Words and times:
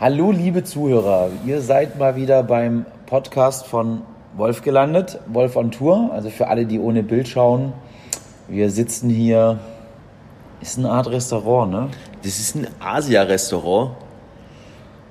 Hallo, 0.00 0.30
liebe 0.30 0.62
Zuhörer. 0.64 1.30
Ihr 1.44 1.60
seid 1.60 1.98
mal 1.98 2.14
wieder 2.16 2.42
beim 2.42 2.86
Podcast 3.06 3.66
von 3.66 4.02
Wolf 4.36 4.62
gelandet. 4.62 5.18
Wolf 5.26 5.56
on 5.56 5.70
Tour. 5.70 6.10
Also 6.12 6.30
für 6.30 6.48
alle, 6.48 6.66
die 6.66 6.78
ohne 6.78 7.02
Bild 7.02 7.28
schauen. 7.28 7.72
Wir 8.46 8.70
sitzen 8.70 9.10
hier. 9.10 9.58
Ist 10.60 10.76
eine 10.78 10.90
Art 10.90 11.08
Restaurant, 11.08 11.70
ne? 11.70 11.88
Das 12.24 12.38
ist 12.40 12.56
ein 12.56 12.66
Asia-Restaurant. 12.80 13.92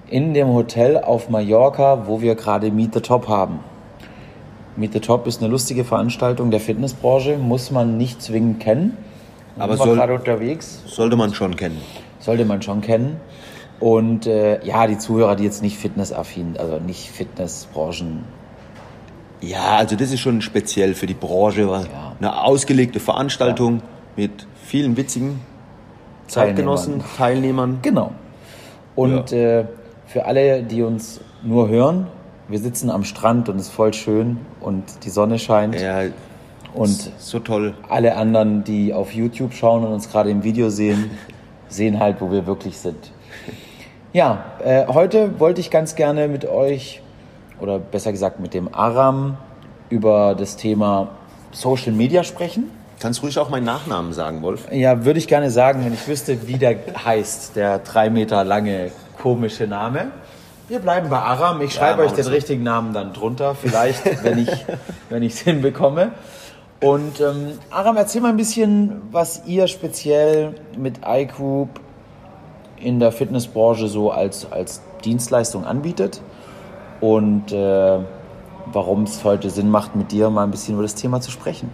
In 0.09 0.33
dem 0.33 0.49
Hotel 0.49 0.97
auf 0.97 1.29
Mallorca, 1.29 2.05
wo 2.07 2.21
wir 2.21 2.35
gerade 2.35 2.69
Meet 2.71 2.93
the 2.95 3.01
Top 3.01 3.27
haben. 3.29 3.59
Meet 4.75 4.93
the 4.93 4.99
Top 4.99 5.25
ist 5.27 5.41
eine 5.41 5.49
lustige 5.49 5.83
Veranstaltung 5.85 6.51
der 6.51 6.59
Fitnessbranche. 6.59 7.37
Muss 7.37 7.71
man 7.71 7.97
nicht 7.97 8.21
zwingend 8.21 8.59
kennen. 8.61 8.97
Aber 9.57 9.75
soll- 9.77 9.95
gerade 9.95 10.13
unterwegs. 10.15 10.83
Sollte 10.85 11.15
man 11.15 11.33
schon 11.33 11.55
kennen. 11.55 11.81
Sollte 12.19 12.43
man 12.45 12.61
schon 12.61 12.81
kennen. 12.81 13.19
Und 13.79 14.25
äh, 14.25 14.63
ja, 14.65 14.87
die 14.87 14.97
Zuhörer, 14.97 15.35
die 15.35 15.43
jetzt 15.43 15.61
nicht 15.61 15.77
fitnessaffin, 15.77 16.55
also 16.57 16.79
nicht 16.79 17.09
Fitnessbranchen 17.09 18.23
Ja, 19.41 19.77
also 19.77 19.95
das 19.95 20.11
ist 20.11 20.19
schon 20.19 20.41
speziell 20.41 20.95
für 20.95 21.05
die 21.05 21.13
Branche. 21.13 21.61
Ja. 21.61 21.85
Eine 22.19 22.41
ausgelegte 22.41 22.99
Veranstaltung 22.99 23.81
mit 24.15 24.47
vielen 24.63 24.97
witzigen 24.97 25.41
Zeitgenossen, 26.27 27.03
Teilnehmern. 27.17 27.79
Genau. 27.81 28.11
Und 28.95 29.31
äh, 29.31 29.65
für 30.07 30.25
alle, 30.25 30.63
die 30.63 30.81
uns 30.81 31.21
nur 31.43 31.69
hören, 31.69 32.07
wir 32.47 32.59
sitzen 32.59 32.89
am 32.89 33.03
Strand 33.03 33.49
und 33.49 33.57
es 33.57 33.67
ist 33.67 33.73
voll 33.73 33.93
schön 33.93 34.37
und 34.59 34.83
die 35.03 35.09
Sonne 35.09 35.37
scheint. 35.37 35.79
Ja, 35.79 36.01
Und 36.73 37.11
so 37.17 37.39
toll. 37.39 37.75
alle 37.89 38.15
anderen, 38.15 38.63
die 38.63 38.93
auf 38.93 39.13
YouTube 39.13 39.53
schauen 39.53 39.85
und 39.85 39.93
uns 39.93 40.09
gerade 40.09 40.29
im 40.31 40.43
Video 40.43 40.69
sehen, 40.69 41.11
sehen 41.67 41.99
halt, 41.99 42.21
wo 42.21 42.31
wir 42.31 42.47
wirklich 42.47 42.77
sind. 42.77 43.11
Ja, 44.13 44.45
äh, 44.63 44.87
heute 44.87 45.39
wollte 45.39 45.59
ich 45.59 45.69
ganz 45.69 45.95
gerne 45.95 46.27
mit 46.27 46.45
euch, 46.45 47.01
oder 47.59 47.77
besser 47.77 48.11
gesagt 48.11 48.39
mit 48.39 48.53
dem 48.53 48.73
Aram, 48.73 49.37
über 49.89 50.33
das 50.35 50.55
Thema 50.55 51.09
Social 51.51 51.91
Media 51.91 52.23
sprechen. 52.23 52.71
Kannst 52.99 53.21
ruhig 53.21 53.37
auch 53.37 53.49
meinen 53.49 53.65
Nachnamen 53.65 54.13
sagen, 54.13 54.41
Wolf. 54.41 54.71
Ja, 54.71 55.05
würde 55.05 55.19
ich 55.19 55.27
gerne 55.27 55.51
sagen, 55.51 55.85
wenn 55.85 55.93
ich 55.93 56.07
wüsste, 56.07 56.47
wie 56.47 56.57
der 56.57 56.77
heißt, 57.05 57.55
der 57.55 57.79
drei 57.79 58.09
Meter 58.09 58.43
lange 58.43 58.91
komische 59.21 59.67
Name. 59.67 60.07
Wir 60.67 60.79
bleiben 60.79 61.09
bei 61.09 61.19
Aram. 61.19 61.61
Ich 61.61 61.73
schreibe 61.73 62.01
euch 62.01 62.07
machen 62.07 62.15
den 62.15 62.25
so. 62.25 62.31
richtigen 62.31 62.63
Namen 62.63 62.93
dann 62.93 63.13
drunter, 63.13 63.55
vielleicht, 63.55 64.23
wenn 64.23 64.39
ich 64.39 64.49
wenn 65.09 65.21
ich 65.21 65.33
es 65.33 65.39
hinbekomme. 65.41 66.11
Und 66.81 67.19
ähm, 67.21 67.59
Aram, 67.71 67.97
erzähl 67.97 68.21
mal 68.21 68.29
ein 68.29 68.37
bisschen, 68.37 69.01
was 69.11 69.43
ihr 69.45 69.67
speziell 69.67 70.55
mit 70.77 70.99
iGroup 71.05 71.69
in 72.79 72.99
der 72.99 73.11
Fitnessbranche 73.11 73.87
so 73.87 74.11
als, 74.11 74.51
als 74.51 74.81
Dienstleistung 75.03 75.65
anbietet 75.65 76.21
und 77.01 77.51
äh, 77.51 77.99
warum 78.71 79.03
es 79.03 79.23
heute 79.23 79.49
Sinn 79.49 79.69
macht, 79.69 79.95
mit 79.95 80.11
dir 80.11 80.29
mal 80.29 80.43
ein 80.43 80.51
bisschen 80.51 80.73
über 80.75 80.83
das 80.83 80.95
Thema 80.95 81.21
zu 81.21 81.31
sprechen. 81.31 81.69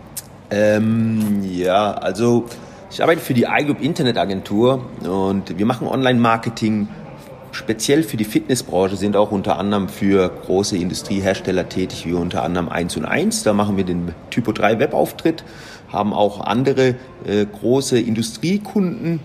Ähm, 0.51 1.41
ja, 1.43 1.93
also 1.93 2.45
ich 2.91 3.01
arbeite 3.01 3.21
für 3.21 3.33
die 3.33 3.43
iGroup 3.43 3.81
Internetagentur 3.81 4.83
und 5.03 5.57
wir 5.57 5.65
machen 5.65 5.87
Online-Marketing 5.87 6.87
speziell 7.51 8.03
für 8.03 8.17
die 8.17 8.25
Fitnessbranche, 8.25 8.97
sind 8.97 9.15
auch 9.15 9.31
unter 9.31 9.57
anderem 9.57 9.88
für 9.88 10.29
große 10.29 10.77
Industriehersteller 10.77 11.69
tätig, 11.69 12.05
wie 12.05 12.13
unter 12.13 12.43
anderem 12.43 12.69
1 12.69 12.97
und 12.97 13.05
1. 13.05 13.43
Da 13.43 13.53
machen 13.53 13.77
wir 13.77 13.83
den 13.83 14.13
Typo 14.29 14.51
3 14.51 14.79
Webauftritt, 14.79 15.43
haben 15.91 16.13
auch 16.13 16.41
andere 16.41 16.95
äh, 17.25 17.45
große 17.45 17.99
Industriekunden, 17.99 19.21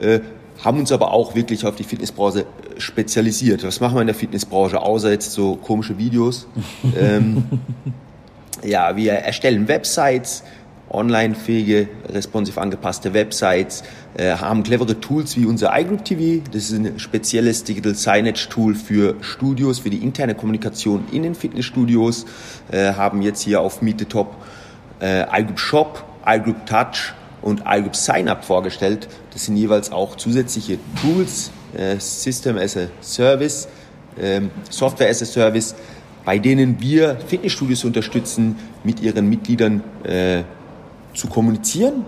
äh, 0.00 0.20
haben 0.64 0.78
uns 0.78 0.92
aber 0.92 1.12
auch 1.12 1.34
wirklich 1.34 1.64
auf 1.66 1.76
die 1.76 1.84
Fitnessbranche 1.84 2.40
äh, 2.40 2.44
spezialisiert. 2.80 3.64
Was 3.64 3.80
machen 3.80 3.96
wir 3.96 4.00
in 4.00 4.06
der 4.06 4.16
Fitnessbranche, 4.16 4.80
außer 4.80 5.10
jetzt 5.10 5.32
so 5.32 5.56
komische 5.56 5.98
Videos? 5.98 6.46
ähm, 6.98 7.44
ja, 8.64 8.96
wir 8.96 9.12
erstellen 9.12 9.68
Websites, 9.68 10.42
online-fähige, 10.90 11.88
responsive 12.08 12.60
angepasste 12.60 13.14
Websites, 13.14 13.84
äh, 14.16 14.32
haben 14.36 14.62
clevere 14.62 14.98
Tools 15.00 15.36
wie 15.36 15.46
unser 15.46 15.78
iGroup 15.78 16.04
TV. 16.04 16.42
Das 16.50 16.70
ist 16.70 16.72
ein 16.72 16.98
spezielles 16.98 17.64
Digital 17.64 17.94
Signage 17.94 18.48
Tool 18.48 18.74
für 18.74 19.14
Studios, 19.20 19.80
für 19.80 19.90
die 19.90 19.98
interne 19.98 20.34
Kommunikation 20.34 21.04
in 21.12 21.22
den 21.22 21.34
Fitnessstudios. 21.34 22.26
Äh, 22.70 22.94
haben 22.94 23.22
jetzt 23.22 23.42
hier 23.42 23.60
auf 23.60 23.82
Meet 23.82 24.00
the 24.00 24.04
Top 24.06 24.34
äh, 25.00 25.22
iGroup 25.40 25.58
Shop, 25.58 26.04
iGroup 26.26 26.66
Touch 26.66 27.14
und 27.42 27.62
iGroup 27.66 27.96
Sign-Up 27.96 28.44
vorgestellt. 28.44 29.08
Das 29.32 29.44
sind 29.44 29.56
jeweils 29.56 29.92
auch 29.92 30.16
zusätzliche 30.16 30.78
Tools, 31.00 31.50
äh, 31.76 31.98
System 31.98 32.58
as 32.58 32.76
a 32.76 32.88
Service, 33.00 33.68
ähm, 34.20 34.50
Software 34.70 35.10
as 35.10 35.22
a 35.22 35.26
Service, 35.26 35.74
bei 36.24 36.38
denen 36.38 36.80
wir 36.80 37.16
Fitnessstudios 37.26 37.84
unterstützen, 37.84 38.56
mit 38.84 39.00
ihren 39.00 39.28
Mitgliedern 39.28 39.82
äh, 40.04 40.42
zu 41.14 41.28
kommunizieren 41.28 42.04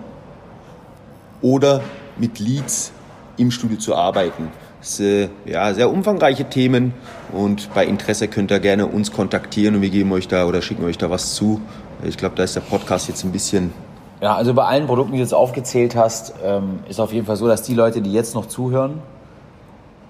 oder 1.41 1.83
mit 2.19 2.39
Leads 2.39 2.93
im 3.37 3.51
Studio 3.51 3.79
zu 3.79 3.95
arbeiten. 3.95 4.49
Das 4.81 4.97
sind 4.97 5.31
äh, 5.47 5.53
ja, 5.53 5.73
sehr 5.75 5.91
umfangreiche 5.91 6.49
Themen 6.49 6.95
und 7.33 7.73
bei 7.75 7.87
Interesse 7.87 8.29
könnt 8.29 8.51
ihr 8.51 8.61
gerne 8.61 8.87
uns 8.87 9.13
kontaktieren 9.13 9.77
und 9.77 9.83
wir 9.83 9.91
geben 9.91 10.13
euch 10.13 10.29
da 10.29 10.47
oder 10.47 10.63
schicken 10.63 10.85
euch 10.85 10.99
da 10.99 11.11
was 11.11 11.35
zu. 11.35 11.61
Ich 12.03 12.17
glaube, 12.17 12.35
da 12.37 12.45
ist 12.45 12.57
der 12.57 12.63
Podcast 12.63 13.09
jetzt 13.09 13.25
ein 13.25 13.33
bisschen 13.33 13.73
Ja, 14.21 14.35
also 14.37 14.53
bei 14.55 14.65
allen 14.65 14.87
Produkten, 14.87 15.13
die 15.13 15.19
du 15.19 15.23
jetzt 15.25 15.33
aufgezählt 15.35 15.97
hast, 15.97 16.35
ähm, 16.45 16.81
ist 16.89 17.01
auf 17.01 17.13
jeden 17.13 17.27
Fall 17.27 17.37
so, 17.37 17.49
dass 17.49 17.63
die 17.63 17.75
Leute, 17.75 18.03
die 18.03 18.13
jetzt 18.13 18.35
noch 18.35 18.47
zuhören, 18.47 19.01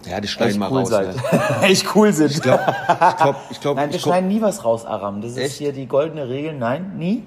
Ja, 0.05 0.21
das 0.21 0.31
schneiden 0.31 0.53
echt 0.53 0.61
wir 0.61 0.71
cool 0.73 0.79
raus. 0.81 0.89
seid. 0.89 1.15
Ne? 1.15 1.23
echt 1.63 1.95
cool 1.95 2.13
sind. 2.13 2.31
Ich 2.33 2.43
glaube, 2.43 2.63
ich 2.67 3.17
glaube, 3.17 3.37
ich 3.51 3.61
glaube, 3.61 3.81
Nein, 3.81 3.93
wir 3.93 3.99
glaub, 3.99 4.13
schneiden 4.13 4.29
nie 4.29 4.43
was 4.43 4.65
raus, 4.65 4.85
Aram. 4.85 5.21
Das 5.21 5.33
ist 5.33 5.37
Echt? 5.39 5.55
hier 5.59 5.73
die 5.73 5.87
goldene 5.87 6.29
Regel. 6.29 6.55
Nein, 6.55 6.93
nie. 6.99 7.23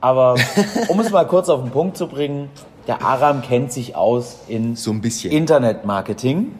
Aber 0.00 0.34
um 0.88 1.00
es 1.00 1.10
mal 1.10 1.26
kurz 1.26 1.48
auf 1.48 1.62
den 1.62 1.70
Punkt 1.70 1.96
zu 1.96 2.08
bringen, 2.08 2.50
der 2.88 3.02
Aram 3.02 3.40
kennt 3.40 3.72
sich 3.72 3.94
aus 3.96 4.40
in 4.48 4.74
so 4.76 4.90
ein 4.90 5.00
bisschen. 5.00 5.32
Internetmarketing. 5.32 6.52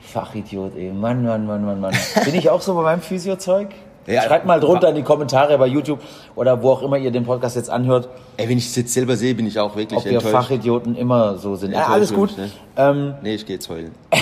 Fachidiot, 0.00 0.76
ey. 0.76 0.90
Mann, 0.92 1.24
Mann, 1.24 1.46
Mann, 1.46 1.64
Mann, 1.64 1.80
Mann. 1.80 1.94
Bin 2.24 2.34
ich 2.34 2.50
auch 2.50 2.60
so 2.60 2.74
bei 2.74 2.82
meinem 2.82 3.00
Physiozeug? 3.00 3.68
Ja, 4.06 4.22
Schreibt 4.22 4.44
mal 4.46 4.60
drunter 4.60 4.90
in 4.90 4.96
die 4.96 5.02
Kommentare 5.02 5.56
bei 5.56 5.66
YouTube 5.66 6.00
oder 6.36 6.62
wo 6.62 6.70
auch 6.70 6.82
immer 6.82 6.98
ihr 6.98 7.10
den 7.10 7.24
Podcast 7.24 7.56
jetzt 7.56 7.70
anhört, 7.70 8.08
Ey, 8.36 8.48
wenn 8.48 8.58
ich 8.58 8.66
es 8.66 8.76
jetzt 8.76 8.92
selber 8.92 9.16
sehe, 9.16 9.34
bin 9.34 9.46
ich 9.46 9.58
auch 9.58 9.76
wirklich 9.76 9.98
ob 9.98 10.04
wir 10.04 10.12
enttäuscht. 10.12 10.34
Fachidioten 10.34 10.94
immer 10.96 11.38
so 11.38 11.54
sind. 11.54 11.72
Ja, 11.72 11.86
alles 11.86 12.12
gut. 12.12 12.36
ne? 12.36 12.50
Ähm, 12.76 13.14
Nee, 13.22 13.34
ich 13.34 13.46
gehe 13.46 13.56
jetzt 13.56 13.68
heulen. 13.68 13.92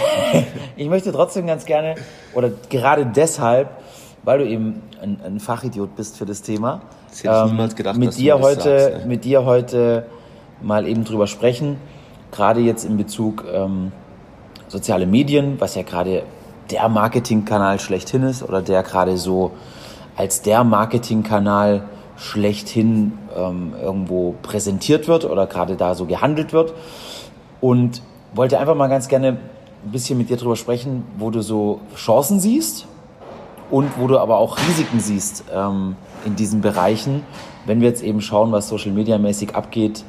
Ich 0.76 0.88
möchte 0.88 1.12
trotzdem 1.12 1.46
ganz 1.46 1.64
gerne, 1.64 1.96
oder 2.34 2.50
gerade 2.70 3.04
deshalb, 3.06 3.70
weil 4.22 4.38
du 4.38 4.46
eben 4.46 4.82
ein, 5.02 5.18
ein 5.24 5.40
Fachidiot 5.40 5.94
bist 5.96 6.16
für 6.16 6.24
das 6.26 6.42
Thema, 6.42 6.74
ähm, 6.74 6.80
Das 7.10 7.22
hätte 7.24 7.44
ich 7.46 7.52
niemals 7.52 7.76
gedacht, 7.76 7.96
mit 7.98 8.16
dir 8.16 8.38
heute, 8.40 8.78
sagst, 8.80 8.98
ne? 9.00 9.06
mit 9.06 9.24
dir 9.24 9.44
heute 9.44 10.06
mal 10.62 10.86
eben 10.86 11.04
drüber 11.04 11.26
sprechen. 11.26 11.76
Gerade 12.30 12.60
jetzt 12.60 12.84
in 12.84 12.96
Bezug 12.96 13.44
ähm, 13.52 13.92
soziale 14.68 15.06
Medien, 15.06 15.60
was 15.60 15.74
ja 15.74 15.82
gerade 15.82 16.22
der 16.70 16.88
Marketingkanal 16.88 17.80
schlechthin 17.80 18.22
ist 18.22 18.42
oder 18.42 18.62
der 18.62 18.82
gerade 18.82 19.16
so 19.16 19.52
als 20.16 20.42
der 20.42 20.64
Marketingkanal 20.64 21.84
schlechthin 22.16 23.18
ähm, 23.36 23.74
irgendwo 23.80 24.34
präsentiert 24.42 25.08
wird 25.08 25.24
oder 25.24 25.46
gerade 25.46 25.76
da 25.76 25.94
so 25.94 26.06
gehandelt 26.06 26.52
wird. 26.52 26.74
Und 27.60 28.02
wollte 28.34 28.58
einfach 28.58 28.74
mal 28.74 28.88
ganz 28.88 29.08
gerne 29.08 29.38
ein 29.84 29.90
bisschen 29.90 30.18
mit 30.18 30.30
dir 30.30 30.36
drüber 30.36 30.56
sprechen, 30.56 31.04
wo 31.18 31.30
du 31.30 31.42
so 31.42 31.80
Chancen 31.96 32.40
siehst 32.40 32.86
und 33.70 33.98
wo 33.98 34.06
du 34.06 34.18
aber 34.18 34.38
auch 34.38 34.58
Risiken 34.58 35.00
siehst 35.00 35.44
ähm, 35.52 35.96
in 36.24 36.36
diesen 36.36 36.60
Bereichen, 36.60 37.24
wenn 37.66 37.80
wir 37.80 37.88
jetzt 37.88 38.02
eben 38.02 38.20
schauen, 38.20 38.52
was 38.52 38.68
Social 38.68 38.92
Media 38.92 39.18
mäßig 39.18 39.54
abgeht, 39.54 40.04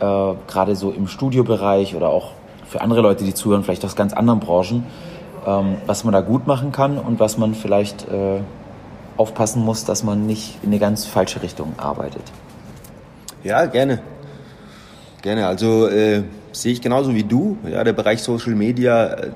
äh, 0.00 0.04
gerade 0.46 0.76
so 0.76 0.90
im 0.90 1.06
Studiobereich 1.06 1.94
oder 1.94 2.08
auch 2.08 2.30
für 2.66 2.80
andere 2.80 3.02
Leute, 3.02 3.24
die 3.24 3.34
zuhören, 3.34 3.62
vielleicht 3.62 3.84
aus 3.84 3.96
ganz 3.96 4.12
anderen 4.12 4.40
Branchen, 4.40 4.84
ähm, 5.46 5.76
was 5.86 6.04
man 6.04 6.12
da 6.12 6.20
gut 6.20 6.46
machen 6.46 6.72
kann 6.72 6.98
und 6.98 7.20
was 7.20 7.38
man 7.38 7.54
vielleicht 7.54 8.08
äh, 8.08 8.40
aufpassen 9.16 9.64
muss, 9.64 9.84
dass 9.84 10.02
man 10.02 10.26
nicht 10.26 10.58
in 10.62 10.70
eine 10.70 10.78
ganz 10.78 11.04
falsche 11.04 11.42
Richtung 11.42 11.74
arbeitet. 11.76 12.22
Ja, 13.44 13.66
gerne. 13.66 14.00
Gerne. 15.22 15.46
Also 15.46 15.88
äh, 15.88 16.22
sehe 16.52 16.72
ich 16.72 16.80
genauso 16.80 17.14
wie 17.14 17.24
du. 17.24 17.56
Ja, 17.68 17.84
der 17.84 17.92
Bereich 17.92 18.22
Social 18.22 18.54
Media, 18.54 19.14
äh, 19.14 19.30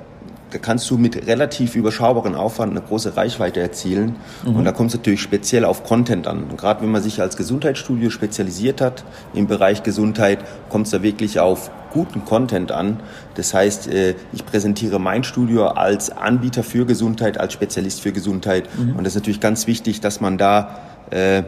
kannst 0.58 0.90
du 0.90 0.98
mit 0.98 1.26
relativ 1.26 1.74
überschaubaren 1.74 2.34
Aufwand 2.34 2.72
eine 2.72 2.80
große 2.80 3.16
Reichweite 3.16 3.60
erzielen. 3.60 4.16
Und 4.44 4.64
da 4.64 4.72
kommt 4.72 4.90
es 4.90 4.96
natürlich 4.96 5.22
speziell 5.22 5.64
auf 5.64 5.84
Content 5.84 6.26
an. 6.26 6.44
Und 6.44 6.58
gerade 6.58 6.82
wenn 6.82 6.90
man 6.90 7.02
sich 7.02 7.20
als 7.20 7.36
Gesundheitsstudio 7.36 8.10
spezialisiert 8.10 8.80
hat 8.80 9.04
im 9.34 9.46
Bereich 9.46 9.82
Gesundheit, 9.82 10.40
kommt 10.68 10.86
es 10.86 10.92
da 10.92 11.02
wirklich 11.02 11.40
auf 11.40 11.70
guten 11.92 12.24
Content 12.24 12.72
an. 12.72 13.00
Das 13.34 13.54
heißt, 13.54 13.88
äh, 13.88 14.14
ich 14.32 14.44
präsentiere 14.44 14.98
mein 14.98 15.24
Studio 15.24 15.68
als 15.68 16.10
Anbieter 16.10 16.62
für 16.62 16.86
Gesundheit, 16.86 17.38
als 17.38 17.52
Spezialist 17.52 18.00
für 18.00 18.12
Gesundheit. 18.12 18.68
Und 18.78 19.04
das 19.04 19.12
ist 19.14 19.22
natürlich 19.22 19.40
ganz 19.40 19.66
wichtig, 19.66 20.00
dass 20.00 20.20
man 20.20 20.38
da 20.38 20.78
äh, 21.10 21.42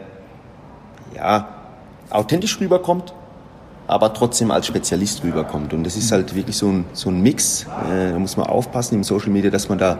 ja, 1.15 1.49
authentisch 2.09 2.59
rüberkommt 2.59 3.13
aber 3.89 4.13
trotzdem 4.13 4.51
als 4.51 4.67
Spezialist 4.67 5.23
rüberkommt. 5.23 5.73
Und 5.73 5.83
das 5.83 5.95
ist 5.95 6.11
halt 6.11 6.35
wirklich 6.35 6.55
so 6.55 6.67
ein, 6.67 6.85
so 6.93 7.09
ein 7.09 7.21
Mix. 7.21 7.65
Äh, 7.91 8.11
da 8.11 8.19
muss 8.19 8.37
man 8.37 8.45
aufpassen 8.45 8.95
im 8.95 9.03
Social 9.03 9.29
Media, 9.29 9.49
dass 9.49 9.67
man 9.67 9.79
da 9.79 9.97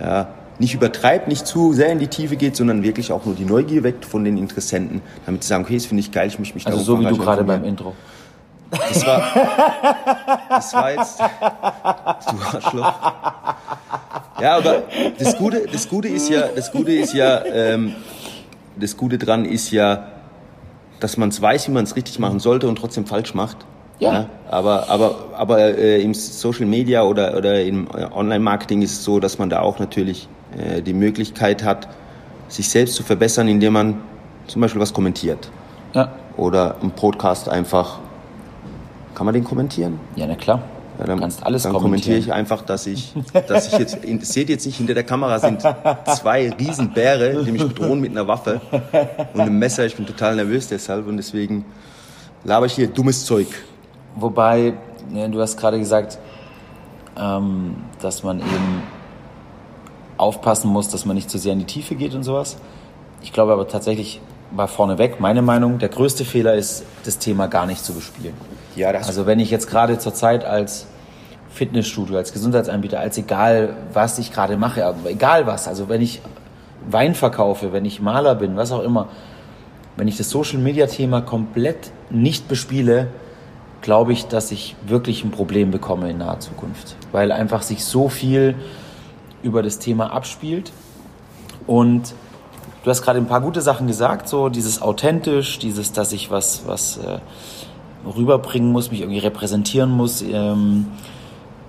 ja, 0.00 0.28
nicht 0.58 0.74
übertreibt, 0.74 1.28
nicht 1.28 1.46
zu 1.46 1.72
sehr 1.72 1.92
in 1.92 2.00
die 2.00 2.08
Tiefe 2.08 2.36
geht, 2.36 2.56
sondern 2.56 2.82
wirklich 2.82 3.12
auch 3.12 3.24
nur 3.24 3.36
die 3.36 3.44
Neugier 3.44 3.84
weckt 3.84 4.04
von 4.04 4.24
den 4.24 4.36
Interessenten, 4.36 5.00
damit 5.26 5.44
sie 5.44 5.48
sagen, 5.48 5.62
okay, 5.62 5.74
das 5.74 5.86
finde 5.86 6.00
ich 6.00 6.10
geil, 6.10 6.26
ich 6.26 6.40
möchte 6.40 6.56
mich 6.56 6.66
also 6.66 6.76
da 6.76 6.80
Also 6.80 6.96
so 6.96 7.00
wie 7.00 7.06
du 7.06 7.16
gerade 7.16 7.44
beim 7.44 7.62
Intro. 7.62 7.94
Das 8.70 9.06
war, 9.06 9.22
das 10.48 10.74
war 10.74 10.92
jetzt, 10.92 11.20
du 11.20 12.56
Arschloch. 12.56 12.94
Ja, 14.40 14.56
aber 14.56 14.82
das 15.18 15.36
Gute, 15.36 15.66
das 15.70 15.88
Gute 15.88 16.08
ist 16.08 16.28
ja, 16.28 16.48
das 16.54 16.72
Gute 16.72 16.92
ist 16.92 17.14
ja, 17.14 17.44
ähm, 17.44 17.94
das 18.76 18.96
Gute 18.96 19.18
dran 19.18 19.44
ist 19.44 19.70
ja, 19.70 20.06
dass 21.00 21.16
man 21.16 21.30
es 21.30 21.40
weiß, 21.40 21.68
wie 21.68 21.72
man 21.72 21.84
es 21.84 21.96
richtig 21.96 22.18
machen 22.18 22.38
sollte 22.38 22.68
und 22.68 22.76
trotzdem 22.76 23.06
falsch 23.06 23.34
macht. 23.34 23.56
Ja. 23.98 24.12
ja. 24.12 24.26
aber 24.50 24.88
aber, 24.88 25.14
aber 25.36 25.58
äh, 25.78 26.00
im 26.00 26.14
Social 26.14 26.66
Media 26.66 27.02
oder, 27.02 27.36
oder 27.36 27.62
im 27.62 27.86
äh, 27.88 28.04
Online-Marketing 28.04 28.80
ist 28.82 28.92
es 28.92 29.04
so, 29.04 29.20
dass 29.20 29.38
man 29.38 29.50
da 29.50 29.60
auch 29.60 29.78
natürlich 29.78 30.28
äh, 30.56 30.80
die 30.80 30.94
Möglichkeit 30.94 31.62
hat, 31.62 31.88
sich 32.48 32.68
selbst 32.68 32.94
zu 32.94 33.02
verbessern, 33.02 33.48
indem 33.48 33.74
man 33.74 34.00
zum 34.46 34.62
Beispiel 34.62 34.80
was 34.80 34.92
kommentiert. 34.92 35.50
Ja. 35.94 36.12
Oder 36.36 36.76
im 36.82 36.92
Podcast 36.92 37.48
einfach. 37.48 37.98
Kann 39.14 39.26
man 39.26 39.34
den 39.34 39.44
kommentieren? 39.44 40.00
Ja, 40.16 40.26
na 40.26 40.34
klar. 40.34 40.62
Ja, 41.00 41.06
dann, 41.06 41.20
kannst 41.20 41.42
alles 41.46 41.62
dann 41.62 41.72
kommentiere 41.72 42.18
ich 42.18 42.30
einfach, 42.30 42.60
dass 42.60 42.86
ich, 42.86 43.14
dass 43.48 43.72
ich 43.72 43.78
jetzt, 43.78 43.98
seht 44.20 44.50
jetzt 44.50 44.66
nicht, 44.66 44.76
hinter 44.76 44.92
der 44.92 45.04
Kamera 45.04 45.38
sind 45.38 45.62
zwei 45.62 46.52
Riesenbäre, 46.52 47.42
die 47.42 47.52
mich 47.52 47.66
bedrohen 47.66 48.00
mit 48.00 48.10
einer 48.10 48.28
Waffe 48.28 48.60
und 49.32 49.40
einem 49.40 49.58
Messer. 49.58 49.86
Ich 49.86 49.96
bin 49.96 50.04
total 50.04 50.36
nervös 50.36 50.68
deshalb 50.68 51.06
und 51.06 51.16
deswegen 51.16 51.64
laber 52.44 52.66
ich 52.66 52.74
hier 52.74 52.88
dummes 52.88 53.24
Zeug. 53.24 53.46
Wobei, 54.14 54.74
ja, 55.14 55.26
du 55.28 55.40
hast 55.40 55.56
gerade 55.56 55.78
gesagt, 55.78 56.18
ähm, 57.18 57.76
dass 58.02 58.22
man 58.22 58.40
eben 58.40 58.82
aufpassen 60.18 60.70
muss, 60.70 60.90
dass 60.90 61.06
man 61.06 61.16
nicht 61.16 61.30
zu 61.30 61.38
sehr 61.38 61.54
in 61.54 61.60
die 61.60 61.64
Tiefe 61.64 61.94
geht 61.94 62.14
und 62.14 62.24
sowas. 62.24 62.58
Ich 63.22 63.32
glaube 63.32 63.54
aber 63.54 63.66
tatsächlich, 63.68 64.20
war 64.50 64.68
vorneweg 64.68 65.18
meine 65.18 65.40
Meinung, 65.40 65.78
der 65.78 65.88
größte 65.88 66.26
Fehler 66.26 66.56
ist, 66.56 66.84
das 67.06 67.18
Thema 67.18 67.46
gar 67.46 67.64
nicht 67.64 67.82
zu 67.82 67.94
bespielen. 67.94 68.34
Ja, 68.76 68.92
das 68.92 69.06
also 69.06 69.24
wenn 69.24 69.40
ich 69.40 69.50
jetzt 69.50 69.70
gerade 69.70 69.98
zur 69.98 70.12
Zeit 70.12 70.44
als 70.44 70.86
Fitnessstudio, 71.52 72.16
als 72.16 72.32
Gesundheitsanbieter, 72.32 73.00
als 73.00 73.18
egal 73.18 73.76
was 73.92 74.18
ich 74.18 74.32
gerade 74.32 74.56
mache, 74.56 74.94
egal 75.06 75.46
was, 75.46 75.68
also 75.68 75.88
wenn 75.88 76.00
ich 76.00 76.20
Wein 76.88 77.14
verkaufe, 77.14 77.72
wenn 77.72 77.84
ich 77.84 78.00
Maler 78.00 78.34
bin, 78.34 78.56
was 78.56 78.72
auch 78.72 78.82
immer, 78.82 79.08
wenn 79.96 80.08
ich 80.08 80.16
das 80.16 80.30
Social 80.30 80.58
Media 80.58 80.86
Thema 80.86 81.20
komplett 81.20 81.90
nicht 82.08 82.48
bespiele, 82.48 83.08
glaube 83.82 84.12
ich, 84.12 84.26
dass 84.26 84.50
ich 84.50 84.76
wirklich 84.86 85.24
ein 85.24 85.30
Problem 85.30 85.70
bekomme 85.70 86.10
in 86.10 86.18
naher 86.18 86.40
Zukunft, 86.40 86.96
weil 87.12 87.32
einfach 87.32 87.62
sich 87.62 87.84
so 87.84 88.08
viel 88.08 88.54
über 89.42 89.62
das 89.62 89.78
Thema 89.78 90.12
abspielt. 90.12 90.72
Und 91.66 92.14
du 92.84 92.90
hast 92.90 93.02
gerade 93.02 93.18
ein 93.18 93.26
paar 93.26 93.40
gute 93.40 93.60
Sachen 93.60 93.86
gesagt, 93.86 94.28
so 94.28 94.48
dieses 94.48 94.82
authentisch, 94.82 95.58
dieses, 95.58 95.92
dass 95.92 96.12
ich 96.12 96.30
was, 96.30 96.66
was 96.66 96.98
äh, 96.98 97.18
rüberbringen 98.06 98.70
muss, 98.72 98.90
mich 98.90 99.00
irgendwie 99.00 99.20
repräsentieren 99.20 99.90
muss, 99.90 100.22
ähm, 100.22 100.86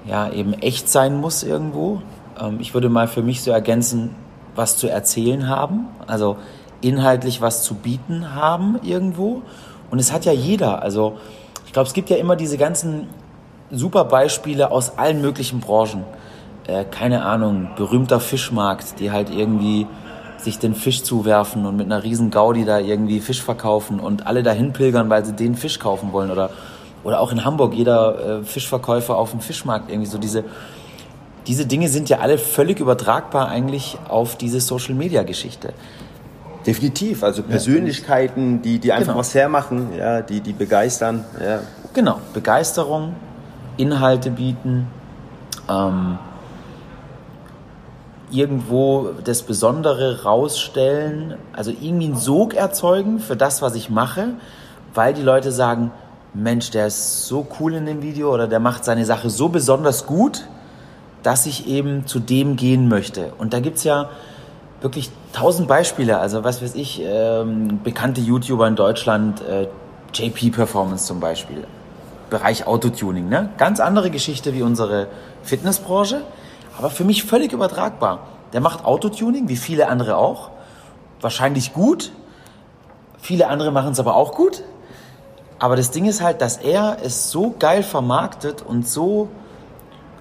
ja, 0.06 0.30
eben 0.32 0.54
echt 0.54 0.90
sein 0.90 1.20
muss 1.20 1.44
irgendwo. 1.44 2.02
Ähm, 2.40 2.58
ich 2.60 2.74
würde 2.74 2.90
mal 2.90 3.08
für 3.08 3.22
mich 3.22 3.42
so 3.42 3.52
ergänzen, 3.52 4.16
was 4.56 4.78
zu 4.78 4.88
erzählen 4.88 5.48
haben, 5.48 5.88
also 6.08 6.38
inhaltlich 6.82 7.42
was 7.42 7.64
zu 7.64 7.76
bieten 7.76 8.36
haben 8.36 8.80
irgendwo. 8.84 9.42
Und 9.90 10.00
es 10.00 10.12
hat 10.12 10.26
ja 10.26 10.32
jeder, 10.32 10.82
also 10.82 11.18
ich 11.66 11.74
glaube, 11.74 11.88
es 11.88 11.94
gibt 11.94 12.10
ja 12.10 12.18
immer 12.18 12.36
diese 12.36 12.58
ganzen 12.58 13.08
super 13.70 14.06
Beispiele 14.06 14.72
aus 14.72 14.98
allen 14.98 15.22
möglichen 15.22 15.60
Branchen. 15.60 16.04
Äh, 16.68 16.86
keine 16.86 17.24
Ahnung, 17.24 17.70
berühmter 17.76 18.20
Fischmarkt, 18.20 19.00
die 19.00 19.12
halt 19.12 19.30
irgendwie 19.30 19.88
sich 20.38 20.60
den 20.60 20.76
Fisch 20.76 21.04
zuwerfen 21.04 21.66
und 21.66 21.78
mit 21.78 21.86
einer 21.86 22.04
riesen 22.04 22.32
Gaudi 22.32 22.66
da 22.66 22.80
irgendwie 22.80 23.20
Fisch 23.20 23.42
verkaufen 23.42 24.00
und 24.00 24.26
alle 24.26 24.44
dahin 24.44 24.74
pilgern, 24.74 25.10
weil 25.10 25.24
sie 25.24 25.34
den 25.34 25.56
Fisch 25.56 25.80
kaufen 25.80 26.14
wollen 26.14 26.32
oder 26.32 26.50
oder 27.04 27.20
auch 27.20 27.32
in 27.32 27.44
Hamburg 27.44 27.74
jeder 27.74 28.40
äh, 28.42 28.44
Fischverkäufer 28.44 29.18
auf 29.18 29.32
dem 29.32 29.42
Fischmarkt 29.42 29.90
irgendwie 29.90 30.10
so 30.10 30.18
diese 30.18 30.44
diese 31.48 31.66
Dinge 31.66 31.90
sind 31.90 32.10
ja 32.10 32.20
alle 32.20 32.38
völlig 32.38 32.80
übertragbar 32.80 33.48
eigentlich 33.48 33.98
auf 34.08 34.36
diese 34.36 34.62
Social 34.62 34.94
Media 34.94 35.24
Geschichte. 35.24 35.74
Definitiv, 36.66 37.24
also 37.24 37.42
Persönlichkeiten, 37.42 38.62
die, 38.62 38.78
die 38.78 38.92
einfach 38.92 39.08
genau. 39.08 39.20
was 39.20 39.34
hermachen, 39.34 39.96
ja, 39.98 40.22
die, 40.22 40.42
die 40.42 40.54
begeistern. 40.54 41.26
Ja. 41.44 41.62
Genau, 41.94 42.20
Begeisterung, 42.34 43.16
Inhalte 43.78 44.30
bieten, 44.30 44.88
ähm, 45.68 46.20
irgendwo 48.30 49.10
das 49.24 49.42
Besondere 49.42 50.24
rausstellen, 50.24 51.36
also 51.54 51.72
irgendwie 51.72 52.06
einen 52.06 52.16
Sog 52.16 52.54
erzeugen 52.54 53.20
für 53.20 53.36
das, 53.36 53.64
was 53.64 53.74
ich 53.74 53.90
mache, 53.90 54.30
weil 54.94 55.16
die 55.16 55.24
Leute 55.24 55.52
sagen, 55.52 55.92
Mensch, 56.34 56.72
der 56.72 56.88
ist 56.88 57.28
so 57.28 57.46
cool 57.60 57.74
in 57.74 57.86
dem 57.86 58.02
Video 58.02 58.34
oder 58.34 58.48
der 58.48 58.60
macht 58.60 58.86
seine 58.86 59.06
Sache 59.06 59.30
so 59.30 59.50
besonders 59.50 60.06
gut, 60.06 60.48
dass 61.24 61.46
ich 61.46 61.68
eben 61.68 62.08
zu 62.08 62.20
dem 62.20 62.56
gehen 62.56 62.88
möchte. 62.88 63.34
Und 63.38 63.54
da 63.54 63.60
gibt 63.60 63.78
es 63.78 63.84
ja 63.84 64.10
wirklich 64.82 65.12
tausend 65.34 65.68
Beispiele. 65.68 66.20
Also 66.20 66.44
was 66.44 66.62
weiß 66.62 66.76
ich, 66.76 67.02
ähm, 67.04 67.80
bekannte 67.84 68.22
YouTuber 68.22 68.68
in 68.68 68.76
Deutschland, 68.76 69.42
äh, 69.42 69.68
JP 70.14 70.52
Performance 70.52 71.06
zum 71.06 71.20
Beispiel, 71.20 71.68
Bereich 72.30 72.66
Autotuning. 72.66 73.30
Ne? 73.30 73.50
Ganz 73.58 73.80
andere 73.80 74.10
Geschichte 74.10 74.54
wie 74.54 74.62
unsere 74.62 75.08
Fitnessbranche 75.44 76.22
aber 76.78 76.90
für 76.90 77.04
mich 77.04 77.24
völlig 77.24 77.54
übertragbar. 77.54 78.28
Der 78.54 78.62
macht 78.62 78.86
Autotuning, 78.86 79.48
wie 79.48 79.56
viele 79.56 79.88
andere 79.88 80.18
auch. 80.18 80.50
Wahrscheinlich 81.22 81.74
gut. 81.74 82.12
Viele 83.20 83.48
andere 83.48 83.72
machen 83.72 83.92
es 83.92 84.00
aber 84.00 84.16
auch 84.16 84.34
gut. 84.34 84.64
Aber 85.62 85.76
das 85.76 85.92
Ding 85.92 86.06
ist 86.06 86.24
halt, 86.24 86.42
dass 86.42 86.58
er 86.58 86.98
es 87.04 87.30
so 87.30 87.54
geil 87.60 87.84
vermarktet 87.84 88.64
und 88.64 88.88
so 88.88 89.30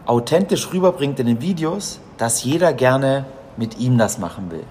authentisch 0.05 0.71
rüberbringt 0.71 1.19
in 1.19 1.27
den 1.27 1.41
Videos, 1.41 1.99
dass 2.19 2.45
jeder 2.45 2.75
gerne 2.75 3.25
mit 3.57 3.79
ihm 3.79 3.97
das 3.97 4.19
machen 4.19 4.51
will. 4.51 4.65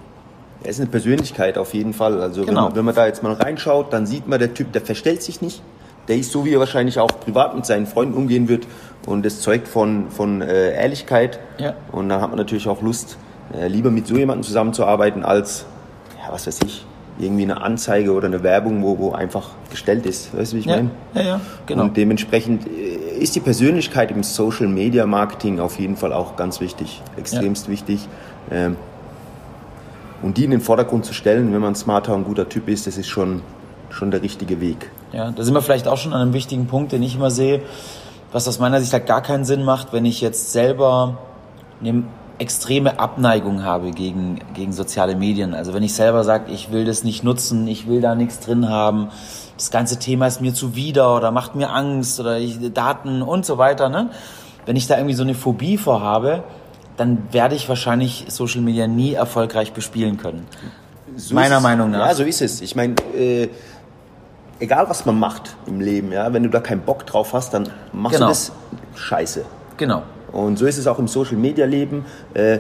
Er 0.64 0.70
ist 0.70 0.80
eine 0.80 0.88
Persönlichkeit 0.88 1.58
auf 1.58 1.74
jeden 1.74 1.94
Fall. 1.94 2.22
Also 2.22 2.46
genau. 2.46 2.48
wenn, 2.48 2.64
man, 2.66 2.76
wenn 2.76 2.86
man 2.86 2.94
da 2.94 3.08
jetzt 3.08 3.24
mal 3.24 3.34
reinschaut, 3.34 3.92
dann 3.92 4.06
sieht 4.06 4.28
man, 4.28 4.38
der 4.38 4.54
Typ, 4.54 4.72
der 4.72 4.82
verstellt 4.82 5.24
sich 5.24 5.42
nicht. 5.42 5.64
Der 6.08 6.18
ist 6.18 6.32
so, 6.32 6.46
wie 6.46 6.54
er 6.54 6.60
wahrscheinlich 6.60 7.00
auch 7.00 7.20
privat 7.20 7.56
mit 7.56 7.66
seinen 7.66 7.88
Freunden 7.88 8.14
umgehen 8.14 8.48
wird. 8.48 8.68
Und 9.08 9.26
das 9.26 9.42
zeugt 9.42 9.68
von, 9.68 10.12
von 10.12 10.44
äh, 10.44 10.76
Ehrlichkeit. 10.76 11.40
Ja. 11.58 11.74
Und 11.92 12.10
dann 12.10 12.22
hat 12.22 12.30
man 12.30 12.38
natürlich 12.38 12.68
auch 12.68 12.84
Lust, 12.84 13.18
äh, 13.60 13.68
lieber 13.68 13.90
mit 13.90 14.06
so 14.06 14.16
jemandem 14.16 14.44
zusammenzuarbeiten, 14.44 15.26
als, 15.26 15.66
ja, 16.24 16.32
was 16.32 16.46
weiß 16.46 16.60
ich, 16.64 16.86
irgendwie 17.20 17.44
eine 17.44 17.62
Anzeige 17.62 18.14
oder 18.14 18.28
eine 18.28 18.44
Werbung, 18.44 18.84
wo, 18.84 18.98
wo 18.98 19.12
einfach 19.12 19.50
gestellt 19.70 20.06
ist. 20.06 20.36
Weißt 20.36 20.54
du, 20.54 20.56
wie 20.56 20.60
ich 20.62 20.66
ja. 20.66 20.78
meine? 20.78 20.90
Ja, 21.14 21.22
ja, 21.22 21.42
genau. 21.66 21.84
Und 21.84 21.98
dementsprechend 21.98 22.66
äh, 22.68 23.20
ist 23.20 23.36
die 23.36 23.40
Persönlichkeit 23.40 24.12
im 24.12 24.24
Social 24.24 24.68
Media 24.68 25.06
Marketing 25.06 25.60
auf 25.60 25.80
jeden 25.80 25.98
Fall 25.98 26.14
auch 26.14 26.36
ganz 26.36 26.62
wichtig, 26.62 27.02
extremst 27.18 27.68
ja. 27.68 27.74
wichtig. 27.74 28.08
Ähm, 28.52 28.78
und 30.22 30.38
die 30.38 30.46
in 30.46 30.52
den 30.52 30.62
Vordergrund 30.62 31.06
zu 31.06 31.14
stellen, 31.14 31.54
wenn 31.54 31.62
man 31.62 31.74
ein 31.74 31.76
smarter 31.76 32.14
und 32.14 32.26
guter 32.26 32.50
Typ 32.50 32.68
ist, 32.68 32.88
das 32.88 32.98
ist 32.98 33.08
schon, 33.08 33.42
schon 33.90 34.12
der 34.12 34.22
richtige 34.22 34.60
Weg. 34.60 34.90
Ja, 35.14 35.32
da 35.32 35.44
sind 35.44 35.54
wir 35.54 35.62
vielleicht 35.62 35.88
auch 35.88 35.98
schon 35.98 36.14
an 36.14 36.22
einem 36.22 36.34
wichtigen 36.34 36.68
Punkt, 36.68 36.92
den 36.92 37.04
ich 37.04 37.16
immer 37.16 37.32
sehe 37.32 37.62
was 38.32 38.48
aus 38.48 38.60
meiner 38.60 38.80
Sicht 38.80 38.94
halt 38.94 39.08
gar 39.08 39.22
keinen 39.22 39.46
Sinn 39.46 39.64
macht, 39.64 39.94
wenn 39.94 40.06
ich 40.06 40.22
jetzt 40.22 40.52
selber 40.52 41.18
eine 41.82 42.04
extreme 42.40 43.00
Abneigung 43.00 43.64
habe 43.64 43.92
gegen, 43.92 44.40
gegen 44.54 44.72
soziale 44.72 45.16
Medien. 45.16 45.54
Also 45.54 45.74
wenn 45.74 45.84
ich 45.84 45.94
selber 45.94 46.24
sage, 46.24 46.52
ich 46.52 46.72
will 46.72 46.86
das 46.86 47.04
nicht 47.04 47.24
nutzen, 47.24 47.68
ich 47.68 47.88
will 47.88 48.02
da 48.02 48.16
nichts 48.16 48.40
drin 48.40 48.70
haben, 48.70 49.10
das 49.56 49.72
ganze 49.72 50.00
Thema 50.00 50.26
ist 50.28 50.40
mir 50.40 50.54
zuwider 50.54 51.16
oder 51.16 51.32
macht 51.32 51.56
mir 51.56 51.70
Angst 51.70 52.20
oder 52.20 52.40
ich, 52.40 52.58
Daten 52.74 53.22
und 53.22 53.46
so 53.46 53.58
weiter. 53.58 53.90
Ne? 53.90 54.10
Wenn 54.66 54.78
ich 54.78 54.88
da 54.88 54.96
irgendwie 54.98 55.16
so 55.16 55.24
eine 55.24 55.36
Phobie 55.36 55.78
vorhabe, 55.78 56.44
dann 56.96 57.28
werde 57.32 57.56
ich 57.56 57.68
wahrscheinlich 57.68 58.26
Social 58.30 58.62
Media 58.62 58.88
nie 58.88 59.14
erfolgreich 59.14 59.74
bespielen 59.74 60.18
können. 60.18 60.48
So 61.18 61.36
Meiner 61.36 61.60
Meinung 61.60 61.92
nach. 61.92 62.08
Ja, 62.08 62.16
so 62.16 62.24
ist 62.24 62.42
es. 62.42 62.62
Ich 62.62 62.76
meine, 62.76 62.96
äh, 63.18 63.50
egal 64.60 64.90
was 64.90 65.06
man 65.06 65.20
macht 65.20 65.56
im 65.66 65.82
Leben, 65.82 66.12
ja, 66.12 66.32
wenn 66.32 66.44
du 66.44 66.50
da 66.50 66.62
keinen 66.62 66.82
Bock 66.82 67.06
drauf 67.06 67.34
hast, 67.34 67.54
dann 67.54 67.70
machst 67.92 68.16
genau. 68.16 68.28
du 68.28 68.32
das 68.32 68.52
scheiße. 68.96 69.44
Genau. 69.78 70.04
Und 70.32 70.58
so 70.58 70.66
ist 70.66 70.78
es 70.78 70.88
auch 70.88 71.00
im 71.00 71.08
Social 71.08 71.38
Media 71.38 71.66
Leben. 71.66 72.06
Äh, 72.34 72.60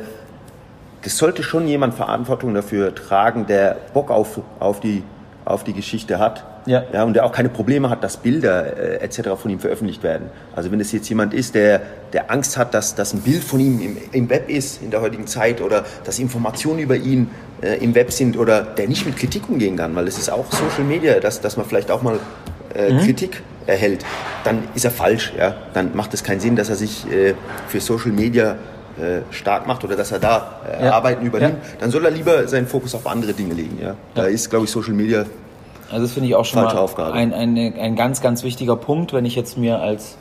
das 1.01 1.17
sollte 1.17 1.43
schon 1.43 1.67
jemand 1.67 1.93
Verantwortung 1.93 2.53
dafür 2.53 2.93
tragen, 2.93 3.45
der 3.47 3.77
Bock 3.93 4.11
auf, 4.11 4.41
auf, 4.59 4.79
die, 4.79 5.03
auf 5.45 5.63
die 5.63 5.73
Geschichte 5.73 6.19
hat. 6.19 6.45
Ja. 6.65 6.83
ja. 6.91 7.03
Und 7.03 7.13
der 7.13 7.25
auch 7.25 7.31
keine 7.31 7.49
Probleme 7.49 7.89
hat, 7.89 8.03
dass 8.03 8.17
Bilder 8.17 8.77
äh, 8.77 8.97
etc. 8.97 9.29
von 9.41 9.49
ihm 9.49 9.59
veröffentlicht 9.59 10.03
werden. 10.03 10.29
Also 10.55 10.71
wenn 10.71 10.79
es 10.79 10.91
jetzt 10.91 11.07
jemand 11.07 11.33
ist, 11.33 11.55
der, 11.55 11.81
der 12.13 12.29
Angst 12.31 12.57
hat, 12.57 12.73
dass, 12.73 12.95
dass 12.95 13.13
ein 13.13 13.21
Bild 13.21 13.43
von 13.43 13.59
ihm 13.59 13.79
im, 13.79 13.97
im 14.11 14.29
Web 14.29 14.49
ist 14.49 14.81
in 14.81 14.91
der 14.91 15.01
heutigen 15.01 15.25
Zeit 15.25 15.61
oder 15.61 15.85
dass 16.03 16.19
Informationen 16.19 16.79
über 16.79 16.95
ihn 16.97 17.29
äh, 17.61 17.83
im 17.83 17.95
Web 17.95 18.11
sind 18.11 18.37
oder 18.37 18.61
der 18.61 18.87
nicht 18.87 19.05
mit 19.05 19.17
Kritik 19.17 19.49
umgehen 19.49 19.77
kann, 19.77 19.95
weil 19.95 20.07
es 20.07 20.17
ist 20.17 20.29
auch 20.29 20.51
Social 20.51 20.83
Media, 20.83 21.19
dass, 21.19 21.39
dass 21.41 21.57
man 21.57 21.65
vielleicht 21.65 21.91
auch 21.91 22.01
mal 22.01 22.19
äh, 22.75 22.91
mhm. 22.91 22.99
Kritik 22.99 23.41
erhält, 23.69 24.05
dann 24.43 24.63
ist 24.75 24.85
er 24.85 24.91
falsch. 24.91 25.33
Ja? 25.37 25.55
Dann 25.73 25.95
macht 25.95 26.13
es 26.13 26.23
keinen 26.23 26.39
Sinn, 26.39 26.55
dass 26.55 26.69
er 26.69 26.75
sich 26.75 27.09
äh, 27.11 27.33
für 27.67 27.79
Social 27.79 28.11
Media 28.11 28.55
äh, 28.99 29.21
stark 29.31 29.65
macht 29.67 29.83
oder 29.83 29.95
dass 29.95 30.11
er 30.11 30.19
da 30.19 30.59
äh, 30.79 30.85
Ja. 30.85 30.93
Arbeiten 30.93 31.25
übernimmt. 31.25 31.57
Ja. 31.63 31.77
Dann 31.79 31.91
soll 31.91 32.03
er 32.05 32.11
lieber 32.11 32.47
seinen 32.47 32.67
Fokus 32.67 32.93
auf 32.95 33.07
andere 33.07 33.33
Dinge 33.33 33.53
legen. 33.53 33.79
Ja? 33.81 33.95
Da 34.15 34.25
ist, 34.25 34.49
glaube 34.49 34.65
ich, 34.65 34.71
Social 34.71 34.93
Media 34.93 35.25
Also 35.89 36.03
das 36.03 36.13
finde 36.13 36.27
ich 36.29 36.35
auch 36.35 36.45
schon 36.45 36.63
mal 36.63 36.75
Aufgabe. 36.75 37.13
ein, 37.13 37.33
ein, 37.33 37.57
ein 37.57 37.95
ganz, 37.95 38.21
ganz 38.21 38.43
wichtiger 38.43 38.75
Punkt, 38.75 39.13
wenn 39.13 39.25
ich 39.25 39.35
jetzt 39.35 39.57
mir 39.57 39.79
als, 39.79 40.17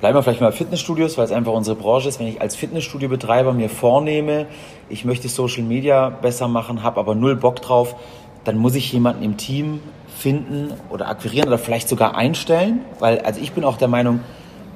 bleiben 0.00 0.16
wir 0.16 0.22
vielleicht 0.22 0.40
mal 0.40 0.52
Fitnessstudios, 0.52 1.18
weil 1.18 1.24
es 1.24 1.32
einfach 1.32 1.52
unsere 1.52 1.76
Branche 1.76 2.08
ist, 2.08 2.20
wenn 2.20 2.28
ich 2.28 2.40
als 2.40 2.54
Fitnessstudiobetreiber 2.56 3.52
mir 3.52 3.68
vornehme, 3.68 4.46
ich 4.88 5.04
möchte 5.04 5.28
Social 5.28 5.62
Media 5.64 6.10
besser 6.10 6.46
machen, 6.48 6.82
habe 6.82 7.00
aber 7.00 7.14
null 7.14 7.36
Bock 7.36 7.60
drauf, 7.62 7.96
dann 8.44 8.58
muss 8.58 8.74
ich 8.74 8.92
jemanden 8.92 9.22
im 9.24 9.36
Team 9.38 9.80
finden 10.16 10.72
oder 10.90 11.08
akquirieren 11.08 11.48
oder 11.48 11.58
vielleicht 11.58 11.88
sogar 11.88 12.16
einstellen, 12.16 12.80
weil 12.98 13.20
also 13.20 13.40
ich 13.40 13.52
bin 13.52 13.64
auch 13.64 13.76
der 13.76 13.88
Meinung, 13.88 14.20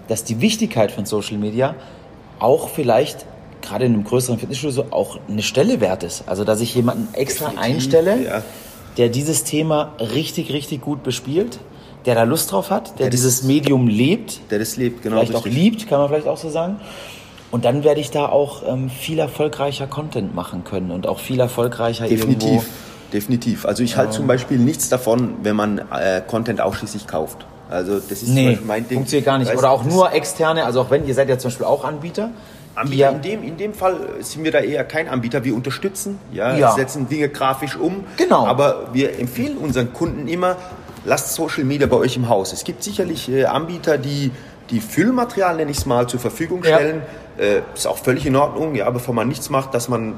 dass 0.08 0.24
die 0.24 0.40
Wichtigkeit 0.40 0.90
von 0.92 1.06
Social 1.06 1.38
Media 1.38 1.74
auch 2.38 2.68
vielleicht 2.68 3.26
gerade 3.62 3.84
in 3.84 3.94
einem 3.94 4.04
größeren 4.04 4.38
Fitnessstudio 4.38 4.86
auch 4.90 5.18
eine 5.28 5.42
Stelle 5.42 5.80
wert 5.80 6.02
ist. 6.02 6.24
Also 6.26 6.44
dass 6.44 6.60
ich 6.60 6.74
jemanden 6.74 7.12
extra 7.14 7.52
einstelle, 7.60 8.22
ja. 8.24 8.42
der 8.96 9.08
dieses 9.08 9.44
Thema 9.44 9.92
richtig, 9.98 10.52
richtig 10.52 10.80
gut 10.80 11.02
bespielt, 11.02 11.58
der 12.06 12.14
da 12.14 12.22
Lust 12.22 12.52
drauf 12.52 12.70
hat, 12.70 12.90
der, 12.90 12.96
Der 12.96 13.06
das- 13.06 13.20
dieses 13.20 13.42
Medium 13.42 13.88
lebt, 13.88 14.40
der 14.50 14.58
das 14.58 14.76
lebt, 14.76 15.02
genau. 15.02 15.16
vielleicht 15.16 15.34
auch 15.34 15.44
richtig. 15.44 15.62
liebt, 15.62 15.88
kann 15.88 15.98
man 16.00 16.08
vielleicht 16.08 16.28
auch 16.28 16.36
so 16.38 16.48
sagen. 16.48 16.76
Und 17.50 17.64
dann 17.64 17.82
werde 17.82 18.00
ich 18.00 18.10
da 18.10 18.28
auch 18.28 18.62
ähm, 18.66 18.90
viel 18.90 19.18
erfolgreicher 19.18 19.86
Content 19.86 20.34
machen 20.34 20.64
können 20.64 20.90
und 20.90 21.06
auch 21.06 21.18
viel 21.18 21.40
erfolgreicher 21.40 22.06
Definitiv, 22.06 22.48
irgendwo. 22.48 22.66
Definitiv. 23.12 23.64
Also 23.66 23.82
ich 23.82 23.96
halte 23.96 24.12
zum 24.12 24.26
Beispiel 24.26 24.58
nichts 24.58 24.88
davon, 24.88 25.34
wenn 25.42 25.56
man 25.56 25.78
äh, 25.78 26.20
Content 26.26 26.60
ausschließlich 26.60 27.06
kauft. 27.06 27.46
Also 27.70 27.94
das 27.98 28.22
ist 28.22 28.26
zum 28.26 28.34
Nee, 28.34 28.50
Beispiel 28.50 28.66
mein 28.66 28.88
Ding. 28.88 28.98
funktioniert 28.98 29.26
gar 29.26 29.38
nicht. 29.38 29.48
Weißt 29.48 29.58
Oder 29.58 29.70
auch 29.70 29.84
nur 29.84 30.12
externe, 30.12 30.64
also 30.64 30.80
auch 30.82 30.90
wenn, 30.90 31.06
ihr 31.06 31.14
seid 31.14 31.28
ja 31.28 31.38
zum 31.38 31.50
Beispiel 31.50 31.66
auch 31.66 31.84
Anbieter. 31.84 32.30
Anbieter, 32.74 32.96
ja, 33.00 33.10
in, 33.10 33.22
dem, 33.22 33.42
in 33.42 33.56
dem 33.56 33.74
Fall 33.74 33.96
sind 34.20 34.44
wir 34.44 34.52
da 34.52 34.60
eher 34.60 34.84
kein 34.84 35.08
Anbieter. 35.08 35.42
Wir 35.44 35.54
unterstützen, 35.54 36.18
ja, 36.32 36.56
Ja. 36.56 36.72
setzen 36.72 37.08
Dinge 37.08 37.28
grafisch 37.28 37.76
um. 37.76 38.04
Genau. 38.16 38.46
Aber 38.46 38.88
wir 38.92 39.18
empfehlen 39.18 39.56
unseren 39.58 39.92
Kunden 39.92 40.28
immer, 40.28 40.56
lasst 41.04 41.34
Social 41.34 41.64
Media 41.64 41.86
bei 41.88 41.96
euch 41.96 42.16
im 42.16 42.28
Haus. 42.28 42.52
Es 42.52 42.64
gibt 42.64 42.82
sicherlich 42.84 43.28
äh, 43.30 43.44
Anbieter, 43.46 43.98
die 43.98 44.30
die 44.70 44.80
Füllmaterial, 44.80 45.56
nenne 45.56 45.70
ich 45.70 45.78
es 45.78 45.86
mal, 45.86 46.06
zur 46.08 46.20
Verfügung 46.20 46.62
Ja. 46.62 46.76
stellen. 46.76 47.02
Äh, 47.38 47.62
ist 47.74 47.86
auch 47.86 47.98
völlig 47.98 48.26
in 48.26 48.36
Ordnung, 48.36 48.74
ja, 48.74 48.88
bevor 48.90 49.14
man 49.14 49.26
nichts 49.28 49.50
macht, 49.50 49.72
dass 49.74 49.88
man 49.88 50.14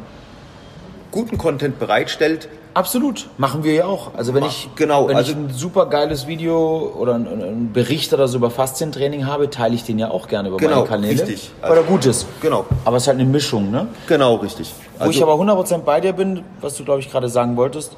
guten 1.10 1.38
Content 1.38 1.78
bereitstellt. 1.78 2.48
Absolut, 2.72 3.28
machen 3.36 3.64
wir 3.64 3.74
ja 3.74 3.84
auch. 3.86 4.14
Also 4.16 4.32
wenn 4.32 4.42
Ma- 4.42 4.46
ich, 4.48 4.68
genau, 4.76 5.08
wenn 5.08 5.16
also- 5.16 5.32
ich 5.32 5.36
ein 5.36 5.50
super 5.50 5.86
geiles 5.86 6.26
Video 6.26 6.92
oder 6.96 7.14
einen, 7.14 7.72
Bericht 7.72 8.12
oder 8.12 8.28
so 8.28 8.38
über 8.38 8.50
Faszientraining 8.50 9.26
habe, 9.26 9.50
teile 9.50 9.74
ich 9.74 9.82
den 9.84 9.98
ja 9.98 10.10
auch 10.10 10.28
gerne 10.28 10.48
über 10.48 10.56
Genau, 10.58 10.76
meine 10.76 10.86
Kanäle. 10.88 11.12
richtig. 11.22 11.50
Weil 11.62 11.76
er 11.76 11.82
gut 11.82 12.06
ist. 12.06 12.26
Genau. 12.40 12.64
Aber 12.84 12.96
es 12.96 13.04
ist 13.04 13.08
halt 13.08 13.18
eine 13.18 13.28
Mischung, 13.28 13.70
ne? 13.70 13.88
Genau, 14.06 14.36
richtig. 14.36 14.72
Wo 14.98 15.10
ich 15.10 15.22
aber 15.22 15.34
100% 15.34 15.78
bei 15.84 16.00
dir 16.00 16.12
bin, 16.12 16.44
was 16.60 16.76
du, 16.76 16.84
glaube 16.84 17.00
ich, 17.00 17.10
gerade 17.10 17.28
sagen 17.28 17.56
wolltest, 17.56 17.96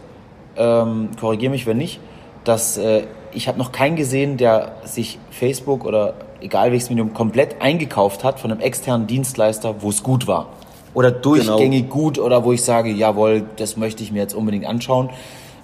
ähm, 0.56 1.10
korrigiere 1.20 1.50
mich, 1.50 1.66
wenn 1.66 1.76
nicht, 1.78 2.00
dass 2.44 2.78
äh, 2.78 3.04
ich 3.32 3.48
habe 3.48 3.58
noch 3.58 3.72
keinen 3.72 3.96
gesehen, 3.96 4.36
der 4.36 4.72
sich 4.84 5.18
Facebook 5.30 5.84
oder 5.84 6.14
egal 6.40 6.70
welches 6.72 6.88
Medium 6.90 7.14
komplett 7.14 7.60
eingekauft 7.60 8.24
hat 8.24 8.40
von 8.40 8.50
einem 8.50 8.60
externen 8.60 9.06
Dienstleister, 9.06 9.76
wo 9.80 9.90
es 9.90 10.02
gut 10.02 10.26
war. 10.26 10.46
Oder 10.94 11.10
durchgängig 11.10 11.88
gut 11.88 12.18
oder 12.18 12.44
wo 12.44 12.52
ich 12.52 12.62
sage, 12.62 12.90
jawohl, 12.90 13.44
das 13.56 13.76
möchte 13.76 14.02
ich 14.02 14.12
mir 14.12 14.18
jetzt 14.20 14.34
unbedingt 14.34 14.66
anschauen. 14.66 15.10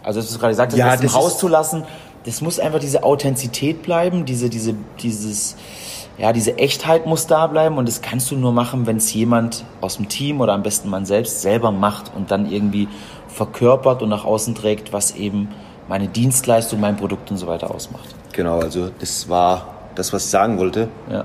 Also, 0.03 0.21
dass 0.21 0.33
du 0.33 0.39
gerade 0.39 0.53
gesagt 0.53 0.73
hast, 0.73 0.79
Ja, 0.79 0.87
das 0.93 1.01
im 1.01 1.07
das 1.09 1.15
Haus 1.15 1.33
ist- 1.33 1.39
zu 1.39 1.49
lassen, 1.49 1.83
das 2.25 2.41
muss 2.41 2.59
einfach 2.59 2.79
diese 2.81 3.03
Authentizität 3.05 3.83
bleiben, 3.83 4.25
diese, 4.25 4.49
diese, 4.49 4.75
dieses, 5.03 5.57
ja, 6.17 6.33
diese 6.33 6.57
Echtheit 6.59 7.07
muss 7.07 7.27
da 7.27 7.47
bleiben 7.47 7.77
und 7.79 7.87
das 7.89 8.01
kannst 8.01 8.31
du 8.31 8.37
nur 8.37 8.53
machen, 8.53 8.87
wenn 8.87 8.97
es 8.97 9.13
jemand 9.13 9.65
aus 9.81 9.97
dem 9.97 10.09
Team 10.09 10.41
oder 10.41 10.53
am 10.55 10.63
besten 10.63 10.89
man 10.89 11.05
selbst 11.07 11.43
selber 11.43 11.71
macht 11.73 12.11
und 12.17 12.31
dann 12.31 12.51
irgendwie 12.51 12.89
verkörpert 13.29 14.03
und 14.03 14.09
nach 14.09 14.25
außen 14.25 14.55
trägt, 14.55 14.93
was 14.93 15.15
eben 15.15 15.49
meine 15.89 16.09
Dienstleistung, 16.09 16.81
mein 16.81 16.97
Produkt 16.97 17.31
und 17.31 17.37
so 17.37 17.47
weiter 17.47 17.73
ausmacht. 17.75 18.15
Genau, 18.33 18.59
also 18.61 18.91
das 18.99 19.29
war 19.29 19.75
das, 19.95 20.13
was 20.13 20.25
ich 20.25 20.31
sagen 20.31 20.59
wollte. 20.59 20.89
Ja. 21.11 21.25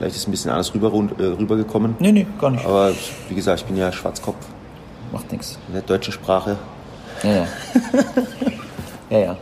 Vielleicht 0.00 0.16
ist 0.16 0.26
ein 0.26 0.30
bisschen 0.30 0.50
anders 0.50 0.72
rüber, 0.74 0.90
äh, 1.18 1.22
rübergekommen. 1.24 1.94
Nee, 1.98 2.10
nee, 2.10 2.26
gar 2.40 2.50
nicht. 2.50 2.64
Aber 2.64 2.94
wie 3.28 3.34
gesagt, 3.34 3.60
ich 3.60 3.66
bin 3.66 3.76
ja 3.76 3.92
Schwarzkopf 3.92 4.46
Macht 5.12 5.30
nichts. 5.30 5.58
in 5.68 5.74
der 5.74 5.82
deutschen 5.82 6.14
Sprache. 6.14 6.56
Ja, 7.22 7.30
ja. 7.30 7.46
ja, 9.10 9.18
ja. 9.18 9.36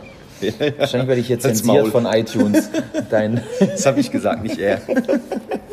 Wahrscheinlich 0.77 1.07
werde 1.07 1.21
ich 1.21 1.29
jetzt 1.29 1.45
Halt's 1.45 1.59
zensiert 1.59 1.83
Maul. 1.83 1.91
von 1.91 2.05
iTunes. 2.05 2.69
Dein, 3.09 3.41
Das 3.61 3.85
habe 3.85 4.01
ich 4.01 4.11
gesagt, 4.11 4.43
nicht 4.43 4.57
er. 4.57 4.81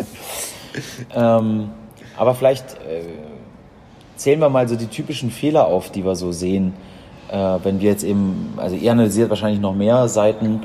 ähm, 1.16 1.70
aber 2.16 2.36
vielleicht 2.36 2.74
äh, 2.74 3.02
zählen 4.14 4.38
wir 4.38 4.50
mal 4.50 4.68
so 4.68 4.76
die 4.76 4.86
typischen 4.86 5.32
Fehler 5.32 5.66
auf, 5.66 5.90
die 5.90 6.04
wir 6.04 6.14
so 6.14 6.30
sehen, 6.30 6.74
äh, 7.28 7.58
wenn 7.64 7.80
wir 7.80 7.90
jetzt 7.90 8.04
eben, 8.04 8.54
also 8.56 8.76
ihr 8.76 8.92
analysiert 8.92 9.30
wahrscheinlich 9.30 9.60
noch 9.60 9.74
mehr 9.74 10.06
Seiten 10.06 10.62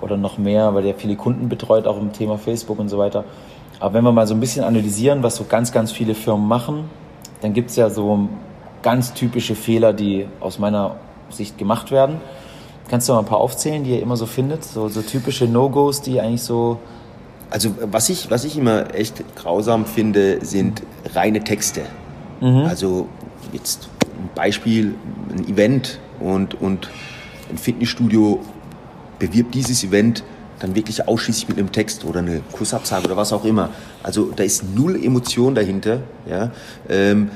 oder 0.00 0.16
noch 0.16 0.38
mehr, 0.38 0.74
weil 0.74 0.86
ihr 0.86 0.96
viele 0.96 1.14
Kunden 1.14 1.48
betreut, 1.48 1.86
auch 1.86 2.00
im 2.00 2.12
Thema 2.12 2.36
Facebook 2.36 2.80
und 2.80 2.88
so 2.88 2.98
weiter. 2.98 3.24
Aber 3.80 3.94
wenn 3.94 4.04
wir 4.04 4.12
mal 4.12 4.26
so 4.26 4.34
ein 4.34 4.40
bisschen 4.40 4.62
analysieren, 4.62 5.22
was 5.22 5.36
so 5.36 5.44
ganz, 5.44 5.72
ganz 5.72 5.90
viele 5.90 6.14
Firmen 6.14 6.46
machen, 6.46 6.84
dann 7.40 7.54
gibt 7.54 7.70
es 7.70 7.76
ja 7.76 7.88
so 7.88 8.28
ganz 8.82 9.14
typische 9.14 9.54
Fehler, 9.54 9.94
die 9.94 10.26
aus 10.38 10.58
meiner 10.58 10.96
Sicht 11.30 11.58
gemacht 11.58 11.90
werden. 11.90 12.20
Kannst 12.88 13.08
du 13.08 13.14
mal 13.14 13.20
ein 13.20 13.24
paar 13.24 13.38
aufzählen, 13.38 13.82
die 13.82 13.92
ihr 13.92 14.02
immer 14.02 14.16
so 14.16 14.26
findet? 14.26 14.64
So, 14.64 14.88
so 14.88 15.00
typische 15.00 15.46
No-Gos, 15.46 16.02
die 16.02 16.20
eigentlich 16.20 16.42
so. 16.42 16.78
Also 17.48 17.70
was 17.90 18.08
ich, 18.10 18.30
was 18.30 18.44
ich 18.44 18.56
immer 18.56 18.94
echt 18.94 19.24
grausam 19.34 19.86
finde, 19.86 20.44
sind 20.44 20.82
reine 21.14 21.42
Texte. 21.42 21.82
Also 22.64 23.08
jetzt 23.52 23.88
ein 24.02 24.30
Beispiel, 24.34 24.94
ein 25.30 25.48
Event 25.48 25.98
und, 26.20 26.60
und 26.60 26.90
ein 27.50 27.58
Fitnessstudio 27.58 28.40
bewirbt 29.18 29.54
dieses 29.54 29.82
Event 29.84 30.22
dann 30.60 30.74
wirklich 30.74 31.08
ausschließlich 31.08 31.48
mit 31.48 31.58
einem 31.58 31.72
Text 31.72 32.04
oder 32.04 32.20
eine 32.20 32.42
Kursabsage 32.52 33.06
oder 33.06 33.16
was 33.16 33.32
auch 33.32 33.44
immer. 33.44 33.70
Also 34.02 34.30
da 34.34 34.44
ist 34.44 34.62
null 34.74 35.02
Emotion 35.02 35.54
dahinter. 35.54 36.00
Ja? 36.28 36.50
Ähm, 36.88 37.30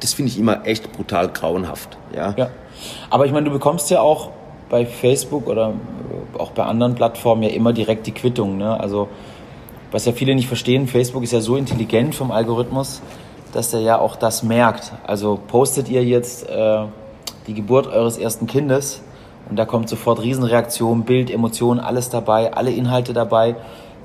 das 0.00 0.12
finde 0.12 0.32
ich 0.32 0.38
immer 0.38 0.66
echt 0.66 0.92
brutal 0.92 1.28
grauenhaft. 1.28 1.96
Ja? 2.14 2.34
Ja. 2.36 2.50
Aber 3.08 3.24
ich 3.26 3.32
meine, 3.32 3.46
du 3.46 3.52
bekommst 3.52 3.90
ja 3.90 4.00
auch 4.00 4.30
bei 4.68 4.84
Facebook 4.84 5.46
oder 5.46 5.70
äh, 5.70 6.38
auch 6.38 6.50
bei 6.50 6.64
anderen 6.64 6.94
Plattformen 6.94 7.44
ja 7.44 7.50
immer 7.50 7.72
direkt 7.72 8.06
die 8.06 8.12
Quittung. 8.12 8.58
Ne? 8.58 8.78
Also, 8.78 9.08
was 9.92 10.04
ja 10.04 10.12
viele 10.12 10.34
nicht 10.34 10.48
verstehen, 10.48 10.88
Facebook 10.88 11.22
ist 11.22 11.32
ja 11.32 11.40
so 11.40 11.56
intelligent 11.56 12.14
vom 12.14 12.30
Algorithmus, 12.30 13.00
dass 13.52 13.72
er 13.72 13.80
ja 13.80 13.98
auch 13.98 14.16
das 14.16 14.42
merkt. 14.42 14.92
Also 15.06 15.38
postet 15.46 15.88
ihr 15.88 16.04
jetzt 16.04 16.48
äh, 16.48 16.84
die 17.46 17.54
Geburt 17.54 17.86
eures 17.86 18.18
ersten 18.18 18.46
Kindes 18.46 19.00
und 19.48 19.56
da 19.56 19.64
kommt 19.64 19.88
sofort 19.88 20.20
Riesenreaktion, 20.20 21.04
Bild, 21.04 21.30
Emotionen, 21.30 21.80
alles 21.80 22.10
dabei, 22.10 22.52
alle 22.52 22.70
Inhalte 22.70 23.12
dabei. 23.12 23.56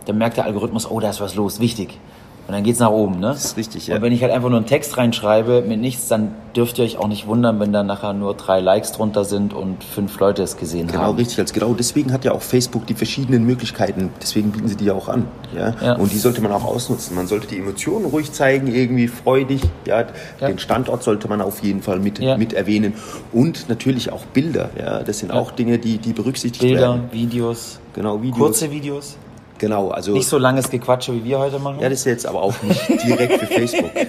Dann 0.05 0.17
merkt 0.17 0.37
der 0.37 0.45
Algorithmus, 0.45 0.89
oh, 0.89 0.99
da 0.99 1.09
ist 1.09 1.21
was 1.21 1.35
los, 1.35 1.59
wichtig. 1.59 1.99
Und 2.47 2.55
dann 2.55 2.63
geht's 2.63 2.79
nach 2.79 2.89
oben, 2.89 3.19
ne? 3.19 3.27
Das 3.27 3.45
ist 3.45 3.55
richtig, 3.57 3.87
ja. 3.87 3.95
Und 3.95 4.01
wenn 4.01 4.11
ich 4.11 4.23
halt 4.23 4.33
einfach 4.33 4.49
nur 4.49 4.57
einen 4.57 4.65
Text 4.65 4.97
reinschreibe 4.97 5.61
mit 5.65 5.79
nichts, 5.79 6.07
dann 6.09 6.33
dürft 6.55 6.79
ihr 6.79 6.83
euch 6.83 6.97
auch 6.97 7.07
nicht 7.07 7.25
wundern, 7.27 7.59
wenn 7.61 7.71
da 7.71 7.81
nachher 7.83 8.11
nur 8.11 8.33
drei 8.33 8.59
Likes 8.59 8.91
drunter 8.91 9.23
sind 9.23 9.53
und 9.53 9.83
fünf 9.85 10.19
Leute 10.19 10.43
es 10.43 10.57
gesehen 10.57 10.87
Genau, 10.87 11.03
haben. 11.03 11.17
richtig. 11.17 11.39
Also 11.39 11.53
genau 11.53 11.73
deswegen 11.73 12.11
hat 12.11 12.25
ja 12.25 12.33
auch 12.33 12.41
Facebook 12.41 12.85
die 12.87 12.93
verschiedenen 12.95 13.45
Möglichkeiten. 13.45 14.09
Deswegen 14.21 14.51
bieten 14.51 14.67
sie 14.67 14.75
die 14.75 14.85
ja 14.85 14.93
auch 14.93 15.07
an. 15.07 15.27
Ja? 15.55 15.75
Ja. 15.81 15.95
Und 15.95 16.11
die 16.11 16.17
sollte 16.17 16.41
man 16.41 16.51
auch 16.51 16.65
ausnutzen. 16.65 17.15
Man 17.15 17.27
sollte 17.27 17.47
die 17.47 17.57
Emotionen 17.57 18.05
ruhig 18.05 18.33
zeigen, 18.33 18.67
irgendwie 18.67 19.07
freudig. 19.07 19.61
Ja? 19.87 20.03
Ja. 20.41 20.47
Den 20.47 20.59
Standort 20.59 21.03
sollte 21.03 21.29
man 21.29 21.39
auf 21.41 21.63
jeden 21.63 21.81
Fall 21.81 21.99
mit, 21.99 22.19
Ja. 22.19 22.37
mit 22.37 22.51
erwähnen. 22.53 22.95
Und 23.31 23.69
natürlich 23.69 24.11
auch 24.11 24.25
Bilder. 24.25 24.71
Ja? 24.77 25.03
Das 25.03 25.19
sind 25.19 25.31
auch 25.31 25.51
Dinge, 25.51 25.77
die, 25.77 25.99
die 25.99 26.11
berücksichtigt 26.11 26.61
Bilder, 26.63 26.81
werden. 26.95 27.03
Videos, 27.13 27.79
Genau, 27.93 28.21
Videos. 28.21 28.37
kurze 28.39 28.71
Videos. 28.71 29.15
Genau, 29.61 29.91
also. 29.91 30.13
Nicht 30.13 30.27
so 30.27 30.39
langes 30.39 30.71
Gequatsche, 30.71 31.13
wie 31.13 31.23
wir 31.23 31.37
heute 31.37 31.59
machen. 31.59 31.79
ja, 31.79 31.87
das 31.87 31.99
ist 31.99 32.05
jetzt 32.05 32.25
aber 32.25 32.41
auch 32.41 32.63
nicht 32.63 32.89
direkt 33.05 33.39
für 33.39 33.45
Facebook. 33.47 33.91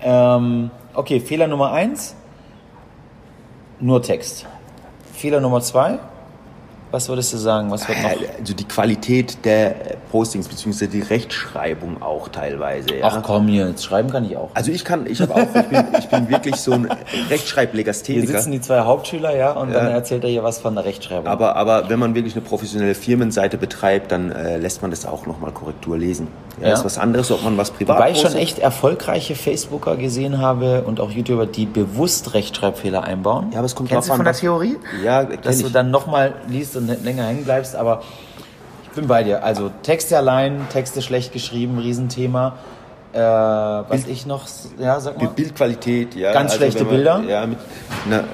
Ähm, 0.00 0.70
okay, 0.94 1.18
Fehler 1.18 1.48
Nummer 1.48 1.72
eins, 1.72 2.14
nur 3.80 4.00
Text. 4.00 4.46
Fehler 5.12 5.40
Nummer 5.40 5.60
zwei, 5.60 5.98
was 6.90 7.08
würdest 7.08 7.32
du 7.32 7.36
sagen? 7.36 7.70
Was 7.70 7.86
wird 7.88 7.98
noch? 8.02 8.10
Also 8.40 8.54
die 8.54 8.64
Qualität 8.64 9.44
der 9.44 9.74
Postings 10.10 10.48
beziehungsweise 10.48 10.90
die 10.90 11.00
Rechtschreibung 11.02 12.02
auch 12.02 12.28
teilweise. 12.28 12.94
Ja? 12.96 13.06
Ach 13.10 13.22
komm 13.22 13.48
jetzt, 13.48 13.84
schreiben 13.84 14.10
kann 14.10 14.24
ich 14.24 14.36
auch. 14.36 14.50
Also 14.54 14.70
ich 14.72 14.84
kann, 14.84 15.06
ich 15.06 15.20
habe 15.20 15.34
auch, 15.34 15.38
ich 15.40 15.66
bin, 15.68 15.84
ich 15.98 16.08
bin 16.08 16.28
wirklich 16.30 16.56
so 16.56 16.72
ein 16.72 16.88
Hier 17.10 17.30
Rechtschreiblegastheniker. 17.30 18.26
sitzen 18.32 18.52
die 18.52 18.60
zwei 18.60 18.80
Hauptschüler, 18.80 19.36
ja, 19.36 19.52
und 19.52 19.72
dann 19.72 19.86
Ja. 19.86 19.90
erzählt 19.92 20.24
er 20.24 20.30
hier 20.30 20.42
was 20.42 20.58
von 20.58 20.74
der 20.74 20.84
Rechtschreibung. 20.84 21.26
Aber, 21.26 21.56
aber 21.56 21.88
wenn 21.90 21.98
man 21.98 22.14
wirklich 22.14 22.34
eine 22.34 22.42
professionelle 22.44 22.94
Firmenseite 22.94 23.58
betreibt, 23.58 24.10
dann 24.12 24.32
äh, 24.32 24.56
lässt 24.58 24.82
man 24.82 24.90
das 24.90 25.04
auch 25.06 25.26
nochmal 25.26 25.52
Korrektur 25.52 25.98
lesen. 25.98 26.28
Ja, 26.60 26.68
Ja. 26.68 26.74
ist 26.74 26.84
was 26.84 26.98
anderes, 26.98 27.30
ob 27.30 27.42
man 27.44 27.56
was 27.56 27.70
privat 27.70 27.96
Wobei 27.98 28.10
ich 28.12 28.20
schon 28.20 28.34
echt 28.34 28.58
erfolgreiche 28.58 29.34
Facebooker 29.34 29.96
gesehen 29.96 30.38
habe 30.38 30.82
und 30.82 31.00
auch 31.00 31.10
YouTuber, 31.10 31.46
die 31.46 31.66
bewusst 31.66 32.34
Rechtschreibfehler 32.34 33.04
einbauen. 33.04 33.48
Ja, 33.52 33.58
aber 33.58 33.66
es 33.66 33.74
kommt 33.74 33.88
Kennst 33.90 34.08
du 34.08 34.10
drauf 34.10 34.16
von 34.16 34.20
an, 34.20 34.24
der 34.24 34.34
was- 34.34 34.40
Theorie? 34.40 34.76
Ja, 35.04 35.24
Dass 35.24 35.58
du 35.60 35.66
ich. 35.66 35.72
dann 35.72 35.90
nochmal 35.90 36.34
liest, 36.48 36.77
und 36.78 37.04
länger 37.04 37.24
hängen 37.24 37.44
bleibst, 37.44 37.76
aber 37.76 38.02
ich 38.84 38.90
bin 38.90 39.06
bei 39.06 39.22
dir. 39.22 39.44
Also 39.44 39.70
Texte 39.82 40.16
allein, 40.16 40.66
Texte 40.72 41.02
schlecht 41.02 41.32
geschrieben, 41.32 41.78
Riesenthema. 41.78 42.54
Äh, 43.12 43.18
was 43.20 43.88
Bild- 43.88 44.08
ich 44.08 44.26
noch, 44.26 44.44
ja, 44.78 45.00
sag 45.00 45.20
mal. 45.20 45.28
Bildqualität, 45.28 46.14
ja. 46.14 46.32
Ganz 46.32 46.54
schlechte 46.54 46.80
wenn 46.80 46.86
man- 46.86 46.94
Bilder? 46.96 47.22
Ja, 47.26 47.46
mit 47.46 47.58
einer 48.06 48.24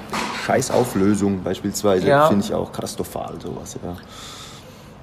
Scheißauflösung 0.45 1.43
beispielsweise, 1.43 2.07
Ja. 2.07 2.27
finde 2.27 2.45
ich 2.45 2.53
auch 2.53 2.71
katastrophal 2.71 3.33
sowas, 3.41 3.77
ja. 3.83 3.95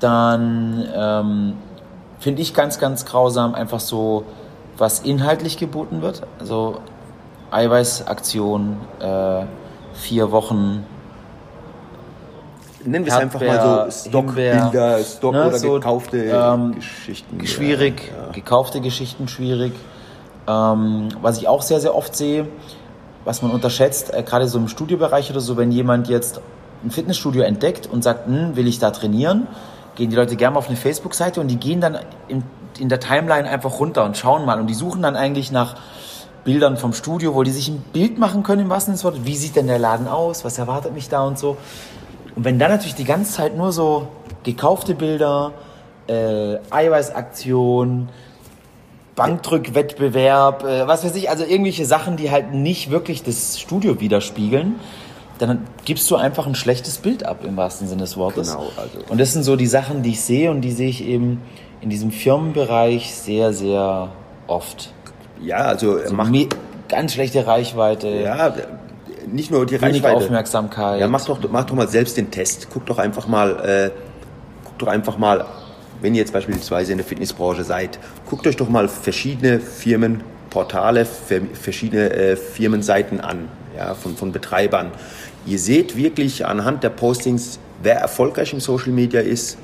Dann 0.00 0.88
ähm, 0.94 1.52
finde 2.18 2.42
ich 2.42 2.54
ganz, 2.54 2.78
ganz 2.78 3.04
grausam 3.04 3.54
einfach 3.54 3.80
so, 3.80 4.24
was 4.76 5.00
inhaltlich 5.00 5.56
geboten 5.58 6.02
wird. 6.02 6.22
Also 6.40 6.78
Eiweißaktion, 7.50 8.76
äh, 9.00 9.44
vier 9.94 10.30
Wochen, 10.32 10.84
Nennen 12.84 13.04
wir 13.04 13.12
es 13.12 13.18
einfach 13.18 13.40
mal 13.40 13.90
so 13.90 14.08
Stockbilder, 14.08 14.98
Stock 15.04 15.34
ne, 15.34 15.46
oder 15.46 15.58
so, 15.58 15.72
gekaufte 15.74 16.24
ähm, 16.24 16.74
Geschichten. 16.74 17.46
schwierig, 17.46 18.12
Ja, 18.14 18.32
gekaufte 18.32 18.80
Geschichten 18.80 19.28
schwierig. 19.28 19.72
Ähm, 20.48 21.08
was 21.20 21.38
ich 21.38 21.48
auch 21.48 21.62
sehr, 21.62 21.80
sehr 21.80 21.94
oft 21.94 22.16
sehe, 22.16 22.48
was 23.24 23.42
man 23.42 23.52
unterschätzt, 23.52 24.12
äh, 24.12 24.22
gerade 24.22 24.48
so 24.48 24.58
im 24.58 24.68
Studiobereich 24.68 25.30
oder 25.30 25.40
so, 25.40 25.56
wenn 25.56 25.70
jemand 25.70 26.08
jetzt 26.08 26.40
ein 26.84 26.90
Fitnessstudio 26.90 27.42
entdeckt 27.42 27.86
und 27.86 28.02
sagt, 28.02 28.26
hm, 28.26 28.56
will 28.56 28.66
ich 28.66 28.78
da 28.78 28.90
trainieren, 28.90 29.46
gehen 29.94 30.10
die 30.10 30.16
Leute 30.16 30.36
gerne 30.36 30.54
mal 30.54 30.58
auf 30.58 30.68
eine 30.68 30.76
Facebook-Seite 30.76 31.40
und 31.40 31.48
die 31.48 31.56
gehen 31.56 31.80
dann 31.80 31.98
in, 32.28 32.42
in 32.78 32.88
der 32.88 32.98
Timeline 32.98 33.48
einfach 33.48 33.78
runter 33.78 34.04
und 34.04 34.16
schauen 34.16 34.44
mal 34.44 34.58
und 34.58 34.66
die 34.66 34.74
suchen 34.74 35.02
dann 35.02 35.16
eigentlich 35.16 35.52
nach 35.52 35.76
Bildern 36.44 36.76
vom 36.76 36.92
Studio, 36.92 37.34
wo 37.34 37.44
die 37.44 37.52
sich 37.52 37.68
ein 37.68 37.84
Bild 37.92 38.18
machen 38.18 38.42
können 38.42 38.62
im 38.62 38.68
wahrsten 38.68 38.96
Sinne 38.96 39.12
des 39.12 39.22
Wortes. 39.22 39.32
Wie 39.32 39.36
sieht 39.36 39.54
denn 39.54 39.68
der 39.68 39.78
Laden 39.78 40.08
aus? 40.08 40.44
Was 40.44 40.58
erwartet 40.58 40.92
mich 40.92 41.08
da 41.08 41.22
und 41.22 41.38
so? 41.38 41.56
Und 42.36 42.44
wenn 42.44 42.58
dann 42.58 42.70
natürlich 42.70 42.94
die 42.94 43.04
ganze 43.04 43.32
Zeit 43.32 43.56
nur 43.56 43.72
so 43.72 44.08
gekaufte 44.44 44.94
Bilder, 44.94 45.52
äh, 46.08 46.56
Eiweißaktion, 46.70 48.08
Bankdrückwettbewerb, 49.14 50.64
äh, 50.64 50.86
was 50.86 51.04
weiß 51.04 51.14
ich, 51.16 51.28
also 51.30 51.44
irgendwelche 51.44 51.84
Sachen, 51.84 52.16
die 52.16 52.30
halt 52.30 52.54
nicht 52.54 52.90
wirklich 52.90 53.22
das 53.22 53.60
Studio 53.60 54.00
widerspiegeln, 54.00 54.76
dann 55.38 55.66
gibst 55.84 56.10
du 56.10 56.16
einfach 56.16 56.46
ein 56.46 56.54
schlechtes 56.54 56.98
Bild 56.98 57.24
ab 57.26 57.44
im 57.44 57.56
wahrsten 57.56 57.88
Sinne 57.88 58.02
des 58.02 58.16
Wortes. 58.16 58.50
Genau, 58.52 58.66
also- 58.76 58.98
Und 59.08 59.20
das 59.20 59.32
sind 59.32 59.42
so 59.42 59.56
die 59.56 59.66
Sachen, 59.66 60.02
die 60.02 60.10
ich 60.10 60.20
sehe 60.20 60.50
und 60.50 60.60
die 60.62 60.72
sehe 60.72 60.88
ich 60.88 61.04
eben 61.04 61.40
in 61.80 61.90
diesem 61.90 62.10
Firmenbereich 62.10 63.14
sehr, 63.14 63.52
sehr 63.52 64.08
oft. 64.46 64.92
ja, 65.42 65.56
also 65.56 65.98
So 66.06 66.14
macht, 66.14 66.30
me- 66.30 66.48
ganz 66.88 67.14
schlechte 67.14 67.46
Reichweite, 67.46 68.08
ja, 68.08 68.54
nicht 69.30 69.50
nur 69.50 69.66
die 69.66 69.80
wenig 69.80 70.02
Reichweite. 70.02 70.16
Aufmerksamkeit. 70.16 71.00
Ja, 71.00 71.08
mach 71.08 71.24
doch, 71.24 71.38
mach 71.50 71.64
doch 71.64 71.74
mal 71.74 71.88
selbst 71.88 72.16
den 72.16 72.30
Test. 72.30 72.68
Guck 72.72 72.86
doch 72.86 72.98
einfach 72.98 73.26
mal, 73.26 73.50
äh, 73.64 73.90
guck 74.64 74.78
doch 74.78 74.88
einfach 74.88 75.18
mal, 75.18 75.44
wenn 76.00 76.14
ihr 76.14 76.20
jetzt 76.20 76.32
beispielsweise 76.32 76.92
in 76.92 76.98
der 76.98 77.06
Fitnessbranche 77.06 77.64
seid, 77.64 77.98
guckt 78.28 78.46
euch 78.46 78.56
doch 78.56 78.68
mal 78.68 78.88
verschiedene 78.88 79.60
Firmenportale, 79.60 81.04
ver- 81.04 81.40
verschiedene 81.54 82.10
äh, 82.10 82.36
Firmenseiten 82.36 83.20
an, 83.20 83.48
ja, 83.76 83.94
von, 83.94 84.16
von 84.16 84.32
Betreibern. 84.32 84.90
Ihr 85.46 85.58
seht 85.58 85.96
wirklich 85.96 86.46
anhand 86.46 86.82
der 86.84 86.90
Postings, 86.90 87.58
wer 87.82 87.96
erfolgreich 87.96 88.52
im 88.52 88.60
Social 88.60 88.92
Media 88.92 89.20
ist 89.20 89.58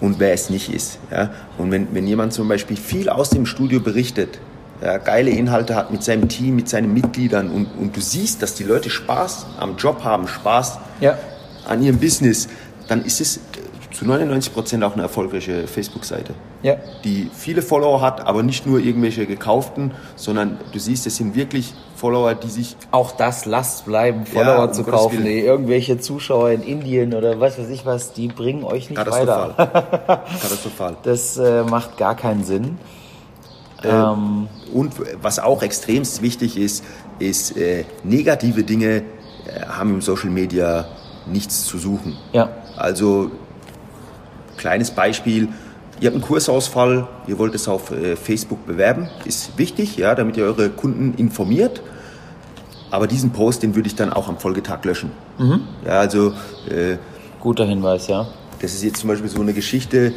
und 0.00 0.18
wer 0.18 0.32
es 0.32 0.50
nicht 0.50 0.72
ist. 0.72 0.98
Ja? 1.10 1.30
Und 1.58 1.70
wenn, 1.70 1.88
wenn 1.94 2.06
jemand 2.06 2.32
zum 2.32 2.48
Beispiel 2.48 2.76
viel 2.76 3.08
aus 3.08 3.30
dem 3.30 3.46
Studio 3.46 3.80
berichtet, 3.80 4.38
ja, 4.82 4.98
geile 4.98 5.30
Inhalte 5.30 5.74
hat 5.74 5.90
mit 5.90 6.02
seinem 6.02 6.28
Team, 6.28 6.56
mit 6.56 6.68
seinen 6.68 6.92
Mitgliedern 6.92 7.50
und, 7.50 7.66
und 7.78 7.96
du 7.96 8.00
siehst, 8.00 8.42
dass 8.42 8.54
die 8.54 8.64
Leute 8.64 8.90
Spaß 8.90 9.46
am 9.58 9.76
Job 9.76 10.04
haben, 10.04 10.28
Spaß 10.28 10.78
Ja. 11.00 11.16
an 11.66 11.82
ihrem 11.82 11.98
Business, 11.98 12.48
dann 12.88 13.04
ist 13.04 13.20
es 13.20 13.38
äh, 13.38 13.40
zu 13.92 14.04
99 14.04 14.52
Prozent 14.52 14.84
auch 14.84 14.92
eine 14.92 15.02
erfolgreiche 15.02 15.66
Facebook-Seite, 15.66 16.34
Ja. 16.62 16.76
die 17.04 17.30
viele 17.32 17.62
Follower 17.62 18.02
hat, 18.02 18.26
aber 18.26 18.42
nicht 18.42 18.66
nur 18.66 18.78
irgendwelche 18.78 19.24
gekauften, 19.26 19.92
sondern 20.16 20.58
du 20.72 20.78
siehst, 20.78 21.06
es 21.06 21.16
sind 21.16 21.34
wirklich 21.34 21.72
Follower, 21.94 22.34
die 22.34 22.48
sich 22.50 22.76
Auch 22.90 23.12
das 23.12 23.46
lasst 23.46 23.86
bleiben, 23.86 24.26
Follower 24.26 24.64
um 24.68 24.72
zu 24.74 24.84
kaufen. 24.84 25.24
Ey. 25.24 25.40
Irgendwelche 25.40 25.98
Zuschauer 25.98 26.50
in 26.50 26.62
Indien 26.62 27.14
oder 27.14 27.40
was 27.40 27.58
weiß 27.58 27.70
ich 27.70 27.86
was, 27.86 28.12
die 28.12 28.28
bringen 28.28 28.64
euch 28.64 28.90
nicht 28.90 28.98
katastrophal, 28.98 29.54
weiter. 29.56 30.24
katastrophal. 30.42 30.96
Das 31.04 31.38
äh, 31.38 31.62
macht 31.62 31.96
gar 31.96 32.14
keinen 32.14 32.44
Sinn. 32.44 32.76
Ähm, 33.84 34.48
Und 34.72 34.94
was 35.22 35.38
auch 35.38 35.62
extremst 35.62 36.22
wichtig 36.22 36.56
ist, 36.56 36.84
ist, 37.18 37.56
äh, 37.56 37.84
negative 38.04 38.62
Dinge 38.64 39.02
äh, 39.46 39.66
haben 39.68 39.94
im 39.94 40.00
Social 40.00 40.30
Media 40.30 40.86
nichts 41.26 41.64
zu 41.66 41.78
suchen. 41.78 42.16
ja, 42.32 42.48
Also, 42.76 43.30
kleines 44.56 44.90
Beispiel, 44.90 45.48
ihr 46.00 46.06
habt 46.06 46.14
einen 46.14 46.22
Kursausfall, 46.22 47.06
ihr 47.26 47.38
wollt 47.38 47.54
es 47.54 47.68
auf 47.68 47.90
äh, 47.90 48.16
Facebook 48.16 48.66
bewerben, 48.66 49.08
ist 49.24 49.58
wichtig, 49.58 49.96
ja, 49.96 50.14
damit 50.14 50.36
ihr 50.36 50.44
eure 50.44 50.70
Kunden 50.70 51.14
informiert. 51.14 51.82
Aber 52.90 53.06
diesen 53.06 53.30
Post, 53.30 53.62
den 53.62 53.74
würde 53.74 53.88
ich 53.88 53.96
dann 53.96 54.12
auch 54.12 54.28
am 54.28 54.38
Folgetag 54.38 54.84
löschen. 54.84 55.10
Ja, 55.84 55.98
also, 56.00 56.32
äh, 56.70 56.96
guter 57.40 57.66
Hinweis, 57.66 58.06
ja. 58.06 58.26
das 58.60 58.72
ist 58.74 58.84
jetzt 58.84 59.00
zum 59.00 59.08
Beispiel 59.08 59.28
so 59.28 59.40
eine 59.40 59.52
Geschichte, 59.52 60.12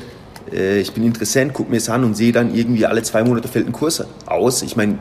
äh, 0.52 0.80
ich 0.80 0.93
bin 0.93 1.04
Interessent, 1.04 1.54
gucke 1.54 1.71
mir 1.71 1.78
es 1.78 1.89
an 1.89 2.04
und 2.04 2.15
sehe 2.15 2.32
dann 2.32 2.54
irgendwie 2.54 2.86
alle 2.86 3.04
zwei 3.04 3.23
Monate 3.23 3.47
fällt 3.47 3.67
ein 3.67 3.71
Kurs 3.71 4.04
aus. 4.25 4.62
Ich 4.62 4.75
meine, 4.75 4.97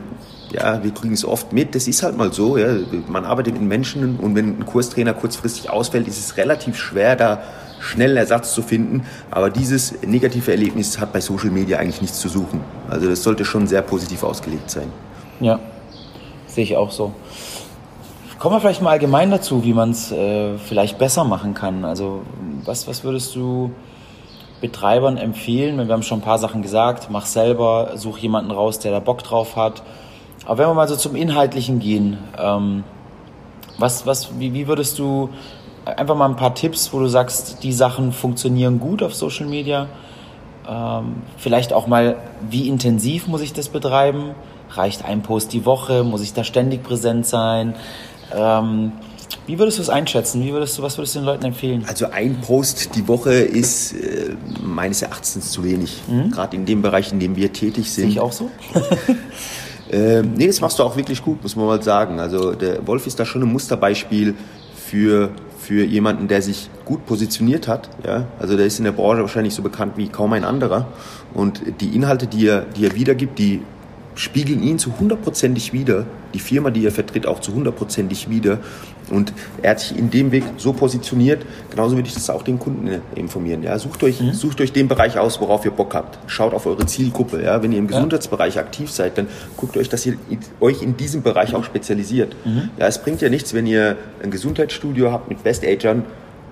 ja, 0.51 0.83
wir 0.83 0.91
kriegen 0.91 1.13
es 1.13 1.25
oft 1.25 1.53
mit, 1.53 1.75
das 1.75 1.87
ist 1.87 2.03
halt 2.03 2.17
mal 2.17 2.33
so. 2.33 2.57
Ja. 2.57 2.67
Man 3.07 3.25
arbeitet 3.25 3.53
mit 3.53 3.63
Menschen 3.63 4.17
und 4.17 4.35
wenn 4.35 4.59
ein 4.59 4.65
Kurstrainer 4.65 5.13
kurzfristig 5.13 5.69
ausfällt, 5.69 6.07
ist 6.07 6.19
es 6.19 6.37
relativ 6.37 6.77
schwer, 6.77 7.15
da 7.15 7.41
schnell 7.79 8.09
einen 8.09 8.17
Ersatz 8.17 8.53
zu 8.53 8.61
finden. 8.61 9.05
Aber 9.31 9.49
dieses 9.49 10.01
negative 10.01 10.51
Erlebnis 10.51 10.99
hat 10.99 11.13
bei 11.13 11.21
Social 11.21 11.51
Media 11.51 11.77
eigentlich 11.77 12.01
nichts 12.01 12.19
zu 12.19 12.29
suchen. 12.29 12.61
Also 12.89 13.09
das 13.09 13.23
sollte 13.23 13.45
schon 13.45 13.67
sehr 13.67 13.81
positiv 13.81 14.23
ausgelegt 14.23 14.69
sein. 14.69 14.91
Ja, 15.39 15.59
sehe 16.47 16.63
ich 16.63 16.75
auch 16.75 16.91
so. 16.91 17.13
Kommen 18.37 18.55
wir 18.55 18.61
vielleicht 18.61 18.81
mal 18.81 18.91
allgemein 18.91 19.31
dazu, 19.31 19.63
wie 19.63 19.73
man 19.73 19.91
es 19.91 20.11
äh, 20.11 20.57
vielleicht 20.57 20.97
besser 20.97 21.25
machen 21.25 21.53
kann. 21.53 21.83
Also 21.83 22.21
was, 22.63 22.87
was 22.87 23.03
würdest 23.03 23.35
du 23.35 23.71
Betreibern 24.61 25.17
empfehlen? 25.17 25.77
Wir 25.87 25.93
haben 25.93 26.03
schon 26.03 26.19
ein 26.19 26.23
paar 26.23 26.37
Sachen 26.37 26.61
gesagt. 26.61 27.07
Mach 27.09 27.25
selber, 27.25 27.91
such 27.95 28.17
jemanden 28.17 28.51
raus, 28.51 28.79
der 28.79 28.91
da 28.91 28.99
Bock 28.99 29.23
drauf 29.23 29.55
hat. 29.55 29.83
Aber 30.45 30.57
wenn 30.57 30.67
wir 30.67 30.73
mal 30.73 30.87
so 30.87 30.95
zum 30.95 31.15
Inhaltlichen 31.15 31.79
gehen, 31.79 32.17
ähm, 32.37 32.83
was, 33.77 34.05
was, 34.05 34.39
wie, 34.39 34.53
wie 34.53 34.67
würdest 34.67 34.99
du 34.99 35.29
einfach 35.85 36.15
mal 36.15 36.27
ein 36.27 36.35
paar 36.35 36.55
Tipps, 36.55 36.91
wo 36.93 36.99
du 36.99 37.07
sagst, 37.07 37.63
die 37.63 37.73
Sachen 37.73 38.11
funktionieren 38.11 38.79
gut 38.79 39.01
auf 39.01 39.13
Social 39.13 39.45
Media? 39.45 39.87
Ähm, 40.67 41.23
vielleicht 41.37 41.73
auch 41.73 41.87
mal, 41.87 42.17
wie 42.49 42.67
intensiv 42.67 43.27
muss 43.27 43.41
ich 43.41 43.53
das 43.53 43.69
betreiben? 43.69 44.35
Reicht 44.71 45.05
ein 45.05 45.21
Post 45.21 45.53
die 45.53 45.65
Woche? 45.65 46.03
Muss 46.03 46.21
ich 46.21 46.33
da 46.33 46.43
ständig 46.43 46.83
präsent 46.83 47.25
sein? 47.25 47.75
Ähm, 48.35 48.91
wie 49.49 49.57
würdest 49.57 49.79
du 49.79 49.81
es 49.81 49.89
einschätzen? 49.89 50.43
Wie 50.43 50.53
würdest 50.53 50.77
du, 50.77 50.83
was 50.83 50.95
würdest 50.99 51.15
du 51.15 51.19
den 51.19 51.25
Leuten 51.25 51.43
empfehlen? 51.43 51.83
Also 51.87 52.11
ein 52.11 52.39
Post 52.39 52.95
die 52.95 53.07
Woche 53.07 53.33
ist 53.33 53.93
äh, 53.93 54.35
meines 54.61 55.01
Erachtens 55.01 55.49
zu 55.49 55.63
wenig. 55.63 56.03
Gerade 56.29 56.55
in 56.55 56.67
dem 56.67 56.83
Bereich, 56.83 57.11
in 57.11 57.19
dem 57.19 57.35
wir 57.35 57.51
tätig 57.51 57.89
sind. 57.91 58.03
Sehe 58.03 58.11
ich 58.11 58.19
auch 58.19 58.31
so? 58.31 58.51
Ähm, 59.91 60.33
nee, 60.35 60.45
das 60.45 60.61
machst 60.61 60.77
du 60.77 60.83
auch 60.83 60.95
wirklich 60.95 61.23
gut, 61.23 61.41
muss 61.41 61.55
man 61.55 61.65
mal 61.65 61.81
sagen. 61.81 62.19
Also 62.19 62.53
der 62.53 62.85
Wolf 62.85 63.07
ist 63.07 63.19
da 63.19 63.25
schon 63.25 63.41
ein 63.41 63.51
Musterbeispiel 63.51 64.35
für, 64.75 65.31
für 65.57 65.83
jemanden, 65.83 66.27
der 66.27 66.43
sich 66.43 66.69
gut 66.85 67.07
positioniert 67.07 67.67
hat. 67.67 67.89
Ja? 68.05 68.27
Also 68.37 68.55
der 68.55 68.67
ist 68.67 68.77
in 68.77 68.85
der 68.85 68.91
Branche 68.91 69.21
wahrscheinlich 69.21 69.55
so 69.55 69.63
bekannt 69.63 69.93
wie 69.97 70.07
kaum 70.07 70.33
ein 70.33 70.43
anderer. 70.43 70.85
Und 71.33 71.63
die 71.81 71.95
Inhalte, 71.95 72.27
die 72.27 72.45
er, 72.45 72.61
die 72.61 72.85
er 72.85 72.93
wiedergibt, 72.93 73.39
die 73.39 73.63
spiegeln 74.19 74.61
ihn 74.61 74.77
zu 74.79 74.99
hundertprozentig 74.99 75.71
wider. 75.71 76.05
Die 76.33 76.39
Firma, 76.39 76.71
die 76.71 76.85
er 76.85 76.91
vertritt, 76.91 77.25
auch 77.25 77.39
zu 77.39 77.53
hundertprozentig 77.53 78.29
wider. 78.29 78.59
Und 79.09 79.33
er 79.61 79.71
hat 79.71 79.79
sich 79.79 79.97
in 79.97 80.11
dem 80.11 80.31
Weg 80.31 80.43
so 80.57 80.73
positioniert, 80.73 81.43
genauso 81.71 81.95
würde 81.95 82.09
ich 82.09 82.13
das 82.13 82.29
auch 82.29 82.43
den 82.43 82.59
Kunden 82.59 83.01
informieren. 83.15 83.63
Ja, 83.63 83.79
sucht 83.79 84.03
euch, 84.03 84.21
sucht 84.33 84.61
euch 84.61 84.71
den 84.71 84.87
Bereich 84.87 85.17
aus, 85.17 85.39
worauf 85.41 85.65
ihr 85.65 85.71
Bock 85.71 85.95
habt. 85.95 86.19
Schaut 86.29 86.53
auf 86.53 86.65
eure 86.65 86.85
Zielgruppe. 86.85 87.41
Ja, 87.41 87.63
wenn 87.63 87.71
ihr 87.71 87.79
im 87.79 87.87
Gesundheitsbereich 87.87 88.59
aktiv 88.59 88.91
seid, 88.91 89.17
dann 89.17 89.27
guckt 89.57 89.77
euch, 89.77 89.89
dass 89.89 90.05
ihr 90.05 90.17
euch 90.59 90.83
in 90.83 90.97
diesem 90.97 91.23
Bereich 91.23 91.55
auch 91.55 91.63
spezialisiert. 91.63 92.35
Ja, 92.77 92.87
es 92.87 93.01
bringt 93.01 93.21
ja 93.21 93.29
nichts, 93.29 93.53
wenn 93.53 93.65
ihr 93.65 93.95
ein 94.21 94.29
Gesundheitsstudio 94.29 95.11
habt 95.11 95.29
mit 95.29 95.43
Best-Agern 95.43 96.03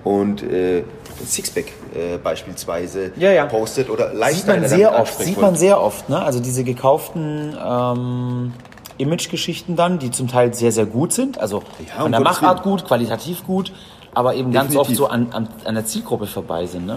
und 0.04 0.42
äh, 0.42 0.84
Sixpack 1.26 1.66
äh, 1.94 2.18
beispielsweise 2.18 3.12
Ja, 3.16 3.32
ja. 3.32 3.46
postet 3.46 3.90
oder 3.90 4.10
Sieht 4.10 4.18
Lifestyle 4.20 4.60
man 4.60 4.68
sehr 4.68 4.98
oft, 5.00 5.18
sieht 5.18 5.40
man 5.40 5.56
sehr 5.56 5.80
oft, 5.80 6.08
ne? 6.08 6.22
Also 6.22 6.40
diese 6.40 6.64
gekauften 6.64 7.56
ähm, 7.62 8.52
Image-Geschichten 8.98 9.76
dann, 9.76 9.98
die 9.98 10.10
zum 10.10 10.28
Teil 10.28 10.54
sehr, 10.54 10.72
sehr 10.72 10.86
gut 10.86 11.12
sind. 11.12 11.38
Also 11.38 11.62
Ja, 11.88 12.02
von 12.02 12.12
der 12.12 12.20
Machart 12.20 12.62
gut, 12.62 12.84
qualitativ 12.84 13.44
gut, 13.46 13.72
aber 14.14 14.34
eben 14.34 14.52
ganz 14.52 14.76
oft 14.76 14.90
Definitiv. 14.90 14.96
so 14.98 15.06
an, 15.06 15.28
an, 15.32 15.48
an 15.64 15.74
der 15.74 15.84
Zielgruppe 15.86 16.26
vorbei 16.26 16.66
sind, 16.66 16.86
ne? 16.86 16.96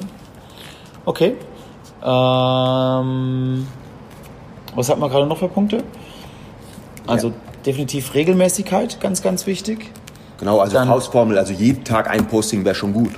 Okay. 1.05 1.35
Ähm, 2.03 3.67
was 4.75 4.89
hat 4.89 4.99
man 4.99 5.09
gerade 5.09 5.25
noch 5.27 5.37
für 5.37 5.47
Punkte? 5.47 5.83
Also 7.07 7.33
definitiv 7.65 8.13
Regelmäßigkeit, 8.13 8.99
ganz, 9.01 9.21
ganz 9.21 9.45
wichtig. 9.47 9.91
Genau, 10.41 10.59
also 10.59 10.73
Dann- 10.73 10.87
Faustformel, 10.87 11.37
also 11.37 11.53
jeden 11.53 11.83
Tag 11.83 12.09
ein 12.09 12.27
Posting 12.27 12.65
wäre 12.65 12.73
schon 12.73 12.93
gut. 12.93 13.11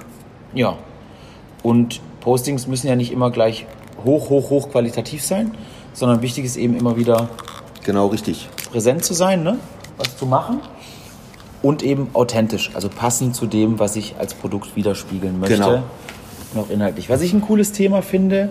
Ja. 0.54 0.76
Und 1.64 2.02
Postings 2.20 2.68
müssen 2.68 2.88
ja 2.88 2.98
nicht 2.98 3.14
immer 3.14 3.32
gleich 3.32 3.66
hoch, 4.04 4.30
hoch, 4.30 4.50
hoch 4.50 4.70
qualitativ 4.70 5.24
sein, 5.24 5.52
sondern 5.94 6.22
wichtig 6.22 6.44
ist 6.44 6.58
eben 6.58 6.76
immer 6.78 6.98
wieder 6.98 7.30
Genau 7.86 8.08
richtig. 8.08 8.50
präsent 8.72 9.06
zu 9.06 9.14
sein, 9.14 9.42
ne? 9.42 9.58
was 9.98 10.18
zu 10.18 10.26
machen. 10.26 10.60
Und 11.62 11.82
eben 11.82 12.10
authentisch, 12.12 12.72
also 12.74 12.90
passend 12.90 13.38
zu 13.38 13.46
dem, 13.46 13.80
was 13.80 13.96
ich 13.96 14.16
als 14.20 14.34
Produkt 14.34 14.76
widerspiegeln 14.76 15.40
möchte. 15.40 15.56
Genau. 15.56 15.84
Noch 16.54 16.70
inhaltlich. 16.70 17.10
Was 17.10 17.22
ich 17.22 17.32
ein 17.32 17.40
cooles 17.42 17.72
Thema 17.72 18.02
finde, 18.02 18.50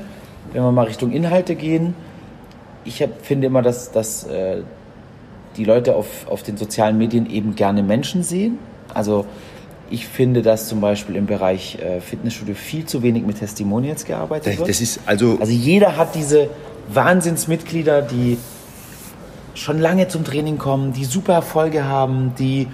wenn 0.54 0.62
wir 0.62 0.72
mal 0.72 0.86
Richtung 0.86 1.12
Inhalte 1.12 1.56
gehen, 1.56 1.94
ich 2.86 3.02
hab, 3.02 3.10
finde 3.24 3.48
immer, 3.48 3.60
dass, 3.60 3.92
dass 3.92 4.24
äh, 4.24 4.62
die 5.56 5.64
Leute 5.64 5.94
auf, 5.94 6.26
auf 6.28 6.42
den 6.42 6.56
sozialen 6.56 6.98
Medien 6.98 7.28
eben 7.28 7.54
gerne 7.54 7.82
Menschen 7.82 8.22
sehen. 8.22 8.58
Also 8.94 9.26
ich 9.90 10.06
finde, 10.06 10.42
dass 10.42 10.68
zum 10.68 10.80
Beispiel 10.80 11.16
im 11.16 11.26
Bereich 11.26 11.78
äh, 11.78 12.00
Fitnessstudio 12.00 12.54
viel 12.54 12.86
zu 12.86 13.02
wenig 13.02 13.24
mit 13.24 13.38
Testimonials 13.38 14.04
gearbeitet 14.04 14.58
wird. 14.58 14.68
das 14.68 14.80
ist 14.80 15.00
also, 15.06 15.36
Also 15.38 15.52
jeder 15.52 15.96
hat 15.96 16.14
diese 16.14 16.48
Wahnsinnsmitglieder, 16.88 18.02
die 18.02 18.38
schon 19.54 19.78
lange 19.78 20.08
zum 20.08 20.24
Training 20.24 20.56
kommen, 20.56 20.92
die 20.94 21.04
super 21.04 21.34
Erfolge 21.34 21.84
haben, 21.84 22.34
die 22.38 22.68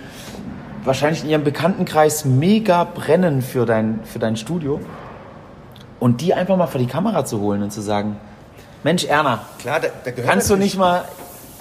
wahrscheinlich 0.84 1.24
in 1.24 1.30
ihrem 1.30 1.44
Bekanntenkreis 1.44 2.24
mega 2.24 2.84
brennen 2.84 3.42
für 3.42 3.66
dein, 3.66 4.00
für 4.04 4.20
dein 4.20 4.36
Studio. 4.36 4.80
Und 5.98 6.20
die 6.20 6.34
einfach 6.34 6.56
mal 6.56 6.68
vor 6.68 6.80
die 6.80 6.86
Kamera 6.86 7.24
zu 7.24 7.40
holen 7.40 7.64
und 7.64 7.72
zu 7.72 7.80
sagen, 7.80 8.16
Mensch 8.84 9.04
Erna, 9.04 9.40
klar, 9.58 9.80
da, 9.80 9.88
da 10.04 10.10
kannst 10.12 10.48
du 10.50 10.56
nicht 10.56 10.78
mal... 10.78 11.04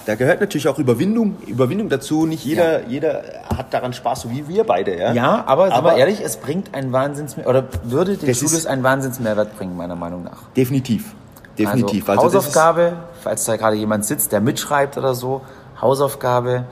Da 0.08 0.14
gehört 0.14 0.40
natürlich 0.40 0.66
auch 0.68 0.78
Überwindung, 0.78 1.36
Überwindung 1.46 1.90
dazu. 1.90 2.24
Nicht 2.24 2.42
jeder, 2.42 2.86
jeder 2.86 3.22
hat 3.54 3.74
daran 3.74 3.92
Spaß, 3.92 4.22
so 4.22 4.30
wie 4.30 4.48
wir 4.48 4.64
beide. 4.64 4.98
Ja, 4.98 5.12
Ja, 5.12 5.44
aber, 5.46 5.70
Aber- 5.70 5.90
wir 5.90 5.98
ehrlich, 5.98 6.22
es 6.24 6.38
bringt 6.38 6.74
einen 6.74 6.92
Wahnsinns... 6.92 7.36
Oder 7.36 7.64
würde 7.82 8.16
den 8.16 8.34
Studios 8.34 8.64
einen 8.64 8.82
Wahnsinnsmehrwert 8.82 9.58
bringen, 9.58 9.76
meiner 9.76 9.96
Meinung 9.96 10.24
nach. 10.24 10.44
definitiv. 10.56 11.14
Definitiv. 11.58 12.08
Also, 12.08 12.26
ist- 12.26 12.34
Hausaufgabe, 12.36 12.94
falls 13.20 13.44
da 13.44 13.56
gerade 13.58 13.76
jemand 13.76 14.06
sitzt, 14.06 14.32
der 14.32 14.40
mitschreibt 14.40 14.96
oder 14.96 15.14
so, 15.14 15.42
Hausaufgabe, 15.78 16.64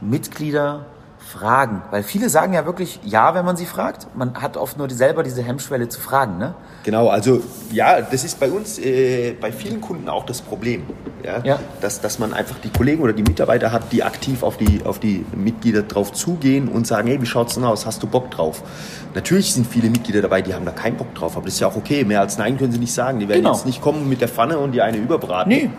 Mitglieder 0.00 0.84
fragen. 1.24 1.82
Weil 1.90 2.02
viele 2.02 2.28
sagen 2.28 2.52
ja 2.52 2.66
wirklich 2.66 3.00
ja, 3.04 3.34
wenn 3.34 3.44
man 3.44 3.56
sie 3.56 3.66
fragt. 3.66 4.06
Man 4.14 4.34
hat 4.40 4.56
oft 4.56 4.78
nur 4.78 4.88
die, 4.88 4.94
selber 4.94 5.22
diese 5.22 5.42
Hemmschwelle 5.42 5.88
zu 5.88 6.00
fragen. 6.00 6.38
Ne? 6.38 6.54
Genau, 6.84 7.08
also 7.08 7.40
ja, 7.72 8.00
das 8.02 8.24
ist 8.24 8.38
bei 8.38 8.50
uns, 8.50 8.78
äh, 8.78 9.34
bei 9.40 9.50
vielen 9.50 9.80
Kunden 9.80 10.08
auch 10.08 10.26
das 10.26 10.40
Problem. 10.42 10.84
Ja? 11.24 11.40
Ja. 11.42 11.58
Dass, 11.80 12.00
dass 12.00 12.18
man 12.18 12.32
einfach 12.34 12.56
die 12.62 12.70
Kollegen 12.70 13.02
oder 13.02 13.12
die 13.12 13.22
Mitarbeiter 13.22 13.72
hat, 13.72 13.90
die 13.92 14.02
aktiv 14.04 14.42
auf 14.42 14.56
die, 14.58 14.82
auf 14.84 14.98
die 14.98 15.24
Mitglieder 15.34 15.82
drauf 15.82 16.12
zugehen 16.12 16.68
und 16.68 16.86
sagen, 16.86 17.08
hey, 17.08 17.20
wie 17.20 17.26
schaut's 17.26 17.54
denn 17.54 17.64
aus? 17.64 17.86
Hast 17.86 18.02
du 18.02 18.06
Bock 18.06 18.30
drauf? 18.30 18.62
Natürlich 19.14 19.54
sind 19.54 19.66
viele 19.66 19.90
Mitglieder 19.90 20.22
dabei, 20.22 20.42
die 20.42 20.54
haben 20.54 20.64
da 20.66 20.72
keinen 20.72 20.96
Bock 20.96 21.14
drauf, 21.14 21.36
aber 21.36 21.46
das 21.46 21.54
ist 21.54 21.60
ja 21.60 21.68
auch 21.68 21.76
okay. 21.76 22.04
Mehr 22.04 22.20
als 22.20 22.38
Nein 22.38 22.58
können 22.58 22.72
sie 22.72 22.78
nicht 22.78 22.92
sagen. 22.94 23.18
Die 23.18 23.28
werden 23.28 23.42
Genau. 23.42 23.54
jetzt 23.54 23.66
nicht 23.66 23.80
kommen 23.80 24.08
mit 24.08 24.20
der 24.20 24.28
Pfanne 24.28 24.58
und 24.58 24.72
die 24.72 24.82
eine 24.82 24.98
überbraten. 24.98 25.48
Nee. 25.48 25.70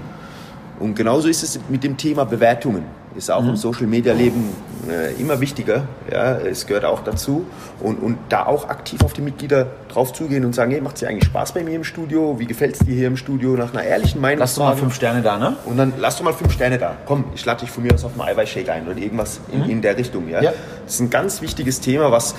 Und 0.79 0.95
genauso 0.95 1.27
ist 1.29 1.43
es 1.43 1.59
mit 1.69 1.83
dem 1.83 1.95
Thema 1.97 2.25
Bewertungen. 2.25 2.83
Ist 3.17 3.31
auch 3.31 3.43
im 3.45 3.55
Social 3.55 3.87
Media 3.87 4.13
Leben 4.13 4.49
äh, 4.89 5.13
immer 5.21 5.39
wichtiger. 5.39 5.83
Ja, 6.11 6.33
es 6.37 6.67
gehört 6.67 6.83
auch 6.83 7.01
dazu. 7.01 7.45
Und, 7.79 7.95
und 8.03 8.17
da 8.27 8.45
auch 8.45 8.67
aktiv 8.67 9.01
auf 9.05 9.13
die 9.13 9.21
Mitglieder 9.21 9.67
drauf 9.87 10.11
zugehen 10.11 10.43
und 10.43 10.53
sagen, 10.53 10.71
hey, 10.71 10.81
macht 10.81 10.95
es 10.95 10.99
dir 10.99 11.07
eigentlich 11.07 11.23
Spaß 11.23 11.53
bei 11.53 11.63
mir 11.63 11.75
im 11.75 11.85
Studio? 11.85 12.37
Wie 12.39 12.45
gefällt 12.45 12.73
es 12.73 12.79
dir 12.85 12.93
hier 12.93 13.07
im 13.07 13.15
Studio? 13.15 13.51
Nach 13.55 13.71
einer 13.73 13.83
ehrlichen 13.83 14.19
Meinung. 14.19 14.39
Lass 14.39 14.55
doch 14.55 14.65
mal 14.65 14.75
fünf 14.75 14.93
Sterne 14.95 15.21
da, 15.21 15.37
ne? 15.37 15.55
Und 15.63 15.77
dann 15.77 15.93
lass 15.97 16.17
doch 16.17 16.25
mal 16.25 16.33
fünf 16.33 16.51
Sterne 16.51 16.77
da. 16.77 16.95
Komm, 17.05 17.23
ich 17.33 17.45
lade 17.45 17.61
dich 17.61 17.71
von 17.71 17.83
mir 17.83 17.93
aus 17.93 18.03
auf 18.03 18.11
einen 18.19 18.29
Eiweißshake 18.29 18.69
ein 18.73 18.85
oder 18.85 18.97
irgendwas 18.97 19.39
in, 19.53 19.63
in 19.69 19.81
der 19.81 19.97
Richtung. 19.97 20.27
Ja? 20.27 20.41
Ja. 20.41 20.51
Das 20.83 20.95
ist 20.95 20.99
ein 20.99 21.09
ganz 21.09 21.41
wichtiges 21.41 21.79
Thema, 21.79 22.11
was, 22.11 22.35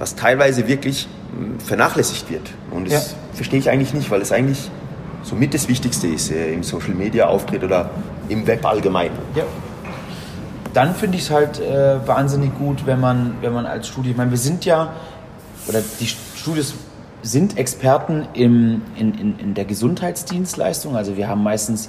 was 0.00 0.16
teilweise 0.16 0.66
wirklich 0.66 1.06
mh, 1.38 1.60
vernachlässigt 1.64 2.28
wird. 2.32 2.50
Und 2.72 2.90
das 2.90 3.12
Ja. 3.12 3.16
verstehe 3.34 3.60
ich 3.60 3.70
eigentlich 3.70 3.94
nicht, 3.94 4.10
weil 4.10 4.22
es 4.22 4.32
eigentlich 4.32 4.72
somit 5.22 5.54
das 5.54 5.68
Wichtigste 5.68 6.08
ist 6.08 6.32
äh, 6.32 6.52
im 6.52 6.64
Social 6.64 6.94
Media 6.94 7.26
Auftritt 7.28 7.62
oder 7.62 7.90
im 8.28 8.44
Web 8.48 8.66
allgemein. 8.66 9.10
Ja. 9.36 9.44
Dann 10.76 10.94
finde 10.94 11.16
ich 11.16 11.22
es 11.22 11.30
halt 11.30 11.58
äh, 11.58 12.06
wahnsinnig 12.06 12.54
gut, 12.58 12.84
wenn 12.84 13.00
man, 13.00 13.36
wenn 13.40 13.54
man 13.54 13.64
als 13.64 13.88
Studio, 13.88 14.10
ich 14.10 14.16
meine, 14.18 14.30
wir 14.30 14.36
sind 14.36 14.66
ja, 14.66 14.92
oder 15.68 15.80
die 16.00 16.06
Studios 16.06 16.74
sind 17.22 17.56
Experten 17.56 18.28
im, 18.34 18.82
in, 18.94 19.14
in, 19.14 19.38
in 19.38 19.54
der 19.54 19.64
Gesundheitsdienstleistung. 19.64 20.94
Also 20.94 21.16
wir 21.16 21.28
haben 21.28 21.42
meistens 21.42 21.88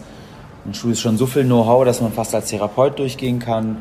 in 0.65 0.73
Studios 0.73 1.01
schon 1.01 1.17
so 1.17 1.25
viel 1.25 1.43
Know-how, 1.43 1.83
dass 1.83 1.99
man 1.99 2.13
fast 2.13 2.33
als 2.33 2.49
Therapeut 2.49 2.97
durchgehen 2.97 3.39
kann. 3.39 3.75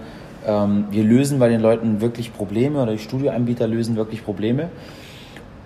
Ähm, 0.44 0.86
wir 0.90 1.04
lösen 1.04 1.38
bei 1.38 1.48
den 1.48 1.60
Leuten 1.60 2.00
wirklich 2.00 2.34
Probleme 2.34 2.82
oder 2.82 2.90
die 2.90 2.98
Studioanbieter 2.98 3.68
lösen 3.68 3.94
wirklich 3.94 4.24
Probleme. 4.24 4.70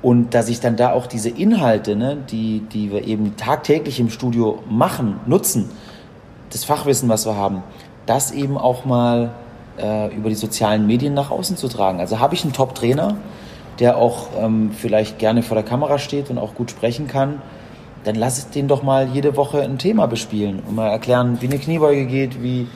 Und 0.02 0.34
dass 0.34 0.50
ich 0.50 0.60
dann 0.60 0.76
da 0.76 0.92
auch 0.92 1.06
diese 1.06 1.30
Inhalte, 1.30 1.96
ne, 1.96 2.18
die, 2.30 2.60
die 2.74 2.92
wir 2.92 3.06
eben 3.06 3.38
tagtäglich 3.38 4.00
im 4.00 4.10
Studio 4.10 4.62
machen, 4.68 5.18
nutzen, 5.24 5.70
das 6.50 6.64
Fachwissen, 6.64 7.08
was 7.08 7.24
wir 7.24 7.36
haben, 7.36 7.62
das 8.10 8.32
eben 8.32 8.58
auch 8.58 8.84
mal 8.84 9.30
äh, 9.78 10.12
über 10.12 10.28
die 10.30 10.34
sozialen 10.34 10.84
Medien 10.84 11.14
nach 11.14 11.30
außen 11.30 11.56
zu 11.56 11.68
tragen. 11.68 12.00
Also 12.00 12.18
habe 12.18 12.34
ich 12.34 12.42
einen 12.42 12.52
Top-Trainer, 12.52 13.16
der 13.78 13.98
auch 13.98 14.26
ähm, 14.36 14.72
vielleicht 14.76 15.20
gerne 15.20 15.44
vor 15.44 15.54
der 15.54 15.62
Kamera 15.62 15.98
steht 15.98 16.28
und 16.28 16.36
auch 16.36 16.54
gut 16.56 16.72
sprechen 16.72 17.06
kann, 17.06 17.40
dann 18.02 18.16
lass 18.16 18.38
ich 18.38 18.44
den 18.46 18.66
doch 18.66 18.82
mal 18.82 19.06
jede 19.06 19.36
Woche 19.36 19.62
ein 19.62 19.78
Thema 19.78 20.06
bespielen 20.06 20.60
und 20.66 20.74
mal 20.74 20.88
erklären, 20.88 21.38
wie 21.40 21.46
eine 21.46 21.58
Kniebeuge 21.58 22.06
geht, 22.06 22.42
wie 22.42 22.66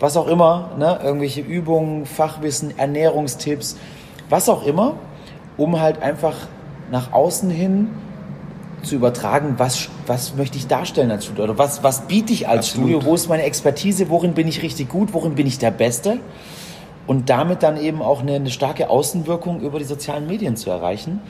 was 0.00 0.16
auch 0.16 0.26
immer, 0.26 0.70
ne? 0.78 0.98
irgendwelche 1.00 1.42
Übungen, 1.42 2.04
Fachwissen, 2.04 2.76
Ernährungstipps, 2.76 3.76
was 4.30 4.48
auch 4.48 4.66
immer, 4.66 4.94
um 5.56 5.80
halt 5.80 6.02
einfach 6.02 6.34
nach 6.90 7.12
außen 7.12 7.50
hin 7.50 7.88
zu 8.82 8.94
übertragen, 8.96 9.54
was, 9.58 9.88
was 10.06 10.34
möchte 10.34 10.58
ich 10.58 10.66
darstellen 10.66 11.10
als 11.10 11.24
Studio 11.26 11.44
oder 11.44 11.58
was, 11.58 11.82
was 11.82 12.02
biete 12.02 12.32
ich 12.32 12.48
als 12.48 12.68
Absolut. 12.70 12.90
Studio, 12.90 13.06
wo 13.10 13.14
ist 13.14 13.28
meine 13.28 13.44
Expertise, 13.44 14.08
worin 14.10 14.34
bin 14.34 14.48
ich 14.48 14.62
richtig 14.62 14.88
gut, 14.88 15.12
worin 15.12 15.34
bin 15.34 15.46
ich 15.46 15.58
der 15.58 15.70
Beste 15.70 16.18
und 17.06 17.30
damit 17.30 17.62
dann 17.62 17.76
eben 17.76 18.02
auch 18.02 18.20
eine, 18.22 18.34
eine 18.34 18.50
starke 18.50 18.90
Außenwirkung 18.90 19.60
über 19.60 19.78
die 19.78 19.84
sozialen 19.84 20.26
Medien 20.26 20.56
zu 20.56 20.70
erreichen. 20.70 21.20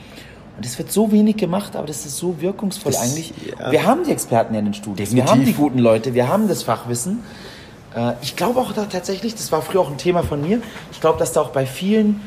Und 0.55 0.65
das 0.65 0.77
wird 0.77 0.91
so 0.91 1.11
wenig 1.11 1.37
gemacht, 1.37 1.75
aber 1.75 1.87
das 1.87 2.05
ist 2.05 2.17
so 2.17 2.39
wirkungsvoll 2.39 2.91
Das- 2.91 3.01
eigentlich. 3.01 3.33
ja. 3.59 3.71
Wir 3.71 3.85
haben 3.85 4.03
die 4.03 4.11
Experten 4.11 4.53
in 4.53 4.65
den 4.65 4.73
Studios, 4.75 5.13
wir 5.15 5.25
haben 5.25 5.45
die 5.45 5.53
guten 5.53 5.79
Leute, 5.79 6.13
wir 6.13 6.27
haben 6.27 6.47
das 6.47 6.61
Fachwissen. 6.63 7.19
Äh, 7.95 8.13
Ich 8.21 8.35
glaube 8.35 8.59
auch 8.59 8.71
da 8.71 8.85
tatsächlich, 8.85 9.33
das 9.33 9.51
war 9.51 9.61
früher 9.63 9.81
auch 9.81 9.89
ein 9.89 9.97
Thema 9.97 10.21
von 10.23 10.41
mir, 10.41 10.61
ich 10.91 11.01
glaube, 11.01 11.17
dass 11.17 11.33
da 11.33 11.41
auch 11.41 11.49
bei 11.49 11.65
vielen 11.65 12.21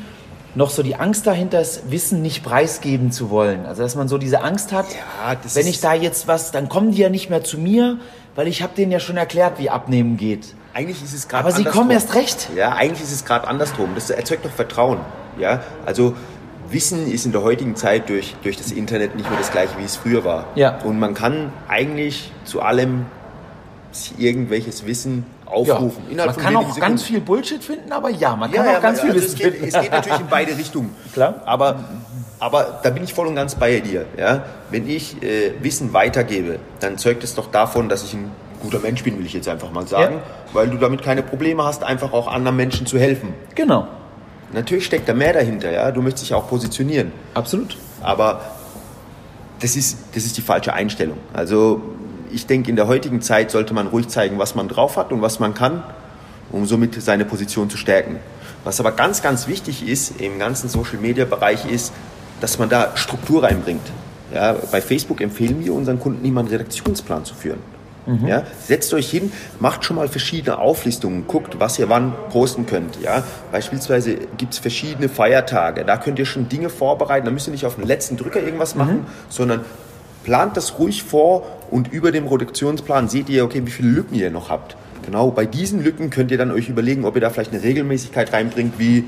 noch 0.57 0.71
so 0.71 0.81
die 0.81 0.95
Angst 0.95 1.27
dahinter 1.27 1.61
ist, 1.61 1.91
Wissen 1.91 2.23
nicht 2.23 2.43
preisgeben 2.43 3.11
zu 3.11 3.29
wollen. 3.29 3.67
Also 3.67 3.83
dass 3.83 3.95
man 3.95 4.07
so 4.07 4.17
diese 4.17 4.41
Angst 4.41 4.71
hat, 4.73 4.87
Ja, 4.89 5.37
wenn 5.53 5.67
ich 5.67 5.79
da 5.81 5.93
jetzt 5.93 6.27
was, 6.27 6.51
dann 6.51 6.67
kommen 6.67 6.91
die 6.91 6.97
ja 6.97 7.09
nicht 7.09 7.29
mehr 7.29 7.43
zu 7.43 7.59
mir, 7.59 7.99
weil 8.35 8.47
ich 8.47 8.63
habe 8.63 8.73
denen 8.75 8.91
ja 8.91 8.99
schon 8.99 9.17
erklärt, 9.17 9.59
wie 9.59 9.69
Abnehmen 9.69 10.17
geht. 10.17 10.55
Eigentlich 10.73 11.03
ist 11.03 11.13
es 11.13 11.27
gerade 11.27 11.45
Aber 11.45 11.55
sie 11.55 11.63
kommen 11.63 11.91
erst 11.91 12.15
recht. 12.15 12.49
Ja, 12.55 12.73
eigentlich 12.73 13.03
ist 13.03 13.11
es 13.11 13.23
gerade 13.23 13.47
andersrum. 13.47 13.91
Das 13.93 14.09
erzeugt 14.09 14.45
doch 14.45 14.51
Vertrauen. 14.51 14.97
Ja, 15.37 15.61
also 15.85 16.15
Wissen 16.69 17.11
ist 17.11 17.27
in 17.27 17.31
der 17.33 17.43
heutigen 17.43 17.75
Zeit 17.75 18.09
durch, 18.09 18.35
durch 18.41 18.57
das 18.57 18.71
Internet 18.71 19.15
nicht 19.15 19.29
mehr 19.29 19.37
das 19.37 19.51
gleiche, 19.51 19.77
wie 19.77 19.83
es 19.83 19.95
früher 19.95 20.25
war. 20.25 20.47
Ja. 20.55 20.79
Und 20.83 20.97
man 20.97 21.13
kann 21.13 21.53
eigentlich 21.67 22.31
zu 22.45 22.61
allem 22.61 23.05
irgendwelches 24.17 24.87
Wissen 24.87 25.25
aufrufen. 25.49 26.03
man 26.15 26.33
von 26.33 26.43
kann 26.43 26.55
auch 26.55 26.61
wenigen 26.61 26.79
ganz 26.79 27.01
Sekunden. 27.01 27.03
viel 27.05 27.21
Bullshit 27.21 27.63
finden, 27.63 27.91
aber 27.91 28.09
ja, 28.09 28.35
man 28.35 28.51
Ja, 28.51 28.57
kann 28.63 28.71
ja, 28.71 28.77
auch 28.77 28.81
ganz 28.81 29.01
viel 29.01 29.09
also 29.11 29.21
Wissen 29.21 29.33
es 29.33 29.39
geht, 29.39 29.53
finden. 29.53 29.67
es 29.75 29.81
geht 29.81 29.91
natürlich 29.91 30.19
in 30.19 30.27
beide 30.27 30.57
Richtungen. 30.57 30.95
Klar. 31.13 31.35
Aber, 31.45 31.75
aber 32.39 32.79
da 32.83 32.89
bin 32.89 33.03
ich 33.03 33.13
voll 33.13 33.27
und 33.27 33.35
ganz 33.35 33.55
bei 33.55 33.79
dir. 33.79 34.05
Ja? 34.17 34.43
Wenn 34.69 34.87
ich 34.89 35.21
äh, 35.23 35.53
Wissen 35.61 35.93
weitergebe, 35.93 36.59
dann 36.79 36.97
zeugt 36.97 37.23
es 37.23 37.35
doch 37.35 37.49
davon, 37.51 37.89
dass 37.89 38.03
ich 38.03 38.13
ein 38.13 38.31
guter 38.61 38.79
Mensch 38.79 39.03
bin, 39.03 39.17
will 39.19 39.25
ich 39.25 39.33
jetzt 39.33 39.47
einfach 39.47 39.71
mal 39.71 39.87
sagen. 39.87 40.15
Ja. 40.15 40.21
Weil 40.53 40.67
du 40.69 40.77
damit 40.77 41.03
keine 41.03 41.23
Probleme 41.23 41.63
hast, 41.63 41.83
einfach 41.83 42.11
auch 42.13 42.27
anderen 42.27 42.57
Menschen 42.57 42.85
zu 42.85 42.97
helfen. 42.99 43.33
Genau, 43.55 43.87
Natürlich 44.53 44.85
steckt 44.85 45.09
da 45.09 45.13
mehr 45.13 45.33
dahinter, 45.33 45.69
ja. 45.71 45.91
Du 45.91 46.01
möchtest 46.01 46.23
dich 46.27 46.33
auch 46.33 46.47
positionieren. 46.47 47.11
absolut. 47.33 47.75
Aber 48.01 48.39
das 49.59 49.75
ist, 49.75 49.97
das 50.15 50.23
ist 50.23 50.37
die 50.37 50.41
falsche 50.41 50.71
Einstellung. 50.73 51.17
Also 51.33 51.81
ich 52.31 52.45
denke, 52.47 52.69
in 52.69 52.75
der 52.75 52.87
heutigen 52.87 53.21
Zeit 53.21 53.51
sollte 53.51 53.73
man 53.73 53.87
ruhig 53.87 54.07
zeigen, 54.07 54.39
was 54.39 54.55
man 54.55 54.67
drauf 54.67 54.97
hat 54.97 55.11
und 55.11 55.21
was 55.21 55.39
man 55.39 55.53
kann, 55.53 55.83
um 56.51 56.65
somit 56.65 57.01
seine 57.01 57.25
Position 57.25 57.69
zu 57.69 57.77
stärken. 57.77 58.17
Was 58.63 58.79
aber 58.79 58.91
ganz, 58.91 59.21
ganz 59.21 59.47
wichtig 59.47 59.87
ist 59.87 60.19
im 60.19 60.39
ganzen 60.39 60.69
Social-Media-Bereich 60.69 61.69
ist, 61.69 61.93
dass 62.41 62.59
man 62.59 62.69
da 62.69 62.95
Struktur 62.95 63.43
reinbringt. 63.43 63.85
Ja, 64.33 64.55
bei 64.71 64.81
Facebook 64.81 65.21
empfehlen 65.21 65.63
wir 65.63 65.73
unseren 65.73 65.99
Kunden 65.99 66.25
immer 66.25 66.41
einen 66.41 66.49
Redaktionsplan 66.49 67.23
zu 67.25 67.33
führen. 67.33 67.59
Ja, 68.25 68.43
setzt 68.63 68.93
euch 68.93 69.09
hin, 69.11 69.33
macht 69.59 69.83
schon 69.83 69.97
mal 69.97 70.07
verschiedene 70.07 70.59
Auflistungen, 70.59 71.27
guckt, 71.27 71.59
was 71.59 71.77
ihr 71.77 71.89
wann 71.89 72.13
posten 72.29 72.65
könnt. 72.65 73.01
Ja, 73.01 73.21
beispielsweise 73.51 74.15
gibt 74.37 74.53
es 74.53 74.59
verschiedene 74.59 75.09
Feiertage, 75.09 75.83
da 75.83 75.97
könnt 75.97 76.17
ihr 76.17 76.25
schon 76.25 76.47
Dinge 76.47 76.69
vorbereiten, 76.69 77.25
da 77.25 77.33
müsst 77.33 77.49
ihr 77.49 77.51
nicht 77.51 77.65
auf 77.65 77.75
den 77.75 77.85
letzten 77.85 78.15
Drücker 78.15 78.41
irgendwas 78.41 78.75
machen, 78.75 79.05
sondern 79.27 79.65
plant 80.23 80.55
das 80.55 80.79
ruhig 80.79 81.03
vor 81.03 81.45
und 81.69 81.91
über 81.91 82.11
dem 82.11 82.27
Redaktionsplan 82.27 83.09
seht 83.09 83.29
ihr, 83.29 83.43
okay, 83.45 83.61
wie 83.65 83.71
viele 83.71 83.89
Lücken 83.89 84.15
ihr 84.15 84.29
noch 84.31 84.49
habt. 84.49 84.75
Genau, 85.05 85.31
bei 85.31 85.45
diesen 85.45 85.83
Lücken 85.83 86.09
könnt 86.09 86.31
ihr 86.31 86.37
dann 86.37 86.51
euch 86.51 86.69
überlegen, 86.69 87.05
ob 87.05 87.15
ihr 87.15 87.21
da 87.21 87.29
vielleicht 87.29 87.53
eine 87.53 87.63
Regelmäßigkeit 87.63 88.31
reinbringt, 88.33 88.73
wie 88.77 89.05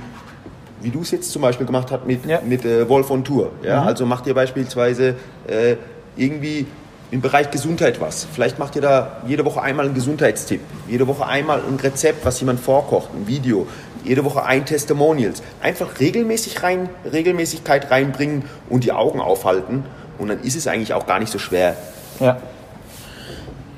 wie 0.82 0.92
du 0.92 1.02
es 1.02 1.12
jetzt 1.12 1.32
zum 1.34 1.42
Beispiel 1.42 1.66
gemacht 1.66 1.92
hast 1.92 2.06
mit, 2.08 2.26
Ja. 2.26 2.40
mit 2.42 2.64
äh, 2.64 2.88
Wolf 2.88 3.12
on 3.12 3.26
Tour. 3.26 3.52
Ja? 3.64 3.82
Mhm. 3.82 3.88
Also 3.88 4.06
macht 4.06 4.28
ihr 4.28 4.34
beispielsweise 4.34 5.16
äh, 5.48 5.76
irgendwie 6.16 6.68
im 7.12 7.20
Bereich 7.20 7.52
Gesundheit 7.52 8.00
was. 8.00 8.26
Vielleicht 8.34 8.60
macht 8.60 8.78
ihr 8.78 8.82
da 8.82 9.18
jede 9.28 9.44
Woche 9.44 9.62
einmal 9.62 9.88
einen 9.88 9.94
Gesundheitstipp, 9.96 10.62
jede 10.88 11.06
Woche 11.08 11.26
einmal 11.26 11.60
ein 11.68 11.76
Rezept, 11.84 12.24
was 12.26 12.40
jemand 12.40 12.62
vorkocht, 12.62 13.10
ein 13.14 13.28
Video, 13.28 13.68
jede 14.06 14.24
Woche 14.24 14.44
ein 14.46 14.66
Testimonials. 14.66 15.44
Einfach 15.62 16.00
regelmäßig 16.00 16.64
rein, 16.64 16.88
Regelmäßigkeit 17.12 17.92
reinbringen 17.92 18.44
und 18.70 18.86
die 18.86 18.94
Augen 18.94 19.20
aufhalten. 19.20 19.84
Und 20.18 20.30
dann 20.30 20.42
ist 20.44 20.56
es 20.56 20.66
eigentlich 20.68 20.94
auch 20.94 21.08
gar 21.08 21.20
nicht 21.20 21.32
so 21.32 21.40
schwer. 21.40 21.76
Ja. 22.20 22.38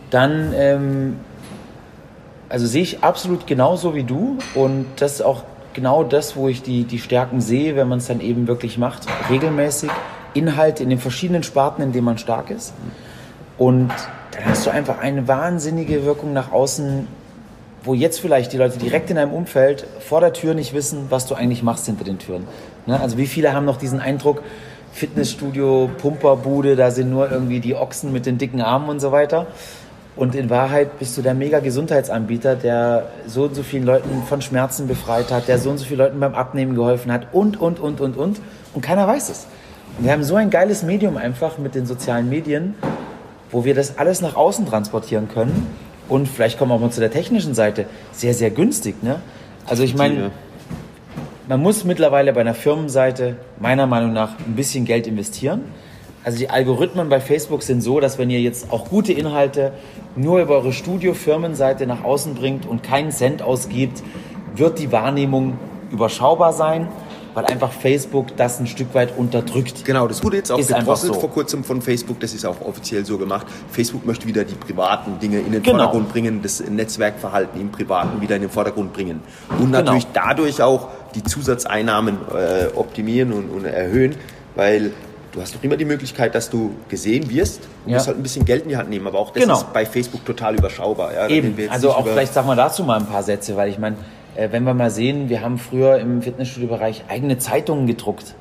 Dann, 0.09 0.53
ähm, 0.55 1.19
also 2.49 2.65
sehe 2.65 2.83
ich 2.83 3.03
absolut 3.03 3.47
genauso 3.47 3.95
wie 3.95 4.03
du 4.03 4.37
und 4.55 4.85
das 4.97 5.13
ist 5.13 5.21
auch 5.21 5.43
genau 5.73 6.03
das, 6.03 6.35
wo 6.35 6.47
ich 6.47 6.61
die, 6.61 6.83
die 6.83 6.99
Stärken 6.99 7.41
sehe, 7.41 7.75
wenn 7.75 7.87
man 7.87 7.99
es 7.99 8.07
dann 8.07 8.19
eben 8.19 8.47
wirklich 8.47 8.77
macht. 8.77 9.07
Regelmäßig 9.29 9.89
Inhalte 10.33 10.83
in 10.83 10.89
den 10.89 10.99
verschiedenen 10.99 11.43
Sparten, 11.43 11.81
in 11.81 11.91
denen 11.91 12.05
man 12.05 12.17
stark 12.17 12.49
ist. 12.49 12.73
Und 13.57 13.89
dann 14.31 14.45
hast 14.45 14.65
du 14.65 14.69
einfach 14.69 14.99
eine 14.99 15.27
wahnsinnige 15.27 16.05
Wirkung 16.05 16.33
nach 16.33 16.51
außen, 16.51 17.07
wo 17.83 17.93
jetzt 17.93 18.19
vielleicht 18.19 18.53
die 18.53 18.57
Leute 18.57 18.77
direkt 18.77 19.09
in 19.09 19.15
deinem 19.15 19.33
Umfeld 19.33 19.85
vor 19.99 20.21
der 20.21 20.33
Tür 20.33 20.53
nicht 20.53 20.73
wissen, 20.73 21.07
was 21.09 21.25
du 21.25 21.35
eigentlich 21.35 21.63
machst 21.63 21.85
hinter 21.85 22.03
den 22.03 22.19
Türen. 22.19 22.47
Ne? 22.85 22.99
Also 22.99 23.17
wie 23.17 23.27
viele 23.27 23.53
haben 23.53 23.65
noch 23.65 23.77
diesen 23.77 23.99
Eindruck, 23.99 24.43
Fitnessstudio, 24.93 25.89
Pumperbude, 25.97 26.75
da 26.75 26.91
sind 26.91 27.09
nur 27.09 27.31
irgendwie 27.31 27.59
die 27.59 27.75
Ochsen 27.75 28.11
mit 28.11 28.25
den 28.25 28.37
dicken 28.37 28.61
Armen 28.61 28.89
und 28.89 28.99
so 28.99 29.11
weiter. 29.11 29.47
Und 30.15 30.35
in 30.35 30.49
Wahrheit 30.49 30.99
bist 30.99 31.17
du 31.17 31.21
der 31.21 31.33
mega 31.33 31.59
Gesundheitsanbieter, 31.59 32.55
der 32.55 33.07
so 33.27 33.43
und 33.43 33.55
so 33.55 33.63
vielen 33.63 33.85
Leuten 33.85 34.23
von 34.27 34.41
Schmerzen 34.41 34.87
befreit 34.87 35.31
hat, 35.31 35.47
der 35.47 35.57
so 35.57 35.69
und 35.69 35.77
so 35.77 35.85
vielen 35.85 35.99
Leuten 35.99 36.19
beim 36.19 36.35
Abnehmen 36.35 36.75
geholfen 36.75 37.11
hat 37.11 37.27
und, 37.31 37.59
und, 37.59 37.79
und, 37.79 38.01
und, 38.01 38.17
und. 38.17 38.41
Und 38.73 38.81
keiner 38.81 39.07
weiß 39.07 39.29
es. 39.29 39.47
Wir 39.99 40.11
haben 40.11 40.23
so 40.23 40.35
ein 40.35 40.49
geiles 40.49 40.83
Medium 40.83 41.17
einfach 41.17 41.57
mit 41.57 41.75
den 41.75 41.85
sozialen 41.85 42.29
Medien, 42.29 42.75
wo 43.51 43.63
wir 43.63 43.73
das 43.73 43.97
alles 43.97 44.21
nach 44.21 44.35
außen 44.35 44.65
transportieren 44.65 45.29
können. 45.29 45.67
Und 46.09 46.27
vielleicht 46.27 46.59
kommen 46.59 46.71
wir 46.71 46.75
auch 46.75 46.79
mal 46.81 46.91
zu 46.91 46.99
der 46.99 47.11
technischen 47.11 47.53
Seite. 47.53 47.85
Sehr, 48.11 48.33
sehr 48.33 48.51
günstig. 48.51 49.01
Ne? 49.01 49.21
Also 49.65 49.83
ich 49.83 49.95
meine, 49.95 50.31
man 51.51 51.61
muss 51.61 51.83
mittlerweile 51.83 52.31
bei 52.31 52.39
einer 52.39 52.53
Firmenseite 52.53 53.35
meiner 53.59 53.85
Meinung 53.85 54.13
nach 54.13 54.39
ein 54.39 54.55
bisschen 54.55 54.85
Geld 54.85 55.05
investieren. 55.05 55.65
Also 56.23 56.37
die 56.37 56.49
Algorithmen 56.49 57.09
bei 57.09 57.19
Facebook 57.19 57.61
sind 57.61 57.81
so, 57.81 57.99
dass 57.99 58.17
wenn 58.17 58.29
ihr 58.29 58.39
jetzt 58.39 58.71
auch 58.71 58.87
gute 58.87 59.11
Inhalte 59.11 59.73
nur 60.15 60.39
über 60.39 60.55
eure 60.55 60.71
Studio-Firmenseite 60.71 61.87
nach 61.87 62.05
außen 62.05 62.35
bringt 62.35 62.65
und 62.65 62.83
keinen 62.83 63.11
Cent 63.11 63.41
ausgibt, 63.41 64.01
wird 64.55 64.79
die 64.79 64.93
Wahrnehmung 64.93 65.57
überschaubar 65.91 66.53
sein, 66.53 66.87
weil 67.33 67.43
einfach 67.45 67.71
Facebook 67.73 68.37
das 68.37 68.59
ein 68.61 68.67
Stück 68.67 68.93
weit 68.93 69.17
unterdrückt. 69.17 69.83
Genau, 69.83 70.07
das 70.07 70.23
wurde 70.23 70.37
jetzt 70.37 70.51
auch 70.53 70.59
Ist 70.59 70.73
gedrosselt 70.73 71.15
so. 71.15 71.19
vor 71.19 71.31
kurzem 71.31 71.65
von 71.65 71.81
Facebook. 71.81 72.19
Das 72.21 72.33
ist 72.33 72.45
auch 72.45 72.61
offiziell 72.61 73.05
so 73.05 73.17
gemacht. 73.17 73.45
Facebook 73.69 74.05
möchte 74.05 74.25
wieder 74.25 74.45
die 74.45 74.55
privaten 74.55 75.19
Dinge 75.19 75.39
in 75.39 75.51
den 75.51 75.63
Genau. 75.63 75.77
Vordergrund 75.79 76.09
bringen, 76.09 76.41
das 76.41 76.61
Netzwerkverhalten 76.61 77.59
im 77.59 77.71
Privaten 77.71 78.21
wieder 78.21 78.37
in 78.37 78.41
den 78.41 78.51
Vordergrund 78.51 78.93
bringen. 78.93 79.21
Und 79.59 79.71
natürlich 79.71 80.07
dadurch 80.13 80.61
auch 80.61 80.87
die 81.15 81.23
Zusatzeinnahmen 81.23 82.17
äh, 82.33 82.67
optimieren 82.75 83.31
und, 83.33 83.49
und 83.49 83.65
erhöhen, 83.65 84.15
weil 84.55 84.91
du 85.31 85.41
hast 85.41 85.55
doch 85.55 85.63
immer 85.63 85.77
die 85.77 85.85
Möglichkeit, 85.85 86.35
dass 86.35 86.49
du 86.49 86.71
gesehen 86.89 87.29
wirst. 87.29 87.61
Du 87.85 87.91
Ja. 87.91 87.95
musst 87.97 88.07
halt 88.07 88.17
ein 88.17 88.23
bisschen 88.23 88.45
Geld 88.45 88.63
in 88.63 88.69
die 88.69 88.77
Hand 88.77 88.89
nehmen, 88.89 89.07
aber 89.07 89.19
auch 89.19 89.31
das 89.31 89.43
Genau. 89.43 89.55
ist 89.55 89.71
bei 89.73 89.85
Facebook 89.85 90.25
total 90.25 90.55
überschaubar. 90.55 91.13
Ja? 91.13 91.27
Eben, 91.27 91.55
also 91.69 91.91
auch 91.91 92.05
vielleicht 92.05 92.33
sagen 92.33 92.47
wir 92.47 92.55
dazu 92.55 92.83
mal 92.83 92.97
ein 92.99 93.05
paar 93.05 93.23
Sätze, 93.23 93.55
weil 93.55 93.69
ich 93.69 93.79
meine, 93.79 93.95
äh, 94.35 94.49
wenn 94.51 94.63
wir 94.63 94.73
mal 94.73 94.91
sehen, 94.91 95.29
wir 95.29 95.41
haben 95.41 95.57
früher 95.57 95.97
im 95.99 96.21
Fitnessstudio-Bereich 96.21 97.03
eigene 97.09 97.37
Zeitungen 97.37 97.87
gedruckt. 97.87 98.35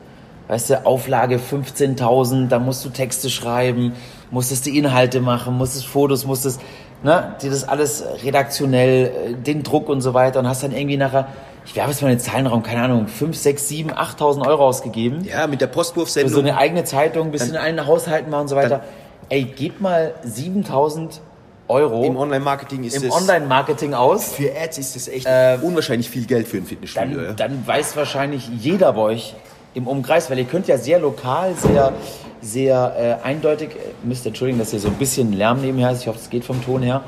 Weißt 0.48 0.70
du, 0.70 0.85
Auflage 0.85 1.38
15.000, 1.38 2.48
da 2.48 2.59
musst 2.59 2.85
du 2.85 2.88
Texte 2.88 3.30
schreiben, 3.30 3.92
musstest 4.33 4.66
die 4.66 4.76
Inhalte 4.76 5.20
machen, 5.20 5.56
musstest 5.56 5.87
Fotos, 5.87 6.26
musstest, 6.26 6.61
ne, 7.04 7.37
dir 7.40 7.50
das 7.50 7.68
alles 7.68 8.02
redaktionell, 8.24 9.06
äh, 9.06 9.35
den 9.35 9.62
Druck 9.62 9.88
und 9.88 10.00
so 10.00 10.12
weiter 10.12 10.40
und 10.40 10.48
hast 10.48 10.64
dann 10.64 10.72
irgendwie 10.72 10.96
nachher, 10.96 11.28
ich 11.66 11.77
werfe 11.77 11.90
jetzt 11.90 12.03
mal 12.03 12.11
in 12.11 12.16
den 12.18 12.23
Zahlenraum, 12.25 12.62
keine 12.62 12.83
Ahnung, 12.83 13.07
5, 13.07 13.37
6, 13.37 13.68
7, 13.68 13.90
8.000 13.92 14.46
Euro 14.46 14.66
ausgegeben 14.66 15.25
Ja, 15.25 15.46
mit 15.46 15.61
der 15.61 15.68
für 15.68 15.75
Postwurfsendung. 15.75 16.33
so 16.33 16.40
eine 16.40 16.57
eigene 16.57 16.85
Zeitung, 16.85 17.31
bis 17.31 17.49
in 17.49 17.57
allen 17.57 17.87
Haushalten 17.87 18.31
machen 18.31 18.42
und 18.42 18.49
so 18.49 18.57
weiter. 18.57 18.83
Ey, 19.29 19.44
gebt 19.44 19.81
mal 19.81 20.14
7.000 20.27 21.20
Euro 21.68 22.03
Im 22.05 22.16
Online-Marketing 22.16 22.83
ist 22.83 23.01
im. 23.01 23.11
Online-Marketing 23.12 23.94
aus, 23.94 24.33
Für 24.33 24.51
Ads 24.61 24.79
ist 24.79 24.96
das 24.96 25.07
echt 25.07 25.27
Ähm, 25.31 25.62
unwahrscheinlich 25.62 26.11
viel 26.11 26.27
Geld 26.27 26.49
für 26.49 26.57
ein 26.57 26.64
Fitnessstudio. 26.66 27.14
dann, 27.16 27.25
ja. 27.27 27.33
dann 27.35 27.64
weiß 27.66 27.96
wahrscheinlich 27.96 28.49
jeder 28.49 28.92
bei 28.94 29.01
euch 29.03 29.35
im 29.75 29.87
Umkreis, 29.87 30.29
weil 30.31 30.38
ihr 30.38 30.46
könnt 30.46 30.66
ja 30.66 30.79
sehr 30.79 30.99
lokal, 30.99 31.55
sehr, 31.55 31.92
sehr 32.40 33.20
äh, 33.23 33.25
eindeutig, 33.25 33.68
äh, 33.70 34.07
müsst 34.07 34.27
entschuldigen, 34.27 34.59
dass 34.59 34.70
hier 34.73 34.81
so 34.81 34.88
ein 34.88 34.94
bisschen 34.94 35.33
Lärm 35.33 35.61
nebenher 35.61 35.92
ist, 35.92 36.01
ich 36.01 36.09
hoffe, 36.09 36.18
es 36.20 36.29
geht 36.29 36.44
vom 36.44 36.61
Ton 36.64 36.83
her. 36.83 37.03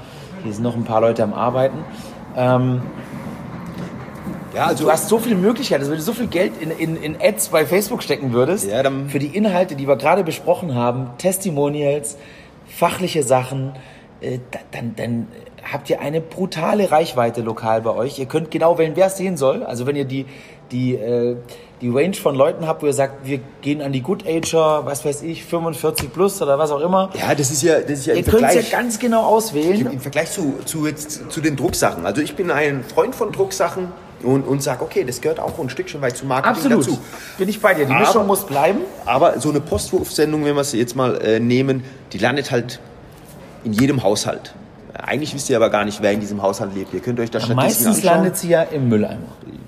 Hier 0.45 0.53
sind 0.53 0.63
noch 0.63 0.77
ein 0.77 0.85
paar 0.85 1.01
Leute 1.01 1.25
am 1.25 1.35
Arbeiten. 1.35 1.79
Ähm, 2.37 2.83
ja, 4.55 4.67
also 4.67 4.85
du 4.85 4.91
hast 4.91 5.09
so 5.09 5.19
viele 5.19 5.35
Möglichkeiten, 5.37 5.81
also 5.83 5.91
wenn 5.93 5.99
du 5.99 6.05
so 6.05 6.13
viel 6.13 6.27
Geld 6.27 6.53
in, 6.61 6.71
in, 6.71 6.97
in 7.03 7.17
Ads 7.21 7.49
bei 7.49 7.65
Facebook 7.67 8.03
stecken 8.03 8.33
würdest, 8.33 8.69
Ja, 8.71 8.83
dann- 8.83 9.09
für 9.09 9.19
die 9.19 9.35
Inhalte, 9.37 9.75
die 9.77 9.87
wir 9.89 9.97
gerade 9.97 10.25
besprochen 10.25 10.75
haben, 10.75 11.11
Testimonials, 11.19 12.17
fachliche 12.67 13.23
Sachen, 13.23 13.73
äh, 14.21 14.39
da- 14.51 14.59
dann, 14.73 14.95
dann 14.97 15.29
habt 15.73 15.89
ihr 15.91 16.01
eine 16.01 16.21
brutale 16.21 16.91
Reichweite 16.91 17.41
lokal 17.43 17.83
bei 17.83 17.91
euch. 17.95 18.19
Ihr 18.19 18.27
könnt 18.27 18.51
genau 18.51 18.79
wählen, 18.79 18.93
wer 18.95 19.07
es 19.07 19.17
sehen 19.17 19.37
soll. 19.37 19.63
Also 19.63 19.87
wenn 19.87 19.95
ihr 19.97 20.05
die, 20.05 20.27
die, 20.73 20.95
äh, 20.95 21.37
die 21.81 21.89
Range 21.89 22.15
von 22.15 22.35
Leuten 22.35 22.67
habt, 22.67 22.83
wo 22.83 22.87
ihr 22.87 22.93
sagt, 22.93 23.27
wir 23.27 23.41
gehen 23.61 23.81
an 23.83 23.93
die 23.93 24.01
Good 24.03 24.27
Ager, 24.27 24.85
was 24.87 25.05
weiß 25.05 25.23
ich, 25.23 25.45
45 25.45 26.13
plus 26.13 26.41
oder 26.43 26.59
was 26.59 26.71
auch 26.71 26.81
immer. 26.81 27.11
Ja, 27.19 27.35
das 27.35 27.51
ist 27.51 27.63
ja, 27.63 27.81
das 27.81 27.91
ist 28.01 28.07
ja 28.07 28.15
ihr 28.15 28.23
könnt 28.23 28.45
es 28.45 28.55
ja 28.55 28.63
ganz 28.79 28.99
genau 28.99 29.23
auswählen. 29.25 29.91
im 29.93 30.01
Vergleich 30.01 30.31
zu, 30.33 30.55
zu, 30.65 30.87
jetzt, 30.87 31.31
zu 31.31 31.41
den 31.41 31.57
Drucksachen. 31.57 32.07
Also 32.07 32.23
ich 32.23 32.35
bin 32.35 32.51
ein 32.51 32.83
Freund 32.85 33.15
von 33.15 33.31
Drucksachen 33.33 33.89
und, 34.25 34.43
und 34.47 34.63
sage, 34.63 34.83
okay, 34.83 35.05
das 35.05 35.21
gehört 35.21 35.41
auch 35.41 35.59
ein 35.59 35.69
Stückchen 35.71 36.01
weit 36.03 36.17
zum 36.17 36.29
Marketing 36.29 36.57
Absolut. 36.73 36.87
dazu. 36.87 36.99
Bin 37.39 37.49
ich 37.49 37.61
bei 37.61 37.75
dir. 37.75 37.87
Die 37.87 37.93
Aber- 37.93 38.01
Mischung 38.07 38.27
muss 38.27 38.45
bleiben. 38.47 38.81
Aber 39.07 39.39
so 39.41 39.51
eine 39.51 39.61
Postwurfsendung, 39.61 40.45
wenn 40.45 40.55
wir 40.55 40.61
es 40.63 40.73
jetzt 40.73 40.97
mal 40.97 41.21
äh, 41.21 41.41
nehmen, 41.41 41.85
die 42.13 42.19
landet 42.19 42.51
halt 42.51 42.81
in 43.65 43.73
jedem 43.73 44.03
Haushalt. 44.03 44.55
Eigentlich 44.95 45.35
wisst 45.35 45.49
ihr 45.51 45.57
aber 45.57 45.71
gar 45.71 45.85
nicht, 45.85 46.03
wer 46.03 46.13
in 46.13 46.21
diesem 46.21 46.43
Haushalt 46.43 46.75
lebt. 46.75 46.93
Ihr 46.95 47.01
könnt 47.01 47.19
euch 47.19 47.31
da 47.31 47.39
Statistiken 47.41 47.57
Meistens 47.57 47.97
anschauen. 47.99 48.15
landet 48.17 48.37
sie 48.37 48.49
ja 48.49 48.63
im 48.63 48.89
Mülleimer. 48.89 49.19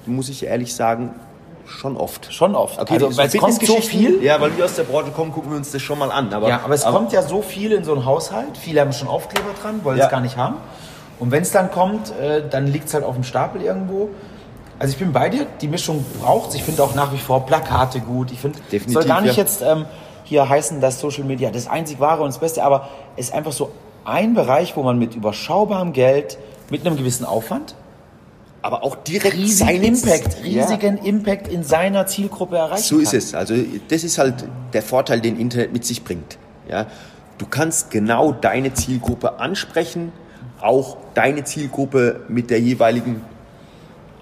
muss 0.07 0.29
ich 0.29 0.45
ehrlich 0.45 0.75
sagen, 0.75 1.15
schon 1.67 1.97
oft. 1.97 2.31
Schon 2.33 2.55
oft. 2.55 2.79
also, 2.79 3.11
so 3.11 3.17
weil 3.17 3.29
es 3.29 3.37
kommt 3.39 3.65
so 3.67 3.81
viel. 3.81 4.23
Ja, 4.23 4.39
weil 4.41 4.55
wir 4.57 4.67
aus 4.67 4.75
der 4.75 4.83
Branche 4.83 5.13
kommen, 5.13 5.33
gucken 5.33 5.51
wir 5.51 5.57
uns 5.57 5.71
das 5.73 5.81
schon 5.81 5.99
mal 5.99 6.11
an. 6.13 6.33
Aber, 6.35 6.47
Ja, 6.49 6.61
aber 6.63 6.75
es 6.75 6.85
kommt 6.85 7.13
ja 7.13 7.23
so 7.23 7.41
viel 7.41 7.73
in 7.73 7.85
so 7.85 7.95
einen 7.95 8.05
Haushalt. 8.05 8.59
Viele 8.61 8.83
haben 8.83 8.93
schon 8.93 9.09
Aufkleber 9.09 9.49
dran, 9.63 9.81
wollen 9.83 9.97
Ja. 9.99 10.05
es 10.05 10.11
gar 10.11 10.21
nicht 10.21 10.37
haben. 10.37 10.57
Und 11.19 11.31
wenn 11.31 11.43
es 11.43 11.53
dann 11.53 11.71
kommt, 11.71 12.13
äh, 12.21 12.43
dann 12.51 12.67
liegt 12.67 12.89
es 12.89 12.95
halt 12.95 13.05
auf 13.05 13.15
dem 13.15 13.25
Stapel 13.25 13.63
irgendwo. 13.63 14.11
Also 14.79 14.93
ich 14.93 14.99
bin 14.99 15.13
bei 15.13 15.29
dir, 15.29 15.47
die 15.61 15.69
Mischung 15.69 16.05
braucht 16.21 16.55
Ich 16.55 16.63
finde 16.65 16.83
auch 16.83 16.95
nach 16.95 17.13
wie 17.13 17.19
vor 17.19 17.47
Plakate 17.47 18.01
gut. 18.01 18.33
Ich 18.33 18.41
finde, 18.41 18.59
es 18.71 18.93
soll 18.93 19.05
gar 19.05 19.21
nicht 19.21 19.37
ja. 19.37 19.43
jetzt 19.43 19.63
ähm, 19.63 19.85
hier 20.25 20.49
heißen, 20.49 20.81
dass 20.81 21.01
Social 21.01 21.25
Media 21.25 21.51
das 21.51 21.69
einzig 21.69 22.01
wahre 22.01 22.23
und 22.23 22.29
das 22.29 22.39
Beste, 22.39 22.65
aber 22.65 22.89
es 23.17 23.27
ist 23.29 23.35
einfach 23.35 23.53
so 23.53 23.71
ein 24.05 24.35
Bereich, 24.35 24.77
wo 24.77 24.83
man 24.83 24.99
mit 24.99 25.15
überschaubarem 25.15 25.93
Geld, 25.93 26.39
mit 26.71 26.87
einem 26.87 26.97
gewissen 26.97 27.25
Aufwand, 27.25 27.75
aber 28.63 28.83
auch 28.83 28.97
direkt 28.97 29.35
riesigen 29.37 29.69
seinen 29.69 29.83
Impact, 29.85 30.39
Ja. 30.43 30.63
riesigen 30.65 30.99
Impact 30.99 31.49
in 31.49 31.63
seiner 31.63 32.07
Zielgruppe 32.07 32.57
erreichen 32.57 32.83
So 32.83 32.97
kann. 32.97 33.05
ist 33.05 33.15
es. 33.15 33.35
Also 33.35 33.55
das 33.89 34.05
ist 34.05 34.19
halt 34.19 34.45
der 34.73 34.83
Vorteil, 34.83 35.21
den 35.21 35.39
Internet 35.39 35.73
mit 35.73 35.85
sich 35.85 36.03
bringt. 36.03 36.39
Ja, 36.69 36.87
du 37.39 37.47
kannst 37.47 37.91
genau 37.91 38.33
deine 38.33 38.73
Zielgruppe 38.73 39.39
ansprechen, 39.39 40.13
auch 40.61 40.97
deine 41.13 41.45
Zielgruppe 41.45 42.21
mit 42.29 42.49
der 42.51 42.61
jeweiligen 42.61 43.23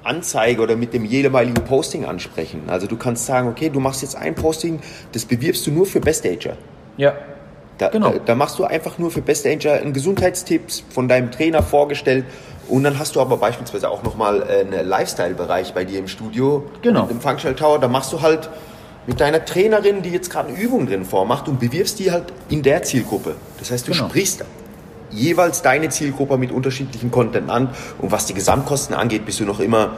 Anzeige 0.05 0.61
oder 0.62 0.77
mit 0.77 0.93
dem 0.95 1.05
jeweiligen 1.05 1.62
Posting 1.65 2.05
ansprechen. 2.05 2.62
Also 2.69 2.87
du 2.87 2.97
kannst 2.97 3.27
sagen, 3.27 3.49
okay, 3.49 3.69
du 3.71 3.81
machst 3.81 4.03
jetzt 4.03 4.17
ein 4.17 4.35
Posting, 4.35 4.81
das 5.12 5.25
bewirbst 5.25 5.67
du 5.67 5.71
nur 5.71 5.87
für 5.87 6.01
Best 6.01 6.27
Ager. 6.27 6.57
Ja, 6.97 7.15
Da, 7.79 7.88
Genau. 7.88 8.11
da, 8.11 8.19
da 8.27 8.35
machst 8.35 8.59
du 8.59 8.65
einfach 8.65 8.99
nur 8.99 9.11
für 9.11 9.23
Best 9.23 9.47
Ager 9.47 9.73
einen 9.75 9.93
Gesundheitstipps 9.93 10.85
von 10.91 11.09
deinem 11.09 11.31
Trainer 11.31 11.62
vorgestellt 11.62 12.25
und 12.69 12.85
dann 12.85 12.99
hast 12.99 13.17
du 13.17 13.21
aber 13.21 13.38
beispielsweise 13.38 13.88
auch 13.88 14.03
nochmal 14.03 14.43
einen 14.45 14.87
Lifestyle-Bereich 14.87 15.73
bei 15.75 15.85
dir 15.85 15.99
im 15.99 16.07
Studio, 16.07 16.65
Genau. 16.83 17.09
im 17.11 17.21
Functional 17.21 17.57
Tower, 17.57 17.79
da 17.79 17.88
machst 17.88 18.12
du 18.12 18.21
halt 18.21 18.51
mit 19.07 19.21
deiner 19.21 19.45
Trainerin, 19.45 20.03
die 20.03 20.11
jetzt 20.11 20.31
gerade 20.31 20.51
eine 20.51 20.59
Übung 20.59 20.87
drin 20.87 21.05
vormacht 21.05 21.49
und 21.49 21.59
bewirbst 21.59 21.99
die 21.99 22.12
halt 22.12 22.27
in 22.51 22.62
der 22.62 22.83
Zielgruppe. 22.83 23.35
Das 23.59 23.71
heißt, 23.73 23.88
du 23.88 23.93
Genau. 23.93 24.09
sprichst 24.09 24.45
jeweils 25.12 25.62
deine 25.62 25.88
Zielgruppe 25.88 26.37
mit 26.38 26.51
unterschiedlichen 26.53 27.11
Content 27.11 27.51
an 27.51 27.68
und 27.98 28.12
was 28.12 28.27
die 28.27 28.35
Gesamtkosten 28.35 28.94
angeht, 28.94 29.25
bist 29.27 29.40
du 29.40 29.44
noch 29.44 29.61
immer 29.61 29.92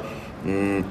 mh, 0.45 0.85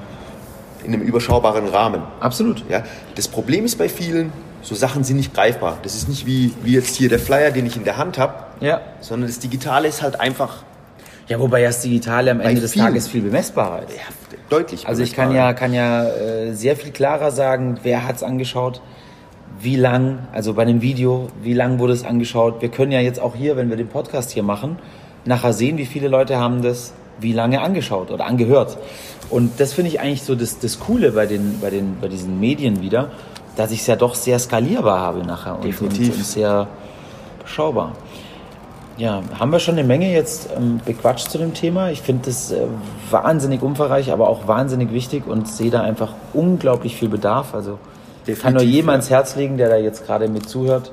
in 0.86 0.94
einem 0.94 1.02
überschaubaren 1.02 1.68
Rahmen. 1.68 2.02
absolut. 2.20 2.64
Ja, 2.70 2.84
das 3.16 3.28
Problem 3.28 3.64
ist 3.66 3.78
bei 3.78 3.88
vielen, 3.88 4.34
so 4.62 4.76
Sachen 4.76 5.04
sind 5.04 5.18
nicht 5.18 5.34
greifbar. 5.34 5.78
Das 5.84 5.96
ist 5.96 6.08
nicht 6.10 6.26
wie, 6.26 6.54
wie 6.64 6.74
jetzt 6.74 6.96
hier 6.96 7.10
der 7.10 7.20
Flyer, 7.20 7.52
den 7.52 7.66
ich 7.66 7.76
in 7.78 7.84
der 7.86 7.98
Hand 7.98 8.18
habe, 8.18 8.34
Ja. 8.60 8.82
sondern 9.00 9.30
das 9.30 9.40
Digitale 9.40 9.88
ist 9.88 10.02
halt 10.02 10.20
einfach, 10.20 10.64
Ja, 11.28 11.40
wobei 11.40 11.62
ja 11.62 11.68
das 11.68 11.82
Digitale 11.82 12.32
am 12.32 12.42
Ende 12.42 12.60
des. 12.62 12.74
Tages 12.74 13.08
viel 13.08 13.22
bemessbarer 13.22 13.84
ist. 13.84 13.96
ja, 13.96 14.02
deutlich. 14.50 14.86
Also 14.88 15.04
ich 15.04 15.14
kann 15.14 15.32
ja, 15.34 15.54
kann 15.54 15.74
ja 15.74 16.06
äh, 16.10 16.54
sehr 16.54 16.76
viel 16.76 16.92
klarer 16.92 17.32
sagen, 17.32 17.78
wer 17.84 18.06
hat's 18.06 18.24
angeschaut, 18.24 18.82
wie 19.64 19.78
lang, 19.78 20.28
also 20.32 20.54
bei 20.54 20.64
einem 20.64 20.82
Video, 20.82 21.28
wie 21.42 21.54
lang 21.54 21.80
wurde 21.80 21.94
es 21.94 22.04
angeschaut. 22.04 22.62
Wir 22.62 22.70
können 22.70 22.92
ja 22.92 23.00
jetzt 23.00 23.20
auch 23.20 23.34
hier, 23.34 23.56
wenn 23.56 23.70
wir 23.70 23.78
den 23.78 23.88
Podcast 23.88 24.32
hier 24.32 24.44
machen, 24.44 24.78
nachher 25.26 25.54
sehen, 25.54 25.78
wie 25.78 25.86
viele 25.86 26.10
Leute 26.10 26.38
haben 26.38 26.62
das 26.62 26.94
wie 27.20 27.32
lange 27.32 27.62
angeschaut 27.62 28.12
oder 28.12 28.26
angehört. 28.26 28.78
Und 29.30 29.60
das 29.60 29.74
finde 29.74 29.90
ich 29.90 30.00
eigentlich 30.00 30.24
so 30.24 30.36
das, 30.36 30.60
das 30.60 30.80
Coole 30.80 31.12
bei, 31.12 31.26
den, 31.26 31.60
bei, 31.62 31.70
den, 31.70 31.98
bei 32.02 32.08
diesen 32.08 32.40
Medien 32.40 32.82
wieder, 32.82 33.12
dass 33.56 33.72
ich 33.72 33.82
es 33.82 33.88
ja 33.88 33.96
doch 33.96 34.16
sehr 34.16 34.40
skalierbar 34.40 35.00
habe 35.00 35.26
nachher 35.26 35.56
und, 35.56 35.64
Definitiv. 35.64 36.16
und 36.16 36.26
sehr 36.26 36.68
beschaubar. 37.42 37.94
Ja, 38.98 39.24
haben 39.40 39.52
wir 39.52 39.60
schon 39.60 39.76
eine 39.76 39.88
Menge 39.88 40.12
jetzt 40.12 40.50
ähm, 40.56 40.80
bequatscht 40.86 41.30
zu 41.30 41.40
dem 41.40 41.54
Thema. 41.54 41.90
Ich 41.90 42.02
finde 42.02 42.26
das 42.26 42.52
äh, 42.52 42.68
wahnsinnig 43.10 43.64
umfangreich, 43.64 44.12
aber 44.12 44.28
auch 44.30 44.48
wahnsinnig 44.48 44.92
wichtig 44.92 45.26
und 45.26 45.48
sehe 45.48 45.72
da 45.72 45.82
einfach 45.82 46.14
unglaublich 46.34 46.96
viel 46.96 47.10
Bedarf. 47.10 47.56
Also 47.56 47.80
ich 48.26 48.40
kann 48.40 48.54
nur 48.54 48.62
Definitiv, 48.62 48.76
jedem 48.76 48.88
ja. 48.88 48.92
ans 48.94 49.10
Herz 49.10 49.36
legen, 49.36 49.58
der 49.58 49.70
da 49.70 49.78
jetzt 49.78 50.06
gerade 50.06 50.28
mit 50.28 50.48
zuhört. 50.50 50.92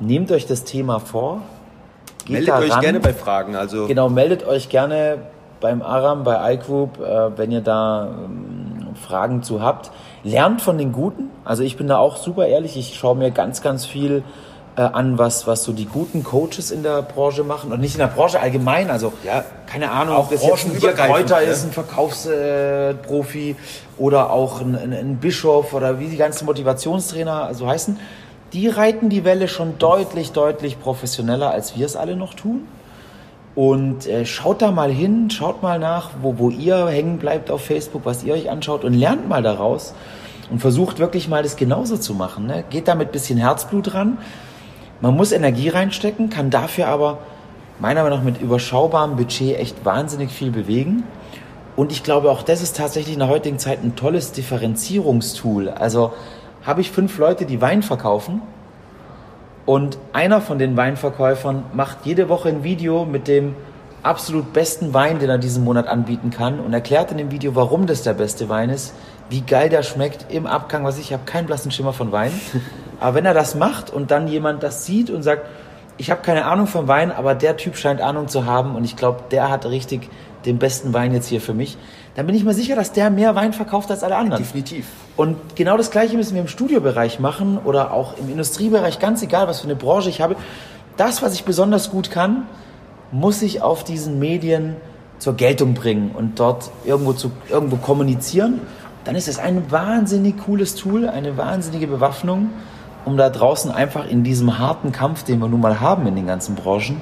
Nehmt 0.00 0.30
euch 0.32 0.46
das 0.46 0.64
Thema 0.64 0.98
vor. 0.98 1.42
Geht 2.24 2.36
Meldet 2.36 2.54
euch 2.54 2.72
ran. 2.72 2.80
gerne 2.80 3.00
bei 3.00 3.12
Fragen. 3.12 3.54
Also 3.54 3.86
Genau, 3.86 4.08
meldet 4.08 4.46
euch 4.46 4.68
gerne 4.68 5.18
beim 5.60 5.82
Aram, 5.82 6.24
bei 6.24 6.54
iGroup, 6.54 7.00
äh, 7.00 7.36
wenn 7.38 7.50
ihr 7.52 7.60
da 7.60 8.06
ähm, 8.06 8.94
Fragen 8.94 9.42
zu 9.42 9.62
habt. 9.62 9.90
Lernt 10.22 10.62
von 10.62 10.78
den 10.78 10.92
Guten. 10.92 11.30
Also 11.44 11.62
ich 11.62 11.76
bin 11.76 11.86
da 11.86 11.98
auch 11.98 12.16
super 12.16 12.46
ehrlich. 12.46 12.76
Ich 12.76 12.94
schaue 12.96 13.16
mir 13.16 13.30
ganz, 13.30 13.62
ganz 13.62 13.84
viel 13.84 14.22
äh, 14.76 14.82
an, 14.82 15.18
was, 15.18 15.46
was 15.46 15.64
so 15.64 15.72
die 15.72 15.86
guten 15.86 16.24
Coaches 16.24 16.70
in 16.70 16.82
der 16.82 17.02
Branche 17.02 17.44
machen. 17.44 17.72
Und 17.72 17.80
nicht 17.80 17.94
in 17.94 18.00
der 18.00 18.08
Branche 18.08 18.40
allgemein. 18.40 18.90
Also, 18.90 19.12
Ja, 19.22 19.44
keine 19.66 19.90
Ahnung, 19.90 20.16
auch 20.16 20.24
ob 20.24 20.30
das 20.30 20.44
jetzt 20.44 20.66
ein 20.66 21.10
Reuter 21.10 21.40
ne? 21.40 21.46
ist, 21.46 21.64
ein 21.64 21.72
Verkaufsprofi 21.72 23.56
oder 23.98 24.30
auch 24.30 24.60
ein, 24.60 24.74
ein, 24.76 24.92
ein 24.92 25.16
Bischof 25.16 25.72
oder 25.74 26.00
wie 26.00 26.08
die 26.08 26.16
ganzen 26.16 26.46
Motivationstrainer 26.46 27.54
so 27.54 27.68
heißen. 27.68 27.98
Die 28.52 28.68
reiten 28.68 29.08
die 29.08 29.24
Welle 29.24 29.48
schon 29.48 29.78
deutlich, 29.78 30.32
deutlich 30.32 30.80
professioneller, 30.80 31.50
als 31.50 31.76
wir 31.76 31.86
es 31.86 31.96
alle 31.96 32.16
noch 32.16 32.34
tun. 32.34 32.66
Und 33.54 34.06
äh, 34.06 34.26
schaut 34.26 34.62
da 34.62 34.72
mal 34.72 34.90
hin, 34.90 35.30
schaut 35.30 35.62
mal 35.62 35.78
nach, 35.78 36.10
wo, 36.20 36.38
wo 36.38 36.50
ihr 36.50 36.88
hängen 36.88 37.18
bleibt 37.18 37.50
auf 37.50 37.64
Facebook, 37.64 38.04
was 38.04 38.24
ihr 38.24 38.34
euch 38.34 38.50
anschaut 38.50 38.84
und 38.84 38.94
lernt 38.94 39.28
mal 39.28 39.42
daraus 39.42 39.94
und 40.50 40.58
versucht 40.58 40.98
wirklich 40.98 41.28
mal 41.28 41.42
das 41.42 41.56
genauso 41.56 41.96
zu 41.96 42.14
machen. 42.14 42.46
Ne? 42.46 42.64
Geht 42.70 42.88
da 42.88 42.96
mit 42.96 43.12
bisschen 43.12 43.38
Herzblut 43.38 43.94
ran. 43.94 44.18
Man 45.04 45.16
muss 45.16 45.32
Energie 45.32 45.68
reinstecken, 45.68 46.30
kann 46.30 46.48
dafür 46.48 46.86
aber 46.86 47.18
meiner 47.78 48.04
Meinung 48.04 48.20
nach 48.20 48.24
mit 48.24 48.40
überschaubarem 48.40 49.16
Budget 49.16 49.58
echt 49.58 49.84
wahnsinnig 49.84 50.30
viel 50.30 50.50
bewegen. 50.50 51.02
Und 51.76 51.92
ich 51.92 52.02
glaube, 52.02 52.30
auch 52.30 52.42
das 52.42 52.62
ist 52.62 52.78
tatsächlich 52.78 53.12
in 53.12 53.18
der 53.18 53.28
heutigen 53.28 53.58
Zeit 53.58 53.84
ein 53.84 53.96
tolles 53.96 54.32
Differenzierungstool. 54.32 55.68
Also 55.68 56.14
habe 56.62 56.80
ich 56.80 56.90
fünf 56.90 57.18
Leute, 57.18 57.44
die 57.44 57.60
Wein 57.60 57.82
verkaufen 57.82 58.40
und 59.66 59.98
einer 60.14 60.40
von 60.40 60.58
den 60.58 60.74
Weinverkäufern 60.74 61.64
macht 61.74 61.98
jede 62.04 62.30
Woche 62.30 62.48
ein 62.48 62.64
Video 62.64 63.04
mit 63.04 63.28
dem 63.28 63.56
absolut 64.02 64.54
besten 64.54 64.94
Wein, 64.94 65.18
den 65.18 65.28
er 65.28 65.36
diesen 65.36 65.64
Monat 65.64 65.86
anbieten 65.86 66.30
kann 66.30 66.58
und 66.60 66.72
erklärt 66.72 67.10
in 67.10 67.18
dem 67.18 67.30
Video, 67.30 67.54
warum 67.54 67.86
das 67.86 68.04
der 68.04 68.14
beste 68.14 68.48
Wein 68.48 68.70
ist, 68.70 68.94
wie 69.28 69.42
geil 69.42 69.68
der 69.68 69.82
schmeckt 69.82 70.32
im 70.32 70.46
Abgang, 70.46 70.82
was 70.82 70.96
ich, 70.96 71.08
ich 71.08 71.12
habe 71.12 71.24
keinen 71.26 71.44
blassen 71.44 71.70
Schimmer 71.70 71.92
von 71.92 72.10
Wein. 72.10 72.32
Aber 73.00 73.16
wenn 73.16 73.26
er 73.26 73.34
das 73.34 73.54
macht 73.54 73.90
und 73.90 74.10
dann 74.10 74.28
jemand 74.28 74.62
das 74.62 74.84
sieht 74.84 75.10
und 75.10 75.22
sagt, 75.22 75.46
ich 75.96 76.10
habe 76.10 76.22
keine 76.22 76.44
Ahnung 76.46 76.66
vom 76.66 76.88
Wein, 76.88 77.12
aber 77.12 77.34
der 77.34 77.56
Typ 77.56 77.76
scheint 77.76 78.00
Ahnung 78.00 78.28
zu 78.28 78.44
haben 78.46 78.74
und 78.74 78.84
ich 78.84 78.96
glaube, 78.96 79.20
der 79.30 79.50
hat 79.50 79.66
richtig 79.66 80.08
den 80.44 80.58
besten 80.58 80.92
Wein 80.92 81.12
jetzt 81.12 81.28
hier 81.28 81.40
für 81.40 81.54
mich, 81.54 81.78
dann 82.14 82.26
bin 82.26 82.34
ich 82.34 82.44
mir 82.44 82.54
sicher, 82.54 82.76
dass 82.76 82.92
der 82.92 83.10
mehr 83.10 83.34
Wein 83.34 83.52
verkauft 83.52 83.90
als 83.90 84.02
alle 84.02 84.16
anderen. 84.16 84.42
definitiv. 84.42 84.86
Und 85.16 85.56
genau 85.56 85.76
das 85.76 85.90
Gleiche 85.90 86.16
müssen 86.16 86.34
wir 86.34 86.42
im 86.42 86.48
Studiobereich 86.48 87.18
machen 87.20 87.58
oder 87.64 87.92
auch 87.92 88.16
im 88.18 88.28
Industriebereich, 88.30 88.98
ganz 88.98 89.22
egal, 89.22 89.48
was 89.48 89.60
für 89.60 89.66
eine 89.66 89.76
Branche 89.76 90.10
ich 90.10 90.20
habe. 90.20 90.36
Das, 90.96 91.22
was 91.22 91.34
ich 91.34 91.44
besonders 91.44 91.90
gut 91.90 92.10
kann, 92.10 92.46
muss 93.10 93.42
ich 93.42 93.62
auf 93.62 93.84
diesen 93.84 94.18
Medien 94.18 94.76
zur 95.18 95.34
Geltung 95.34 95.74
bringen 95.74 96.10
und 96.16 96.38
dort 96.38 96.70
irgendwo, 96.84 97.12
zu, 97.12 97.30
irgendwo 97.48 97.76
kommunizieren. 97.76 98.60
Dann 99.04 99.16
ist 99.16 99.28
es 99.28 99.38
ein 99.38 99.70
wahnsinnig 99.70 100.36
cooles 100.44 100.74
Tool, 100.74 101.08
eine 101.08 101.36
wahnsinnige 101.36 101.86
Bewaffnung, 101.86 102.50
um 103.04 103.16
da 103.16 103.30
draußen 103.30 103.70
einfach 103.70 104.06
in 104.08 104.24
diesem 104.24 104.58
harten 104.58 104.92
Kampf, 104.92 105.22
den 105.24 105.38
wir 105.40 105.48
nun 105.48 105.60
mal 105.60 105.80
haben 105.80 106.06
in 106.06 106.16
den 106.16 106.26
ganzen 106.26 106.54
Branchen, 106.54 107.00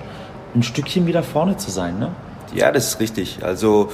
ein 0.54 0.62
Stückchen 0.62 1.06
wieder 1.06 1.22
vorne 1.22 1.56
zu 1.56 1.70
sein. 1.70 1.98
Ne? 1.98 2.08
Ja, 2.54 2.70
das 2.72 2.88
ist 2.88 3.00
richtig. 3.00 3.38
Also, 3.42 3.90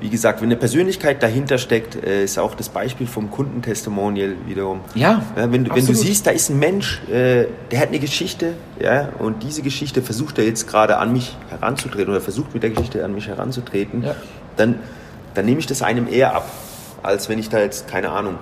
wie 0.00 0.08
gesagt, 0.08 0.40
wenn 0.40 0.48
eine 0.48 0.56
Persönlichkeit 0.56 1.22
dahinter 1.22 1.58
steckt, 1.58 1.94
äh, 1.94 2.24
ist 2.24 2.36
auch 2.38 2.56
das 2.56 2.68
Beispiel 2.70 3.06
vom 3.06 3.30
Kundentestimonial 3.30 4.34
wiederum. 4.46 4.80
Ja, 4.96 5.22
Ja, 5.36 5.52
wenn, 5.52 5.64
du- 5.64 5.74
wenn 5.74 5.86
du 5.86 5.94
siehst, 5.94 6.26
da 6.26 6.32
ist 6.32 6.48
ein 6.50 6.58
Mensch, 6.58 7.00
äh, 7.08 7.46
der 7.70 7.78
hat 7.80 7.88
eine 7.88 8.00
Geschichte, 8.00 8.54
ja, 8.80 9.10
und 9.20 9.44
diese 9.44 9.62
Geschichte 9.62 10.02
versucht 10.02 10.38
er 10.38 10.44
jetzt 10.44 10.66
gerade 10.66 10.98
an 10.98 11.12
mich 11.12 11.36
heranzutreten 11.50 12.08
oder 12.10 12.20
versucht 12.20 12.52
mit 12.54 12.64
der 12.64 12.70
Geschichte 12.70 13.04
an 13.04 13.14
mich 13.14 13.28
heranzutreten, 13.28 14.02
Ja. 14.02 14.16
dann, 14.56 14.80
dann 15.34 15.44
nehme 15.44 15.60
ich 15.60 15.66
das 15.66 15.82
einem 15.82 16.08
eher 16.08 16.34
ab, 16.34 16.50
als 17.04 17.28
wenn 17.28 17.38
ich 17.38 17.48
da 17.48 17.60
jetzt, 17.60 17.86
keine 17.86 18.10
Ahnung, 18.10 18.34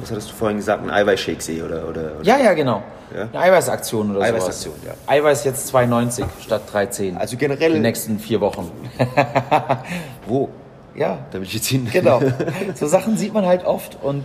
was 0.00 0.10
hattest 0.10 0.30
du 0.30 0.34
vorhin 0.34 0.56
gesagt, 0.58 0.80
einen 0.82 0.90
Eiweißshake 0.90 1.42
sehe 1.42 1.64
oder, 1.64 1.88
oder, 1.88 2.12
oder 2.18 2.22
Ja, 2.24 2.38
ja, 2.38 2.54
genau. 2.54 2.82
Ja. 3.14 3.22
Eine 3.32 3.38
Eiweißaktion 3.40 4.10
oder 4.16 4.24
Eiweißaktion, 4.24 4.74
sowas. 4.82 4.96
ja. 5.06 5.12
Eiweiß 5.12 5.44
jetzt 5.44 5.74
2,90 5.74 6.24
statt 6.44 6.62
3,10. 6.72 7.16
Also 7.16 7.32
die 7.32 7.38
generell, 7.38 7.78
nächsten 7.80 8.18
vier 8.18 8.40
Wochen. 8.40 8.70
wo? 10.26 10.48
ja, 10.94 11.18
Da 11.30 11.38
will 11.38 11.46
ich 11.46 11.54
jetzt 11.54 11.66
hin. 11.66 11.88
genau. 11.92 12.20
So 12.74 12.86
Sachen 12.86 13.16
sieht 13.16 13.32
man 13.34 13.46
halt 13.46 13.64
oft 13.64 13.96
und 14.02 14.24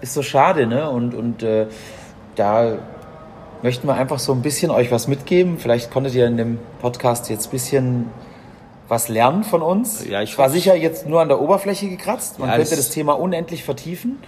ist 0.00 0.14
so 0.14 0.22
schade, 0.22 0.66
ne? 0.66 0.90
Und, 0.90 1.14
und 1.14 1.42
äh, 1.42 1.66
da 2.36 2.78
möchten 3.62 3.86
wir 3.86 3.94
einfach 3.94 4.18
so 4.18 4.32
ein 4.32 4.42
bisschen 4.42 4.70
euch 4.70 4.90
was 4.90 5.06
mitgeben. 5.08 5.58
Vielleicht 5.58 5.90
konntet 5.90 6.14
ihr 6.14 6.26
in 6.26 6.36
dem 6.36 6.58
Podcast 6.80 7.30
jetzt 7.30 7.46
ein 7.46 7.50
bisschen 7.50 8.10
was 8.88 9.08
lernen 9.08 9.44
von 9.44 9.62
uns. 9.62 10.04
Ja, 10.06 10.20
ich 10.20 10.36
war 10.36 10.50
sicher 10.50 10.74
jetzt 10.74 11.06
nur 11.06 11.20
an 11.22 11.28
der 11.28 11.40
Oberfläche 11.40 11.88
gekratzt. 11.88 12.38
Man 12.40 12.50
Ja, 12.50 12.56
könnte 12.56 12.76
das 12.76 12.90
Thema 12.90 13.12
unendlich 13.12 13.64
vertiefen. 13.64 14.18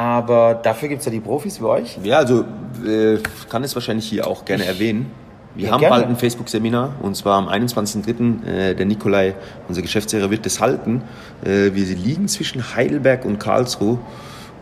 Aber 0.00 0.54
dafür 0.54 0.88
gibt 0.88 1.00
es 1.00 1.04
ja 1.06 1.12
die 1.12 1.20
Profis 1.20 1.60
wie 1.60 1.64
euch. 1.66 1.98
Ja, 2.02 2.16
also 2.18 2.44
äh, 2.86 3.18
kann 3.50 3.62
es 3.64 3.74
wahrscheinlich 3.74 4.06
hier 4.08 4.26
auch 4.26 4.46
gerne 4.46 4.64
erwähnen. 4.64 5.10
Wir 5.54 5.66
Ja, 5.66 5.72
haben 5.72 5.80
gerne. 5.80 5.96
bald 5.96 6.08
ein 6.08 6.16
Facebook-Seminar 6.16 6.92
und 7.02 7.16
zwar 7.16 7.36
am 7.36 7.48
21.03. 7.48 8.46
Äh, 8.46 8.74
der 8.74 8.86
Nikolai, 8.86 9.34
unser 9.68 9.82
Geschäftsführer, 9.82 10.30
wird 10.30 10.46
das 10.46 10.58
halten. 10.58 11.02
Äh, 11.44 11.74
wir 11.74 11.84
liegen 11.84 12.28
zwischen 12.28 12.74
Heidelberg 12.74 13.26
und 13.26 13.38
Karlsruhe 13.38 13.98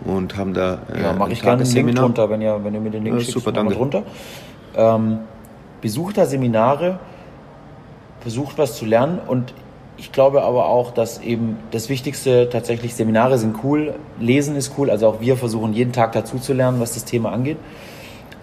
und 0.05 0.37
haben 0.37 0.55
da 0.55 0.79
äh, 0.93 1.03
Ja, 1.03 1.13
mache 1.13 1.29
ein 1.29 1.33
ich 1.33 1.43
gerne 1.43 1.63
einen 1.63 1.73
Link 1.87 1.95
drunter, 1.95 2.29
wenn 2.31 2.41
ihr, 2.41 2.59
wenn 2.65 2.75
ihr 2.75 2.81
mir 2.81 2.91
den 2.91 3.05
Link 3.05 3.15
Ja, 3.17 3.21
schickt. 3.21 3.35
super, 3.35 3.53
danke. 3.53 3.75
Drunter. 3.75 4.03
Ähm, 4.75 5.19
besucht 5.81 6.19
da 6.19 6.27
Seminare, 6.27 6.99
versucht 8.21 8.59
was 8.59 8.77
zu 8.77 8.87
lernen 8.87 9.21
und 9.25 9.55
ich 9.99 10.13
glaube 10.13 10.43
aber 10.43 10.67
auch, 10.67 10.93
dass 10.93 11.21
eben 11.21 11.59
das 11.73 11.89
Wichtigste 11.89 12.49
tatsächlich 12.51 12.95
Seminare 12.95 13.39
sind 13.39 13.57
cool, 13.65 13.95
Lesen 14.21 14.57
ist 14.57 14.73
cool, 14.79 14.91
also 14.91 15.09
auch 15.09 15.21
wir 15.21 15.37
versuchen 15.37 15.73
jeden 15.73 15.93
Tag 15.93 16.13
dazu 16.13 16.39
zu 16.39 16.53
lernen, 16.53 16.81
was 16.81 16.95
das 16.95 17.05
Thema 17.05 17.33
angeht. 17.33 17.59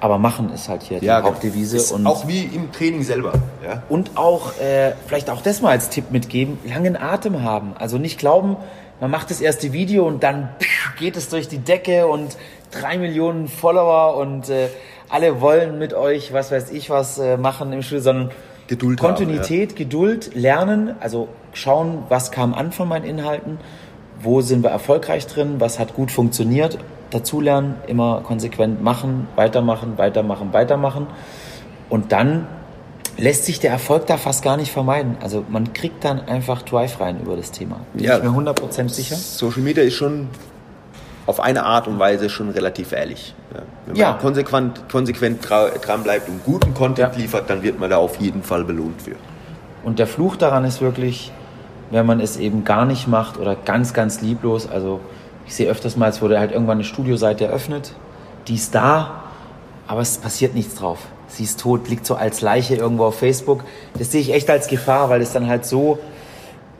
Aber 0.01 0.17
machen 0.19 0.51
ist 0.51 0.67
halt 0.67 0.83
hier 0.83 0.99
Ja, 1.01 1.21
die 1.21 1.27
Hauptdevise 1.27 1.95
und 1.95 2.05
auch 2.05 2.27
wie 2.27 2.43
im 2.43 2.71
Training 2.71 3.01
selber. 3.01 3.33
Ja? 3.65 3.81
und 3.87 4.11
auch, 4.15 4.59
äh, 4.59 4.91
vielleicht 5.07 5.29
auch 5.29 5.41
das 5.41 5.61
mal 5.61 5.69
als 5.69 5.89
Tipp 5.89 6.11
mitgeben, 6.11 6.59
langen 6.65 6.97
Atem 6.97 7.41
haben. 7.41 7.73
Also 7.79 7.97
nicht 7.97 8.19
glauben, 8.19 8.57
man 8.99 9.09
macht 9.09 9.31
das 9.31 9.41
erste 9.41 9.71
Video 9.71 10.05
und 10.05 10.23
dann 10.23 10.49
geht 10.99 11.15
es 11.15 11.29
durch 11.29 11.47
die 11.47 11.59
Decke 11.59 12.07
und 12.07 12.37
drei 12.71 12.97
Millionen 12.97 13.47
Follower 13.47 14.17
und 14.17 14.49
äh, 14.49 14.67
alle 15.09 15.39
wollen 15.39 15.79
mit 15.79 15.93
euch, 15.93 16.33
was 16.33 16.51
weiß 16.51 16.71
ich 16.71 16.89
was, 16.89 17.17
äh, 17.17 17.37
machen 17.37 17.71
im 17.71 17.81
Studio, 17.81 18.03
sondern 18.03 18.31
Geduld 18.67 19.01
haben, 19.01 19.15
Kontinuität, 19.15 19.75
Geduld, 19.75 20.35
Lernen, 20.35 20.95
also 20.99 21.29
schauen, 21.55 22.03
was 22.09 22.31
kam 22.31 22.53
an 22.53 22.71
von 22.71 22.87
meinen 22.87 23.05
Inhalten, 23.05 23.57
wo 24.21 24.41
sind 24.41 24.63
wir 24.63 24.69
erfolgreich 24.69 25.27
drin, 25.27 25.55
was 25.59 25.79
hat 25.79 25.95
gut 25.95 26.11
funktioniert, 26.11 26.77
dazulernen, 27.11 27.75
immer 27.87 28.21
konsequent 28.23 28.81
machen, 28.83 29.27
weitermachen, 29.35 29.97
weitermachen, 29.97 30.53
weitermachen 30.53 31.07
und 31.89 32.11
dann 32.11 32.47
lässt 33.17 33.45
sich 33.45 33.59
der 33.59 33.71
Erfolg 33.71 34.07
da 34.07 34.17
fast 34.17 34.43
gar 34.43 34.57
nicht 34.57 34.71
vermeiden. 34.71 35.15
Also 35.21 35.45
man 35.47 35.71
kriegt 35.73 36.03
dann 36.03 36.19
einfach 36.27 36.63
Drive 36.63 36.99
rein 36.99 37.21
über 37.21 37.37
das 37.37 37.51
Thema. 37.51 37.79
Bin 37.93 38.03
Ja. 38.03 38.17
ich 38.17 38.23
mir 38.23 38.29
100% 38.31 38.89
sicher. 38.89 39.15
Social 39.15 39.61
Media 39.61 39.83
ist 39.83 39.93
schon 39.93 40.27
auf 41.25 41.39
eine 41.39 41.63
Art 41.63 41.87
und 41.87 41.97
Weise 41.97 42.29
schon 42.29 42.49
relativ 42.49 42.91
ehrlich. 42.91 43.33
Wenn 43.85 43.95
Ja. 43.95 44.11
man 44.11 44.19
konsequent, 44.19 44.89
konsequent 44.89 45.47
dra 45.49 45.69
dran 45.69 46.03
bleibt 46.03 46.27
und 46.27 46.43
guten 46.43 46.73
Content 46.73 47.13
Ja. 47.15 47.19
liefert, 47.21 47.49
dann 47.49 47.63
wird 47.63 47.79
man 47.79 47.89
da 47.89 47.97
auf 47.97 48.19
jeden 48.19 48.43
Fall 48.43 48.63
belohnt 48.65 49.01
für. 49.01 49.15
Und 49.85 49.97
der 49.99 50.07
Fluch 50.07 50.35
daran 50.35 50.65
ist 50.65 50.81
wirklich, 50.81 51.31
wenn 51.91 52.05
man 52.05 52.19
es 52.19 52.37
eben 52.37 52.63
gar 52.63 52.85
nicht 52.85 53.07
macht 53.07 53.37
oder 53.37 53.55
ganz, 53.55 53.93
ganz 53.93 54.21
lieblos. 54.21 54.69
Also 54.69 54.99
ich 55.45 55.55
sehe 55.55 55.69
öfters 55.69 55.95
mal, 55.97 56.09
es 56.09 56.21
wurde 56.21 56.39
halt 56.39 56.51
irgendwann 56.51 56.77
eine 56.77 56.83
Studioseite 56.83 57.45
eröffnet, 57.45 57.93
die 58.47 58.55
ist 58.55 58.73
da, 58.73 59.23
aber 59.87 60.01
es 60.01 60.17
passiert 60.17 60.55
nichts 60.55 60.75
drauf. 60.75 60.99
Sie 61.27 61.43
ist 61.43 61.59
tot, 61.59 61.89
liegt 61.89 62.05
so 62.05 62.15
als 62.15 62.41
Leiche 62.41 62.75
irgendwo 62.75 63.05
auf 63.05 63.19
Facebook. 63.19 63.63
Das 63.97 64.11
sehe 64.11 64.21
ich 64.21 64.33
echt 64.33 64.49
als 64.49 64.67
Gefahr, 64.67 65.09
weil 65.09 65.21
es 65.21 65.33
dann 65.33 65.47
halt 65.47 65.65
so 65.65 65.99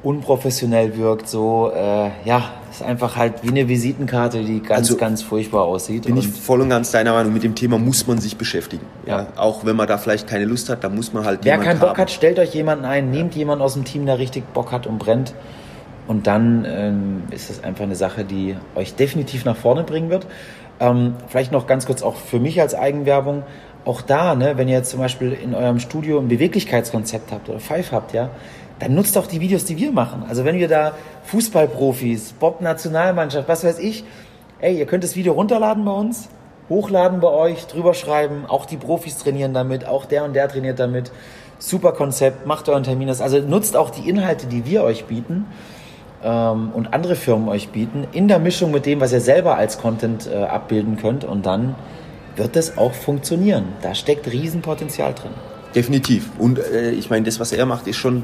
unprofessionell 0.04 0.96
wirkt, 0.98 1.28
so, 1.28 1.72
äh, 1.76 2.12
ja, 2.26 2.44
ist 2.76 2.84
einfach 2.84 3.16
halt 3.16 3.44
wie 3.44 3.50
eine 3.50 3.68
Visitenkarte, 3.68 4.44
die 4.44 4.60
ganz, 4.62 4.90
Also, 4.90 4.98
ganz 4.98 5.22
furchtbar 5.22 5.64
aussieht. 5.64 6.06
Bin 6.06 6.18
ich 6.18 6.28
voll 6.28 6.62
und 6.62 6.70
ganz 6.70 6.92
deiner 6.92 7.14
Meinung, 7.14 7.34
mit 7.34 7.44
dem 7.44 7.56
Thema 7.56 7.78
muss 7.78 8.06
man 8.08 8.20
sich 8.20 8.38
beschäftigen. 8.38 8.86
Ja. 9.06 9.20
Ja. 9.20 9.28
Auch 9.38 9.66
wenn 9.66 9.76
man 9.76 9.88
da 9.88 9.98
vielleicht 9.98 10.28
keine 10.28 10.46
Lust 10.46 10.70
hat, 10.70 10.84
da 10.84 10.90
muss 10.90 11.14
man 11.14 11.26
halt 11.26 11.40
wer 11.44 11.58
keinen 11.58 11.80
Bock 11.80 11.90
haben. 11.90 11.98
hat, 11.98 12.12
stellt 12.12 12.38
euch 12.40 12.54
jemanden 12.54 12.86
ein, 12.86 13.12
nehmt 13.12 13.36
jemanden 13.36 13.64
aus 13.64 13.74
dem 13.74 13.86
Team, 13.86 14.06
der 14.06 14.20
richtig 14.20 14.52
Bock 14.54 14.72
hat 14.72 14.88
und 14.88 14.98
brennt. 14.98 15.34
Und 16.08 16.28
dann 16.28 16.66
ähm, 16.68 17.24
ist 17.32 17.50
das 17.50 17.64
einfach 17.64 17.84
eine 17.84 17.96
Sache, 17.96 18.26
die 18.26 18.56
euch 18.76 18.96
definitiv 18.96 19.46
nach 19.46 19.56
vorne 19.56 19.84
bringen 19.84 20.10
wird. 20.10 20.28
Ähm, 20.80 21.16
vielleicht 21.28 21.52
noch 21.52 21.68
ganz 21.68 21.86
kurz 21.86 22.04
auch 22.04 22.16
für 22.16 22.40
mich 22.40 22.62
als 22.62 22.76
Eigenwerbung. 22.76 23.44
Auch 23.86 24.02
da, 24.02 24.36
ne, 24.36 24.58
wenn 24.58 24.68
ihr 24.68 24.76
jetzt 24.76 24.92
zum 24.92 25.00
Beispiel 25.00 25.32
in 25.32 25.56
eurem 25.56 25.80
Studio 25.80 26.20
ein 26.20 26.28
Beweglichkeitskonzept 26.28 27.32
habt 27.32 27.50
oder 27.50 27.60
Five 27.60 27.92
habt, 27.92 28.14
ja, 28.14 28.30
dann 28.80 28.94
nutzt 28.96 29.18
auch 29.18 29.28
die 29.28 29.40
Videos, 29.40 29.66
die 29.66 29.78
wir 29.78 29.92
machen. 29.92 30.24
Also 30.28 30.46
wenn 30.46 30.58
wir 30.58 30.68
da 30.68 30.94
Fußballprofis, 31.26 32.34
Bob-Nationalmannschaft, 32.34 33.48
was 33.48 33.64
weiß 33.64 33.80
ich, 33.80 34.04
ey, 34.60 34.78
ihr 34.78 34.86
könnt 34.86 35.04
das 35.04 35.16
Video 35.16 35.34
runterladen 35.34 35.86
bei 35.86 35.92
uns, 35.92 36.30
hochladen 36.70 37.20
bei 37.20 37.30
euch, 37.30 37.68
drüber 37.68 37.94
schreiben, 37.94 38.46
auch 38.48 38.66
die 38.66 38.78
Profis 38.78 39.18
trainieren 39.18 39.54
damit, 39.54 39.88
auch 39.88 40.06
der 40.06 40.24
und 40.24 40.34
der 40.34 40.48
trainiert 40.48 40.80
damit. 40.80 41.12
Super 41.58 41.94
Konzept, 41.94 42.46
macht 42.46 42.68
euren 42.68 42.84
Termin. 42.84 43.08
das. 43.08 43.22
Also 43.22 43.40
nutzt 43.40 43.78
auch 43.78 43.90
die 43.90 44.10
Inhalte, 44.10 44.48
die 44.48 44.66
wir 44.66 44.84
euch 44.84 45.06
bieten 45.06 45.46
ähm, 46.24 46.72
und 46.74 46.94
andere 46.94 47.16
Firmen 47.16 47.48
euch 47.48 47.70
bieten, 47.70 48.08
in 48.12 48.28
der 48.28 48.40
Mischung 48.40 48.72
mit 48.72 48.86
dem, 48.86 49.00
was 49.00 49.14
ihr 49.14 49.22
selber 49.22 49.56
als 49.56 49.78
Content 49.78 50.28
äh, 50.28 50.36
abbilden 50.44 50.98
könnt 50.98 51.24
und 51.24 51.46
dann 51.46 51.76
wird 52.36 52.58
es 52.58 52.78
auch 52.78 52.94
funktionieren. 52.94 53.66
Da 53.82 53.96
steckt 53.96 54.30
Riesenpotenzial 54.30 55.14
drin. 55.14 55.32
Definitiv. 55.74 56.30
Und 56.38 56.60
äh, 56.60 56.92
ich 56.92 57.10
meine, 57.10 57.26
das, 57.26 57.40
was 57.40 57.52
er 57.52 57.66
macht, 57.66 57.88
ist 57.88 57.98
schon, 57.98 58.24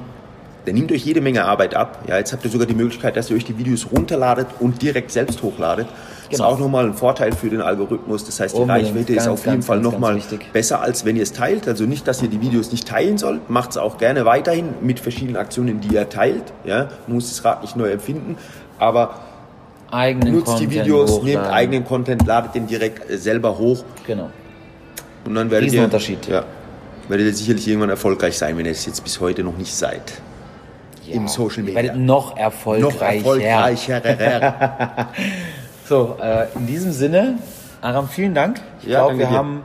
der 0.65 0.73
nimmt 0.73 0.91
euch 0.91 1.03
jede 1.03 1.21
Menge 1.21 1.45
Arbeit 1.45 1.75
ab. 1.75 2.03
Ja, 2.07 2.17
jetzt 2.17 2.33
habt 2.33 2.43
ihr 2.45 2.51
sogar 2.51 2.67
die 2.67 2.75
Möglichkeit, 2.75 3.15
dass 3.17 3.29
ihr 3.29 3.35
euch 3.35 3.45
die 3.45 3.57
Videos 3.57 3.87
runterladet 3.91 4.47
und 4.59 4.81
direkt 4.81 5.11
selbst 5.11 5.41
hochladet. 5.41 5.87
Das 5.87 6.37
Genau. 6.37 6.49
ist 6.49 6.55
auch 6.55 6.59
nochmal 6.59 6.85
ein 6.85 6.93
Vorteil 6.93 7.33
für 7.33 7.49
den 7.49 7.61
Algorithmus. 7.61 8.23
Das 8.25 8.39
heißt, 8.39 8.55
die 8.55 8.61
Unbedingt. 8.61 8.87
Reichweite 8.89 9.13
ist 9.13 9.17
Ganz, 9.25 9.27
auf 9.27 9.45
jeden 9.45 9.55
ganz, 9.57 9.65
Fall 9.65 9.79
nochmal 9.81 10.21
besser, 10.53 10.81
als 10.81 11.03
wenn 11.03 11.15
ihr 11.17 11.23
es 11.23 11.33
teilt. 11.33 11.67
Also 11.67 11.83
nicht, 11.85 12.07
dass 12.07 12.21
ihr 12.21 12.29
die 12.29 12.39
Videos 12.41 12.71
nicht 12.71 12.87
teilen 12.87 13.17
sollt. 13.17 13.49
Macht 13.49 13.71
es 13.71 13.77
auch 13.77 13.97
gerne 13.97 14.23
weiterhin 14.23 14.69
mit 14.81 14.99
verschiedenen 14.99 15.35
Aktionen, 15.35 15.81
die 15.81 15.93
ihr 15.93 16.07
teilt. 16.09 16.43
Ja, 16.63 16.89
muss 17.07 17.27
das 17.29 17.43
Rad 17.43 17.63
nicht 17.63 17.75
neu 17.75 17.89
erfinden. 17.89 18.37
Aber 18.79 19.15
Eigenen 19.91 20.35
nutzt 20.35 20.47
die 20.59 20.65
Content 20.65 20.71
Videos, 20.85 21.11
hochladen. 21.11 21.25
nehmt 21.41 21.47
eigenen 21.47 21.85
Content, 21.85 22.25
ladet 22.25 22.55
den 22.55 22.67
direkt 22.67 23.09
äh, 23.09 23.17
selber 23.17 23.57
hoch. 23.57 23.83
Genau. 24.07 24.29
Und 25.25 25.35
dann 25.35 25.51
werdet 25.51 25.73
ihr, 25.73 25.81
ja, 26.29 26.45
werdet 27.09 27.27
ihr 27.27 27.33
sicherlich 27.33 27.67
irgendwann 27.67 27.89
erfolgreich 27.89 28.37
sein, 28.37 28.57
wenn 28.57 28.65
ihr 28.65 28.71
es 28.71 28.85
jetzt 28.85 29.03
bis 29.03 29.19
heute 29.19 29.43
noch 29.43 29.57
nicht 29.57 29.75
seid. 29.75 30.13
Im 31.07 31.27
Social 31.27 31.63
Media. 31.63 31.75
werdet 31.83 31.95
noch 31.97 32.37
erfolgreicher. 32.37 32.91
Noch 32.93 33.01
erfolgreicher. 33.39 35.07
So, 35.85 36.15
äh, 36.21 36.45
in 36.55 36.67
diesem 36.67 36.93
Sinne, 36.93 37.39
Aram, 37.81 38.07
vielen 38.07 38.33
Dank. 38.33 38.61
Ich 38.81 38.87
Ja, 38.87 38.99
glaube, 38.99 39.17
wir 39.19 39.25
dir. 39.27 39.31
haben 39.33 39.63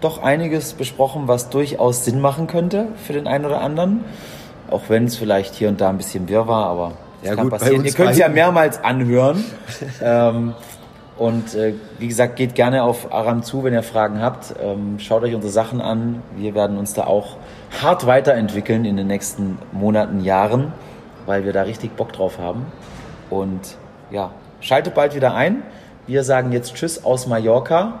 doch 0.00 0.20
einiges 0.20 0.72
besprochen, 0.72 1.28
was 1.28 1.50
durchaus 1.50 2.04
Sinn 2.04 2.20
machen 2.20 2.48
könnte 2.48 2.88
für 3.06 3.12
den 3.12 3.28
einen 3.28 3.44
oder 3.44 3.60
anderen. 3.60 4.02
Auch 4.70 4.82
wenn 4.88 5.04
es 5.04 5.16
vielleicht 5.16 5.54
hier 5.54 5.68
und 5.68 5.80
da 5.80 5.88
ein 5.90 5.98
bisschen 5.98 6.28
wirr 6.28 6.48
war, 6.48 6.66
aber 6.66 6.92
das 7.20 7.30
Ja, 7.30 7.36
kann 7.36 7.44
gut, 7.50 7.58
passieren. 7.60 7.84
Ihr 7.84 7.92
könnt 7.92 8.10
es 8.10 8.18
ja 8.18 8.28
mehrmals 8.28 8.82
anhören. 8.82 9.44
ähm, 10.02 10.54
und 11.16 11.54
äh, 11.54 11.74
wie 12.00 12.08
gesagt, 12.08 12.34
geht 12.34 12.56
gerne 12.56 12.82
auf 12.82 13.12
Aram 13.12 13.44
zu, 13.44 13.62
wenn 13.62 13.72
ihr 13.74 13.84
Fragen 13.84 14.20
habt. 14.20 14.54
Ähm, 14.60 14.98
schaut 14.98 15.22
euch 15.22 15.34
unsere 15.34 15.52
Sachen 15.52 15.80
an. 15.80 16.22
Wir 16.36 16.56
werden 16.56 16.76
uns 16.76 16.94
da 16.94 17.04
auch 17.04 17.36
hart 17.80 18.06
weiterentwickeln 18.06 18.84
in 18.84 18.96
den 18.96 19.06
nächsten 19.06 19.58
Monaten, 19.72 20.20
Jahren, 20.20 20.72
weil 21.26 21.44
wir 21.44 21.52
da 21.52 21.62
richtig 21.62 21.96
Bock 21.96 22.12
drauf 22.12 22.38
haben. 22.38 22.66
Und 23.30 23.76
ja, 24.10 24.32
schaltet 24.60 24.94
bald 24.94 25.14
wieder 25.14 25.34
ein. 25.34 25.62
Wir 26.06 26.24
sagen 26.24 26.52
jetzt 26.52 26.74
Tschüss 26.74 27.04
aus 27.04 27.26
Mallorca 27.26 28.00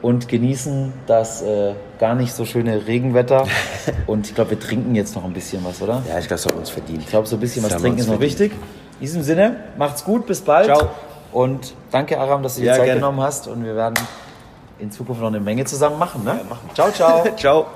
und 0.00 0.28
genießen 0.28 0.92
das 1.06 1.42
äh, 1.42 1.74
gar 2.00 2.14
nicht 2.14 2.32
so 2.32 2.44
schöne 2.44 2.86
Regenwetter. 2.86 3.46
Und 4.06 4.26
ich 4.26 4.34
glaube, 4.34 4.50
wir 4.50 4.58
trinken 4.60 4.94
jetzt 4.96 5.14
noch 5.14 5.24
ein 5.24 5.32
bisschen 5.32 5.64
was, 5.64 5.80
oder? 5.80 6.02
ja, 6.08 6.18
ich 6.18 6.26
glaube, 6.26 6.42
das 6.42 6.46
haben 6.46 6.54
wir 6.54 6.60
uns 6.60 6.70
verdient. 6.70 7.02
Ich 7.02 7.08
glaube, 7.08 7.28
so 7.28 7.36
ein 7.36 7.40
bisschen 7.40 7.62
was 7.62 7.68
Das 7.70 7.76
haben 7.76 7.82
trinken 7.82 8.00
ist 8.00 8.08
noch 8.08 8.18
wichtig. 8.18 8.52
In 8.52 9.00
diesem 9.00 9.22
Sinne, 9.22 9.56
macht's 9.76 10.04
gut, 10.04 10.26
bis 10.26 10.40
bald. 10.40 10.66
Ciao. 10.66 10.88
Und 11.32 11.74
danke, 11.92 12.18
Aram, 12.18 12.42
dass 12.42 12.56
du 12.56 12.62
dir 12.62 12.68
Ja, 12.68 12.74
Zeit 12.74 12.86
gerne. 12.86 13.00
genommen 13.00 13.20
hast. 13.20 13.46
Und 13.46 13.64
wir 13.64 13.76
werden 13.76 13.94
in 14.78 14.90
Zukunft 14.90 15.20
noch 15.20 15.28
eine 15.28 15.40
Menge 15.40 15.64
zusammen 15.64 15.98
machen. 15.98 16.24
Ne? 16.24 16.40
Ciao, 16.74 16.90
ciao. 16.90 17.24
Ciao. 17.36 17.66